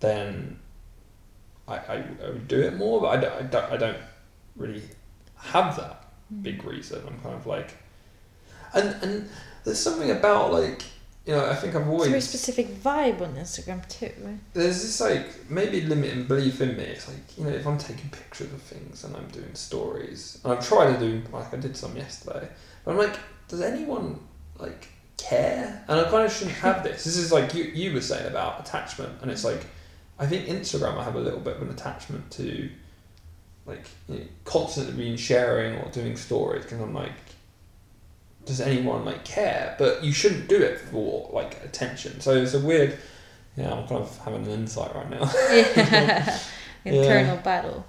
then 0.00 0.58
I, 1.68 1.76
I, 1.76 2.04
I 2.24 2.28
would 2.30 2.48
do 2.48 2.60
it 2.60 2.76
more. 2.76 3.00
But 3.00 3.08
I 3.08 3.16
don't, 3.20 3.32
I 3.32 3.42
don't, 3.42 3.72
I 3.72 3.76
don't 3.76 3.98
really 4.56 4.82
have 5.42 5.76
that 5.76 6.04
big 6.42 6.62
mm. 6.62 6.70
reason. 6.70 7.02
I'm 7.06 7.20
kind 7.20 7.34
of 7.34 7.46
like, 7.46 7.76
and 8.74 8.96
and 9.02 9.28
there's 9.64 9.78
something 9.78 10.10
about 10.10 10.52
like 10.52 10.82
you 11.26 11.34
know 11.34 11.48
I 11.48 11.54
think 11.54 11.74
I've 11.74 11.82
It's 11.82 11.88
a 11.88 11.92
always 11.92 12.08
very 12.08 12.20
specific 12.20 12.68
vibe 12.82 13.20
on 13.20 13.34
Instagram 13.34 13.86
too. 13.88 14.12
Right? 14.22 14.38
there's 14.54 14.82
this 14.82 15.00
like 15.00 15.50
maybe 15.50 15.82
limiting 15.82 16.24
belief 16.24 16.60
in 16.60 16.76
me. 16.76 16.84
It's 16.84 17.08
like 17.08 17.38
you 17.38 17.44
know 17.44 17.50
if 17.50 17.66
I'm 17.66 17.78
taking 17.78 18.10
pictures 18.10 18.52
of 18.52 18.62
things 18.62 19.04
and 19.04 19.16
I'm 19.16 19.28
doing 19.28 19.54
stories, 19.54 20.40
and 20.44 20.52
I've 20.52 20.66
tried 20.66 20.94
to 20.94 20.98
do 20.98 21.22
like 21.32 21.52
I 21.52 21.56
did 21.56 21.76
some 21.76 21.96
yesterday, 21.96 22.48
but 22.84 22.92
I'm 22.92 22.98
like, 22.98 23.18
does 23.48 23.60
anyone 23.60 24.20
like 24.58 24.88
care? 25.16 25.84
And 25.88 26.00
I 26.00 26.04
kind 26.04 26.24
of 26.24 26.32
shouldn't 26.32 26.56
have 26.56 26.82
this. 26.84 27.04
This 27.04 27.16
is 27.16 27.32
like 27.32 27.54
you 27.54 27.64
you 27.64 27.92
were 27.92 28.00
saying 28.00 28.26
about 28.26 28.60
attachment, 28.60 29.20
and 29.22 29.30
it's 29.30 29.44
like 29.44 29.66
I 30.18 30.26
think 30.26 30.46
Instagram 30.46 30.98
I 30.98 31.04
have 31.04 31.16
a 31.16 31.20
little 31.20 31.40
bit 31.40 31.56
of 31.56 31.62
an 31.62 31.70
attachment 31.70 32.30
to 32.32 32.70
like 33.70 33.84
you 34.08 34.14
know, 34.16 34.24
constantly 34.44 34.92
being 34.94 35.16
sharing 35.16 35.76
or 35.76 35.90
doing 35.90 36.16
stories 36.16 36.64
because 36.64 36.80
I'm 36.80 36.94
like. 36.94 37.12
Does 38.46 38.60
anyone 38.60 39.04
like 39.04 39.22
care? 39.24 39.76
But 39.78 40.02
you 40.02 40.12
shouldn't 40.12 40.48
do 40.48 40.56
it 40.60 40.80
for 40.80 41.28
like 41.32 41.62
attention. 41.62 42.20
So 42.20 42.32
it's 42.34 42.54
a 42.54 42.58
weird. 42.60 42.98
Yeah, 43.56 43.72
I'm 43.74 43.86
kind 43.86 44.00
of 44.00 44.18
having 44.24 44.44
an 44.46 44.50
insight 44.50 44.94
right 44.94 45.10
now. 45.10 45.24
Yeah. 46.84 46.92
Internal 46.94 47.36
battle. 47.36 47.84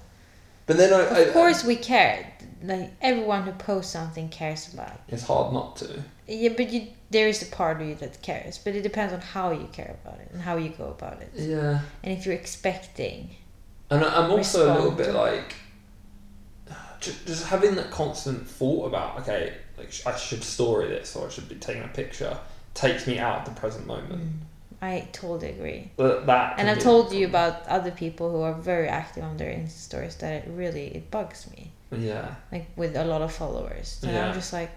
But 0.66 0.76
then 0.76 0.92
I, 0.94 1.00
Of 1.22 1.30
I, 1.30 1.32
course, 1.32 1.64
we 1.64 1.78
care. 1.78 2.34
Like 2.62 2.92
everyone 3.02 3.44
who 3.44 3.54
posts 3.54 3.94
something 3.94 4.28
cares 4.28 4.72
about. 4.74 4.90
it. 5.08 5.14
it's 5.14 5.24
hard 5.24 5.54
not 5.54 5.78
to. 5.78 6.04
Yeah, 6.28 6.50
but 6.58 6.70
you 6.70 6.88
there 7.10 7.30
is 7.30 7.42
a 7.42 7.46
part 7.46 7.82
of 7.82 7.88
you 7.88 7.96
that 7.96 8.22
cares, 8.22 8.58
but 8.58 8.76
it 8.76 8.82
depends 8.84 9.14
on 9.14 9.22
how 9.22 9.52
you 9.52 9.68
care 9.72 9.96
about 10.04 10.20
it 10.20 10.30
and 10.34 10.42
how 10.42 10.58
you 10.58 10.70
go 10.70 10.88
about 10.90 11.22
it, 11.22 11.32
Yeah, 11.36 11.80
and 12.04 12.18
if 12.18 12.26
you're 12.26 12.36
expecting. 12.36 13.30
and 13.90 14.04
I- 14.04 14.22
I'm 14.22 14.30
also 14.32 14.72
a 14.72 14.76
little 14.76 14.92
bit 14.92 15.14
like 15.14 15.56
just, 17.02 17.26
just 17.28 17.46
having 17.48 17.76
that 17.76 17.92
constant 17.92 18.48
thought 18.48 18.86
about 18.88 19.20
okay, 19.22 19.54
like 19.78 19.92
I 20.06 20.16
should 20.16 20.44
story 20.44 20.88
this 20.88 21.16
or 21.16 21.28
I 21.28 21.30
should 21.30 21.50
be 21.50 21.56
taking 21.56 21.84
a 21.84 21.88
picture 21.88 22.38
takes 22.74 23.06
me 23.08 23.20
out 23.20 23.40
of 23.40 23.54
the 23.54 23.60
present 23.60 23.86
moment. 23.86 24.22
Mm. 24.22 24.32
I 24.84 25.08
totally 25.12 25.50
agree. 25.50 25.92
But 25.96 26.26
that 26.26 26.56
And 26.58 26.68
I've 26.70 26.80
told 26.80 27.14
you 27.14 27.28
about 27.28 27.68
other 27.68 27.92
people 27.92 28.32
who 28.32 28.42
are 28.42 28.54
very 28.54 28.88
active 28.88 29.24
on 29.24 29.38
their 29.38 29.52
Insta 29.52 29.70
stories 29.90 30.16
that 30.18 30.44
it 30.44 30.50
really 30.50 30.88
it 30.88 31.12
bugs 31.12 31.50
me. 31.52 31.72
Yeah, 31.92 32.36
like 32.52 32.68
with 32.78 32.96
a 32.96 33.04
lot 33.04 33.22
of 33.22 33.32
followers. 33.34 34.00
And 34.02 34.14
Yeah. 34.14 34.28
I'm 34.28 34.34
just 34.34 34.54
like, 34.54 34.72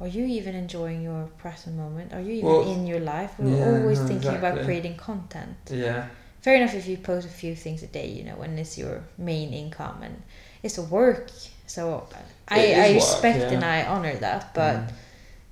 are 0.00 0.08
you 0.08 0.24
even 0.26 0.54
enjoying 0.54 1.02
your 1.02 1.28
present 1.38 1.76
moment? 1.76 2.12
Are 2.12 2.20
you 2.20 2.32
even 2.32 2.46
Well, 2.48 2.72
in 2.72 2.86
your 2.86 3.00
life? 3.00 3.32
We're 3.38 3.56
yeah, 3.56 3.80
always 3.80 4.00
no, 4.00 4.06
thinking 4.06 4.34
about 4.34 4.64
creating 4.64 4.96
content. 4.96 5.56
yeah, 5.70 6.08
Fair 6.42 6.56
enough 6.56 6.74
if 6.74 6.86
you 6.86 6.96
post 6.96 7.26
a 7.26 7.30
few 7.30 7.54
things 7.54 7.82
a 7.82 7.86
day, 7.86 8.08
you 8.08 8.24
know, 8.24 8.36
when 8.36 8.58
it's 8.58 8.76
your 8.78 9.02
main 9.16 9.52
income 9.52 10.02
and 10.02 10.22
it's 10.62 10.78
a 10.78 10.82
work. 10.82 11.30
So 11.68 12.06
I, 12.48 12.74
I 12.74 12.86
work, 12.88 12.94
respect 12.96 13.38
yeah. 13.40 13.50
and 13.52 13.64
I 13.64 13.86
honor 13.86 14.16
that. 14.16 14.54
But 14.54 14.76
Mm. 14.76 14.92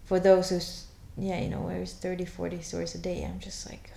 for 0.04 0.18
those 0.20 0.50
who's, 0.50 0.86
yeah, 1.16 1.38
you 1.40 1.48
know, 1.50 1.60
where 1.60 1.78
it's 1.82 1.92
30, 1.92 2.24
40 2.24 2.62
stories 2.62 2.94
a 2.94 2.98
day, 2.98 3.24
I'm 3.24 3.38
just 3.40 3.70
like, 3.70 3.90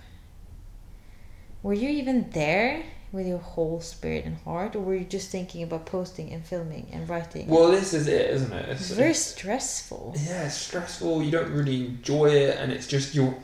were 1.62 1.74
you 1.74 1.88
even 1.90 2.30
there 2.30 2.82
with 3.12 3.26
your 3.26 3.38
whole 3.38 3.80
spirit 3.80 4.24
and 4.24 4.36
heart? 4.44 4.76
Or 4.76 4.80
were 4.80 4.94
you 4.94 5.04
just 5.04 5.30
thinking 5.30 5.62
about 5.62 5.86
posting 5.86 6.32
and 6.32 6.44
filming 6.44 6.88
and 6.92 7.08
writing? 7.08 7.48
Well, 7.48 7.70
this 7.70 7.92
is 7.92 8.06
it, 8.08 8.30
isn't 8.30 8.52
it? 8.52 8.68
It's 8.70 8.90
very 8.90 9.14
stressful. 9.14 10.14
yeah, 10.16 10.44
it's 10.46 10.54
stressful. 10.56 11.22
You 11.22 11.30
don't 11.30 11.52
really 11.52 11.86
enjoy 11.86 12.26
it, 12.26 12.56
and 12.58 12.72
it's 12.72 12.86
just 12.86 13.14
you're, 13.14 13.34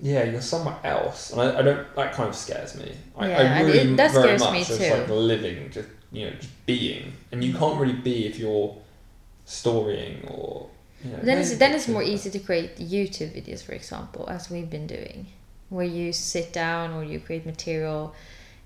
yeah, 0.00 0.24
you're 0.24 0.40
somewhere 0.40 0.78
else, 0.84 1.32
and 1.32 1.40
I, 1.40 1.58
I 1.58 1.62
don't. 1.62 1.94
That 1.96 2.12
kind 2.14 2.28
of 2.28 2.34
scares 2.36 2.76
me. 2.76 2.94
I, 3.16 3.28
Yeah, 3.28 3.38
I 3.56 3.60
really 3.62 3.78
it- 3.92 3.96
that 3.96 4.12
very 4.12 4.38
scares 4.38 4.40
much 4.40 4.52
me 4.52 4.64
just 4.64 4.80
too. 4.80 4.90
like 4.94 5.08
living, 5.08 5.70
just 5.70 5.88
you 6.12 6.24
know, 6.26 6.32
just 6.36 6.66
being, 6.66 7.12
and 7.32 7.42
you 7.44 7.52
can't 7.54 7.78
really 7.80 7.92
be 8.10 8.26
if 8.26 8.38
you're 8.38 8.76
storying 9.44 10.26
or. 10.28 10.68
You 11.04 11.12
know, 11.12 11.18
Then 11.22 11.38
it's 11.38 11.56
then 11.56 11.74
it's 11.74 11.86
more 11.86 12.02
easy 12.02 12.28
to 12.30 12.38
create 12.40 12.76
YouTube 12.78 13.32
videos, 13.36 13.62
for 13.62 13.72
example, 13.72 14.28
as 14.28 14.50
we've 14.50 14.68
been 14.68 14.88
doing, 14.88 15.26
where 15.68 15.86
you 15.86 16.12
sit 16.12 16.52
down 16.52 16.92
or 16.92 17.04
you 17.04 17.20
create 17.20 17.46
material. 17.46 18.14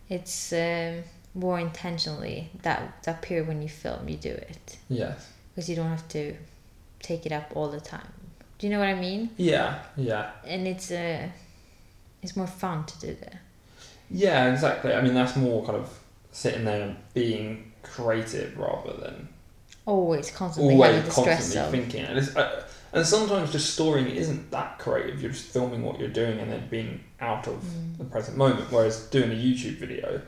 It's 0.09 0.53
um, 0.53 1.03
more 1.35 1.59
intentionally 1.61 2.49
that 2.63 3.03
that 3.05 3.21
period 3.21 3.49
when 3.49 3.61
you 3.61 3.69
film, 3.69 4.09
you 4.09 4.17
do 4.17 4.31
it 4.31 4.79
Yes. 4.89 5.29
because 5.55 5.69
you 5.69 5.77
don't 5.77 5.89
have 5.91 6.09
to 6.09 6.35
take 7.01 7.27
it 7.27 7.33
up 7.33 7.53
all 7.55 7.69
the 7.69 7.81
time. 7.81 8.13
Do 8.59 8.67
you 8.67 8.73
know 8.73 8.79
what 8.79 8.89
I 8.89 8.95
mean? 8.95 9.29
Yeah. 9.37 9.83
Yeah. 9.97 10.31
And 10.47 10.67
it's 10.67 10.91
uh, 10.91 11.29
it's 12.23 12.35
more 12.35 12.47
fun 12.47 12.85
to 12.87 12.99
do 13.07 13.15
that. 13.21 13.37
Yeah. 14.11 14.51
Exactly. 14.53 14.95
I 14.95 15.03
mean, 15.03 15.13
that's 15.15 15.37
more 15.37 15.65
kind 15.67 15.77
of 15.79 15.99
sitting 16.33 16.65
there 16.65 16.83
and 16.83 16.97
being 17.15 17.73
creative 17.83 18.57
rather 18.59 18.95
than 18.95 19.29
Always 19.85 20.31
constantly 20.31 20.75
always 20.75 21.13
constantly 21.13 21.57
thinking. 21.73 22.05
And, 22.05 22.19
it's, 22.19 22.37
uh, 22.37 22.65
and 22.93 23.05
sometimes 23.05 23.51
just 23.51 23.75
storying 23.75 24.07
isn't 24.09 24.51
that 24.53 24.79
creative. 24.79 25.21
You're 25.21 25.33
just 25.33 25.47
filming 25.47 25.83
what 25.83 25.99
you're 25.99 26.09
doing 26.09 26.39
and 26.39 26.53
then 26.53 26.69
being 26.69 27.01
out 27.21 27.49
of 27.49 27.55
Mm. 27.55 27.99
the 27.99 28.05
present 28.05 28.37
moment. 28.37 28.71
Whereas 28.71 29.07
doing 29.07 29.33
a 29.33 29.35
YouTube 29.35 29.79
video, 29.79 30.21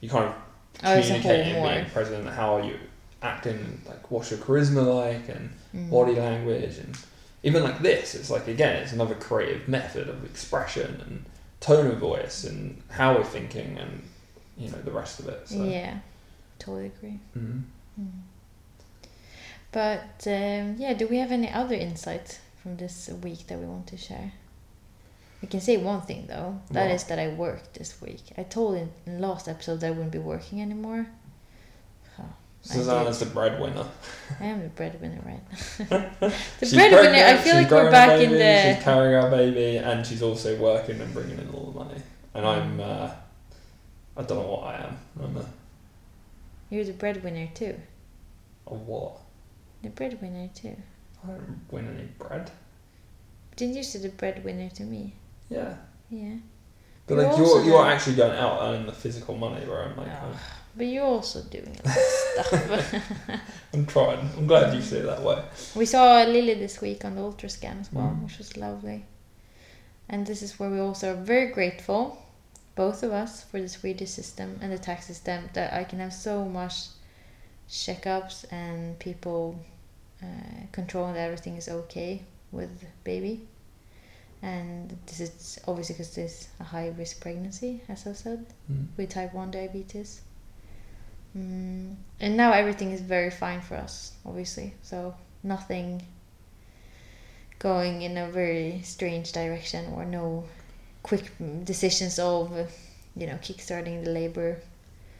you 0.00 0.08
kind 0.10 0.26
of 0.26 0.34
Oh, 0.84 0.96
it's 0.98 1.08
a 1.08 1.12
whole 1.14 1.22
communicating 1.22 1.56
and 1.56 1.74
being 1.74 1.90
present. 1.90 2.26
How 2.28 2.56
are 2.58 2.62
you 2.64 2.78
acting? 3.22 3.80
Like, 3.88 4.10
what's 4.10 4.30
your 4.30 4.40
charisma 4.40 4.84
like? 5.04 5.28
And 5.30 5.50
Mm. 5.74 5.90
body 5.90 6.14
language 6.14 6.78
and 6.78 6.96
even 7.42 7.62
like 7.62 7.80
this 7.82 8.14
it's 8.16 8.30
like 8.30 8.48
again 8.48 8.82
it's 8.82 8.92
another 8.92 9.14
creative 9.14 9.68
method 9.68 10.08
of 10.08 10.24
expression 10.24 11.00
and 11.06 11.24
tone 11.60 11.86
of 11.86 11.98
voice 11.98 12.42
and 12.44 12.82
how 12.90 13.14
we're 13.14 13.22
thinking 13.24 13.78
and 13.78 14.02
you 14.58 14.70
know 14.70 14.78
the 14.82 14.90
rest 14.90 15.20
of 15.20 15.28
it 15.28 15.48
so 15.48 15.64
Yeah, 15.64 15.98
totally 16.58 16.86
agree. 16.86 17.18
Mhm. 17.36 17.62
But 19.70 20.26
um, 20.26 20.76
yeah, 20.78 20.94
do 20.94 21.06
we 21.06 21.18
have 21.18 21.30
any 21.32 21.50
other 21.50 21.74
insights 21.74 22.38
from 22.62 22.76
this 22.76 23.08
week 23.22 23.46
that 23.48 23.58
we 23.58 23.66
want 23.66 23.86
to 23.88 23.96
share? 23.96 24.32
We 25.42 25.48
can 25.48 25.60
say 25.60 25.76
one 25.76 26.00
thing 26.02 26.26
though. 26.26 26.60
That 26.70 26.86
What? 26.86 26.94
is 26.94 27.04
that 27.04 27.18
I 27.18 27.28
worked 27.28 27.74
this 27.74 28.00
week. 28.00 28.22
I 28.36 28.42
told 28.44 28.76
in 28.76 28.90
in 29.06 29.20
last 29.20 29.46
episode 29.48 29.80
that 29.80 29.88
I 29.88 29.90
wouldn't 29.90 30.12
be 30.12 30.18
working 30.18 30.60
anymore. 30.60 31.06
Susanna's 32.60 33.20
the 33.20 33.26
breadwinner 33.26 33.86
I 34.40 34.46
am 34.46 34.60
the 34.62 34.68
breadwinner, 34.68 35.20
right? 35.24 35.40
the 36.20 36.30
She's 36.60 36.74
breadwinner. 36.74 37.24
I 37.24 37.36
feel 37.36 37.54
like 37.54 37.70
we're 37.70 37.90
back 37.90 38.20
in 38.20 38.30
baby, 38.30 38.74
she's 38.74 38.82
carrying 38.84 39.14
our 39.14 39.30
baby 39.30 39.76
and 39.78 40.04
she's 40.04 40.22
also 40.22 40.56
working 40.56 41.00
and 41.00 41.14
bringing 41.14 41.38
in 41.38 41.48
all 41.50 41.66
the 41.70 41.78
money 41.84 42.02
and 42.34 42.44
Mm. 42.44 42.48
I'm 42.56 42.80
uh, 42.80 43.10
I 44.18 44.22
don't 44.22 44.38
know 44.42 44.48
what 44.50 44.64
I 44.64 44.84
am 44.86 44.98
I'm 45.22 45.36
a, 45.36 45.44
You're 46.70 46.84
the 46.84 46.92
breadwinner 46.92 47.48
too. 47.54 47.76
a 48.66 48.74
what 48.74 49.12
The 49.82 49.88
breadwinner 49.90 50.48
too. 50.54 50.76
I 51.24 51.28
don't 51.28 51.60
win 51.70 51.86
any 51.94 52.08
bread 52.18 52.50
Didn't 53.56 53.76
you 53.76 53.82
say 53.82 53.98
the 54.00 54.08
breadwinner 54.10 54.68
to 54.70 54.82
me? 54.82 55.14
yeah 55.48 55.74
Yeah. 56.10 56.34
but 57.06 57.14
You're 57.14 57.24
like 57.28 57.38
you're 57.38 57.64
you're 57.64 57.86
actually 57.86 58.16
going 58.16 58.36
out 58.38 58.60
earning 58.62 58.86
the 58.86 58.92
physical 58.92 59.36
money 59.36 59.64
where 59.66 59.82
I'm 59.84 59.96
like 59.96 60.08
Oh. 60.22 60.40
But 60.76 60.86
you're 60.86 61.04
also 61.16 61.42
doing 61.42 61.76
a 61.84 61.88
lot 61.88 61.96
of 61.96 62.02
stuff. 62.04 63.40
I'm 63.74 63.86
trying 63.86 64.20
I'm 64.36 64.46
glad 64.46 64.74
you 64.74 64.82
see 64.82 64.96
it 64.98 65.06
that 65.06 65.22
way 65.22 65.42
We 65.74 65.86
saw 65.86 66.22
Lily 66.24 66.54
this 66.54 66.80
week 66.80 67.04
on 67.04 67.14
the 67.16 67.22
ultrascan 67.22 67.80
as 67.80 67.92
well, 67.92 68.06
Mm. 68.14 68.22
which 68.24 68.38
was 68.38 68.56
lovely. 68.56 69.04
And 70.08 70.26
this 70.26 70.40
is 70.42 70.58
where 70.58 70.70
we 70.70 70.78
also 70.80 71.12
are 71.12 71.22
very 71.34 71.48
grateful, 71.52 72.16
both 72.78 73.02
of 73.02 73.10
us, 73.10 73.42
for 73.42 73.60
the 73.60 73.68
Swedish 73.68 74.10
system 74.10 74.56
and 74.62 74.70
the 74.72 74.78
tax 74.78 75.06
system 75.06 75.50
that 75.52 75.72
I 75.74 75.82
can 75.82 75.98
have 75.98 76.12
so 76.12 76.44
much 76.44 76.74
checkups 77.68 78.44
and 78.52 78.96
people 79.00 79.58
uh, 80.22 80.26
controlling 80.70 81.14
that 81.14 81.26
everything 81.26 81.56
is 81.56 81.68
okay 81.68 82.22
with 82.52 82.70
baby. 83.02 83.40
And 84.42 84.96
this 85.06 85.18
is 85.18 85.58
obviously 85.66 85.94
because 85.96 86.14
this 86.14 86.32
is 86.42 86.48
a 86.60 86.64
high 86.64 86.94
risk 86.96 87.20
pregnancy, 87.20 87.82
as 87.88 88.06
I 88.06 88.12
said 88.12 88.46
Mm. 88.70 88.86
with 88.96 89.10
type 89.10 89.34
1 89.34 89.50
diabetes. 89.50 90.20
Mm, 91.36 91.96
and 92.20 92.36
now 92.36 92.52
everything 92.52 92.92
is 92.92 93.00
very 93.00 93.30
fine 93.30 93.60
for 93.60 93.74
us, 93.74 94.12
obviously. 94.24 94.74
So 94.82 95.16
nothing 95.42 96.02
going 97.58 98.02
in 98.02 98.16
a 98.16 98.30
very 98.30 98.82
strange 98.84 99.32
direction 99.32 99.92
or 99.94 100.04
no 100.04 100.44
quick 101.08 101.32
decisions 101.64 102.18
of, 102.18 102.52
you 103.16 103.26
know, 103.26 103.34
kickstarting 103.36 104.04
the 104.04 104.10
labor. 104.10 104.58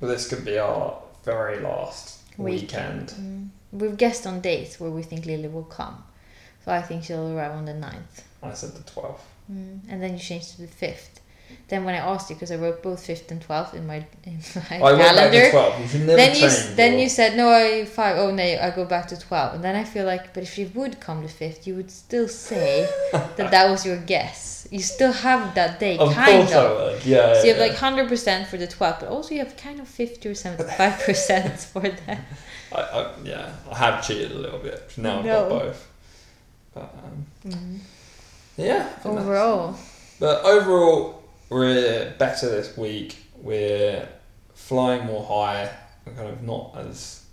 Well, 0.01 0.11
this 0.11 0.29
could 0.29 0.45
be 0.45 0.59
our 0.59 1.01
very 1.25 1.61
last 1.61 2.19
Weekend. 2.37 3.01
weekend. 3.01 3.09
Mm. 3.11 3.49
We've 3.81 3.97
guessed 3.97 4.27
on 4.27 4.41
dates 4.41 4.79
where 4.79 4.91
we 4.91 5.03
think 5.03 5.27
Lily 5.27 5.49
will 5.49 5.65
come. 5.65 6.03
So 6.65 6.73
I 6.73 6.83
think 6.83 7.05
she'll 7.05 7.37
arrive 7.37 7.53
on 7.53 7.65
the 7.65 7.73
9th. 7.73 8.23
I 8.43 8.53
said 8.55 8.73
the 8.75 8.83
12th. 8.91 9.21
Mm. 9.51 9.81
And 9.89 10.03
then 10.03 10.13
you 10.13 10.19
changed 10.19 10.51
to 10.57 10.63
the 10.63 10.69
5th. 10.69 11.21
Then 11.69 11.85
when 11.85 11.95
I 11.95 11.99
asked 11.99 12.29
you, 12.29 12.37
because 12.37 12.53
I 12.53 12.57
wrote 12.57 12.83
both 12.83 13.07
5th 13.07 13.31
and 13.31 13.41
12th 13.41 13.73
in 13.75 13.87
my, 13.87 13.97
in 14.25 14.39
my 14.55 14.77
I 14.79 14.93
went 14.93 14.99
back 14.99 15.15
calendar. 15.17 15.45
to 15.45 15.51
12. 15.51 15.95
You 15.95 15.99
never 16.01 16.17
then 16.17 16.37
you 16.37 16.51
then 16.77 16.99
you 16.99 17.09
said 17.09 17.37
no 17.39 17.49
I 17.49 17.85
five 17.87 18.19
oh 18.19 18.31
no 18.31 18.43
I 18.43 18.71
go 18.71 18.85
back 18.85 19.09
to 19.09 19.19
twelve 19.19 19.55
and 19.55 19.65
then 19.65 19.75
I 19.75 19.85
feel 19.85 20.05
like 20.05 20.35
but 20.35 20.43
if 20.43 20.53
she 20.53 20.67
would 20.67 21.01
come 21.01 21.23
to 21.23 21.29
fifth 21.29 21.67
you 21.67 21.75
would 21.75 21.91
still 21.91 22.29
say 22.29 22.87
that 23.13 23.51
that 23.51 23.71
was 23.71 23.87
your 23.87 23.97
guess 23.97 24.58
you 24.71 24.81
still 24.81 25.13
have 25.13 25.55
that 25.55 25.79
day 25.81 25.97
Of 25.99 26.13
kind 26.15 26.43
course 26.49 26.53
I 26.53 26.65
of 26.65 26.77
would. 26.79 27.05
Yeah. 27.05 27.33
so 27.35 27.41
you 27.41 27.47
yeah, 27.47 27.53
have 27.59 27.69
like 27.69 27.77
hundred 27.79 28.09
percent 28.09 28.49
for 28.49 28.57
the 28.59 28.67
twelfth 28.67 29.01
but 29.01 29.09
also 29.09 29.35
you 29.35 29.41
have 29.45 29.57
kind 29.57 29.81
of 29.81 29.89
fifty 29.89 30.29
or 30.29 30.35
seventy 30.35 30.71
five 30.73 30.99
percent 31.01 31.59
for 31.73 31.81
the 31.83 32.19
I, 32.73 32.81
I, 32.81 33.11
yeah, 33.25 33.53
I 33.71 33.75
have 33.77 34.07
cheated 34.07 34.31
a 34.33 34.39
little 34.39 34.59
bit. 34.59 34.93
Now 34.99 35.21
I've 35.21 35.25
got 35.25 35.49
both. 35.49 35.89
But 36.75 36.95
um, 37.03 37.81
yeah. 38.57 38.77
I 38.77 39.01
think 39.01 39.03
that's- 39.03 39.07
overall 39.07 39.77
But 40.21 40.45
overall, 40.45 41.23
we're 41.49 42.13
better 42.19 42.51
this 42.51 42.77
week. 42.77 43.17
We're 43.37 44.07
flying 44.55 45.07
more 45.07 45.25
high. 45.25 45.71
We're 46.05 46.13
kind 46.13 46.29
of 46.29 46.43
not 46.43 46.77
as 46.77 47.25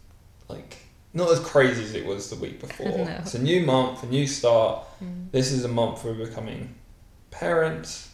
like 0.48 0.78
not 1.14 1.32
as 1.32 1.40
crazy 1.40 1.84
as 1.84 1.96
it 1.96 2.06
was 2.06 2.30
the 2.30 2.36
week 2.38 2.60
before. 2.60 2.88
No. 3.06 3.18
It's 3.20 3.34
a 3.36 3.42
new 3.42 3.66
month, 3.66 4.04
a 4.04 4.08
new 4.08 4.28
start. 4.28 4.86
Mm. 5.04 5.32
This 5.32 5.52
is 5.52 5.66
a 5.66 5.70
month 5.70 6.04
we're 6.04 6.14
becoming 6.14 6.76
parents, 7.40 8.10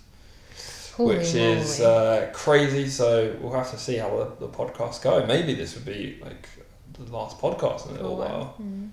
Holy 0.95 1.17
which 1.17 1.33
is 1.35 1.79
uh, 1.81 2.29
crazy. 2.33 2.87
So 2.87 3.35
we'll 3.39 3.53
have 3.53 3.71
to 3.71 3.77
see 3.77 3.97
how 3.97 4.09
the, 4.09 4.47
the 4.47 4.51
podcast 4.51 5.01
go. 5.01 5.25
Maybe 5.25 5.53
this 5.55 5.75
would 5.75 5.85
be 5.85 6.19
like 6.21 6.47
the 6.93 7.11
last 7.11 7.37
podcast 7.39 7.85
in 7.89 7.95
a 7.97 8.01
little 8.01 8.17
while, 8.17 8.55
Mm. 8.61 8.89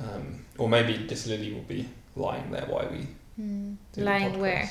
um, 0.00 0.44
or 0.58 0.68
maybe 0.68 0.96
this 1.06 1.26
Lily 1.26 1.52
will 1.52 1.62
be 1.76 1.88
lying 2.16 2.50
there 2.50 2.66
while 2.66 2.88
we 2.90 3.06
Mm. 3.40 3.76
lying 3.96 4.38
where 4.40 4.70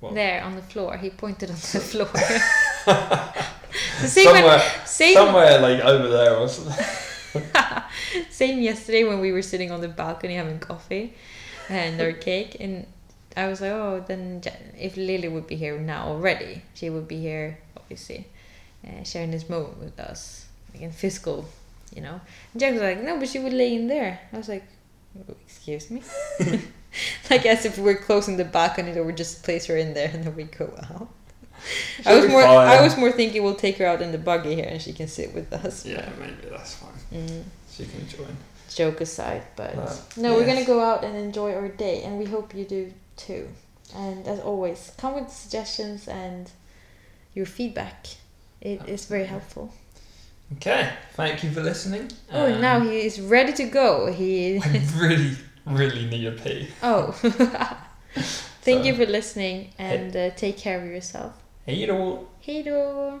Well, 0.00 0.12
there 0.14 0.42
on 0.44 0.54
the 0.54 0.62
floor 0.62 0.96
he 0.96 1.10
pointed 1.10 1.50
on 1.50 1.56
the 1.56 1.80
floor 1.90 2.08
the 2.86 4.06
same 4.08 4.32
when- 4.32 4.62
same 4.86 5.14
somewhere 5.14 5.58
like 5.60 5.80
over 5.84 6.08
there 6.08 6.36
or 6.36 6.48
something. 6.48 6.84
Same 8.30 8.60
yesterday 8.60 9.04
when 9.04 9.20
we 9.20 9.30
were 9.32 9.42
sitting 9.42 9.70
on 9.70 9.80
the 9.80 9.88
balcony 9.88 10.34
having 10.34 10.58
coffee 10.58 11.14
and 11.68 12.00
our 12.00 12.12
cake, 12.12 12.56
and 12.60 12.86
I 13.36 13.48
was 13.48 13.60
like, 13.60 13.70
oh, 13.70 14.04
then 14.06 14.40
Ja- 14.44 14.52
if 14.78 14.96
Lily 14.96 15.28
would 15.28 15.46
be 15.46 15.56
here 15.56 15.78
now 15.78 16.08
already, 16.08 16.62
she 16.74 16.90
would 16.90 17.06
be 17.06 17.20
here, 17.20 17.58
obviously, 17.76 18.26
uh, 18.86 19.04
sharing 19.04 19.30
this 19.30 19.48
moment 19.48 19.78
with 19.78 19.98
us, 20.00 20.46
like 20.72 20.82
in 20.82 20.90
physical, 20.92 21.46
you 21.94 22.02
know. 22.02 22.20
And 22.52 22.60
Jack 22.60 22.72
was 22.72 22.82
like, 22.82 23.02
no, 23.02 23.18
but 23.18 23.28
she 23.28 23.38
would 23.38 23.52
lay 23.52 23.74
in 23.74 23.86
there. 23.86 24.20
I 24.32 24.36
was 24.36 24.48
like, 24.48 24.64
"Oh, 25.18 25.34
excuse 25.46 25.90
me. 25.90 26.02
like 27.30 27.46
as 27.46 27.64
if 27.64 27.78
we're 27.78 27.96
closing 27.96 28.36
the 28.36 28.44
balcony 28.44 28.92
door, 28.92 29.04
we 29.04 29.12
just 29.12 29.42
place 29.44 29.66
her 29.66 29.76
in 29.76 29.94
there 29.94 30.10
and 30.12 30.24
then 30.24 30.34
we 30.34 30.44
go 30.44 30.72
out. 30.90 31.08
I 32.06 32.14
She'll 32.14 32.22
was 32.22 32.30
more. 32.30 32.42
fine. 32.42 32.68
I 32.68 32.82
was 32.82 32.96
more 32.96 33.12
thinking 33.12 33.42
we'll 33.42 33.54
take 33.54 33.76
her 33.78 33.86
out 33.86 34.02
in 34.02 34.12
the 34.12 34.18
buggy 34.18 34.54
here 34.56 34.66
and 34.68 34.80
she 34.80 34.92
can 34.92 35.08
sit 35.08 35.34
with 35.34 35.52
us. 35.52 35.84
Yeah, 35.86 36.08
maybe 36.18 36.48
that's 36.50 36.74
fine. 36.74 36.90
Mm 37.12 37.44
She 37.70 37.84
can 37.84 38.08
join. 38.08 38.36
Joke 38.76 39.00
aside, 39.02 39.42
but 39.56 39.74
Uh, 39.76 39.96
no, 40.16 40.34
we're 40.34 40.46
gonna 40.46 40.64
go 40.66 40.80
out 40.80 41.04
and 41.04 41.16
enjoy 41.16 41.54
our 41.54 41.68
day, 41.68 42.02
and 42.04 42.18
we 42.18 42.24
hope 42.26 42.54
you 42.58 42.64
do 42.64 42.92
too. 43.16 43.48
And 43.96 44.26
as 44.28 44.38
always, 44.40 44.92
come 44.96 45.14
with 45.14 45.30
suggestions 45.32 46.08
and 46.08 46.50
your 47.34 47.46
feedback. 47.46 48.06
It 48.60 48.80
is 48.88 49.06
very 49.10 49.26
helpful. 49.26 49.68
Okay, 50.56 50.88
thank 51.16 51.42
you 51.44 51.50
for 51.52 51.62
listening. 51.62 52.08
Oh, 52.32 52.44
Um, 52.52 52.60
now 52.60 52.80
he 52.80 53.06
is 53.06 53.20
ready 53.20 53.52
to 53.52 53.64
go. 53.64 54.12
He 54.12 54.56
I 54.64 54.80
really, 55.00 55.36
really 55.66 56.06
need 56.06 56.26
a 56.26 56.32
pee. 56.32 56.66
oh, 56.82 57.12
thank 58.62 58.80
So- 58.80 58.86
you 58.86 58.94
for 58.96 59.06
listening, 59.06 59.70
and 59.78 60.14
uh, 60.16 60.30
take 60.36 60.56
care 60.58 60.78
of 60.78 60.86
yourself. 60.86 61.32
Hey, 61.66 61.74
you 61.76 61.86
know. 61.86 62.26
Hej 62.40 62.62
då! 62.64 63.20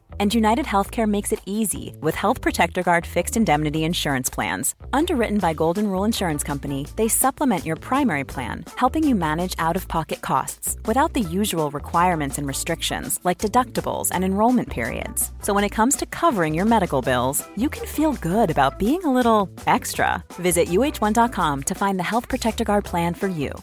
And 0.21 0.35
United 0.35 0.67
Healthcare 0.67 1.07
makes 1.07 1.31
it 1.31 1.41
easy 1.47 1.95
with 1.99 2.13
Health 2.13 2.41
Protector 2.41 2.83
Guard 2.83 3.07
fixed 3.07 3.35
indemnity 3.35 3.83
insurance 3.83 4.29
plans. 4.29 4.75
Underwritten 4.93 5.39
by 5.39 5.53
Golden 5.53 5.87
Rule 5.87 6.03
Insurance 6.03 6.43
Company, 6.43 6.85
they 6.95 7.07
supplement 7.07 7.65
your 7.65 7.75
primary 7.75 8.23
plan, 8.23 8.65
helping 8.75 9.03
you 9.03 9.15
manage 9.15 9.55
out 9.57 9.75
of 9.75 9.87
pocket 9.87 10.21
costs 10.21 10.77
without 10.85 11.13
the 11.13 11.21
usual 11.21 11.71
requirements 11.71 12.37
and 12.37 12.47
restrictions 12.47 13.19
like 13.23 13.39
deductibles 13.39 14.09
and 14.11 14.23
enrollment 14.23 14.69
periods. 14.69 15.31
So 15.41 15.55
when 15.55 15.63
it 15.63 15.75
comes 15.77 15.95
to 15.95 16.05
covering 16.05 16.53
your 16.53 16.65
medical 16.65 17.01
bills, 17.01 17.43
you 17.57 17.67
can 17.69 17.87
feel 17.87 18.13
good 18.13 18.51
about 18.51 18.77
being 18.77 19.03
a 19.03 19.13
little 19.13 19.49
extra. 19.65 20.23
Visit 20.33 20.67
uhone.com 20.67 21.63
to 21.63 21.73
find 21.73 21.97
the 21.97 22.09
Health 22.11 22.29
Protector 22.29 22.63
Guard 22.63 22.85
plan 22.85 23.15
for 23.15 23.27
you. 23.27 23.53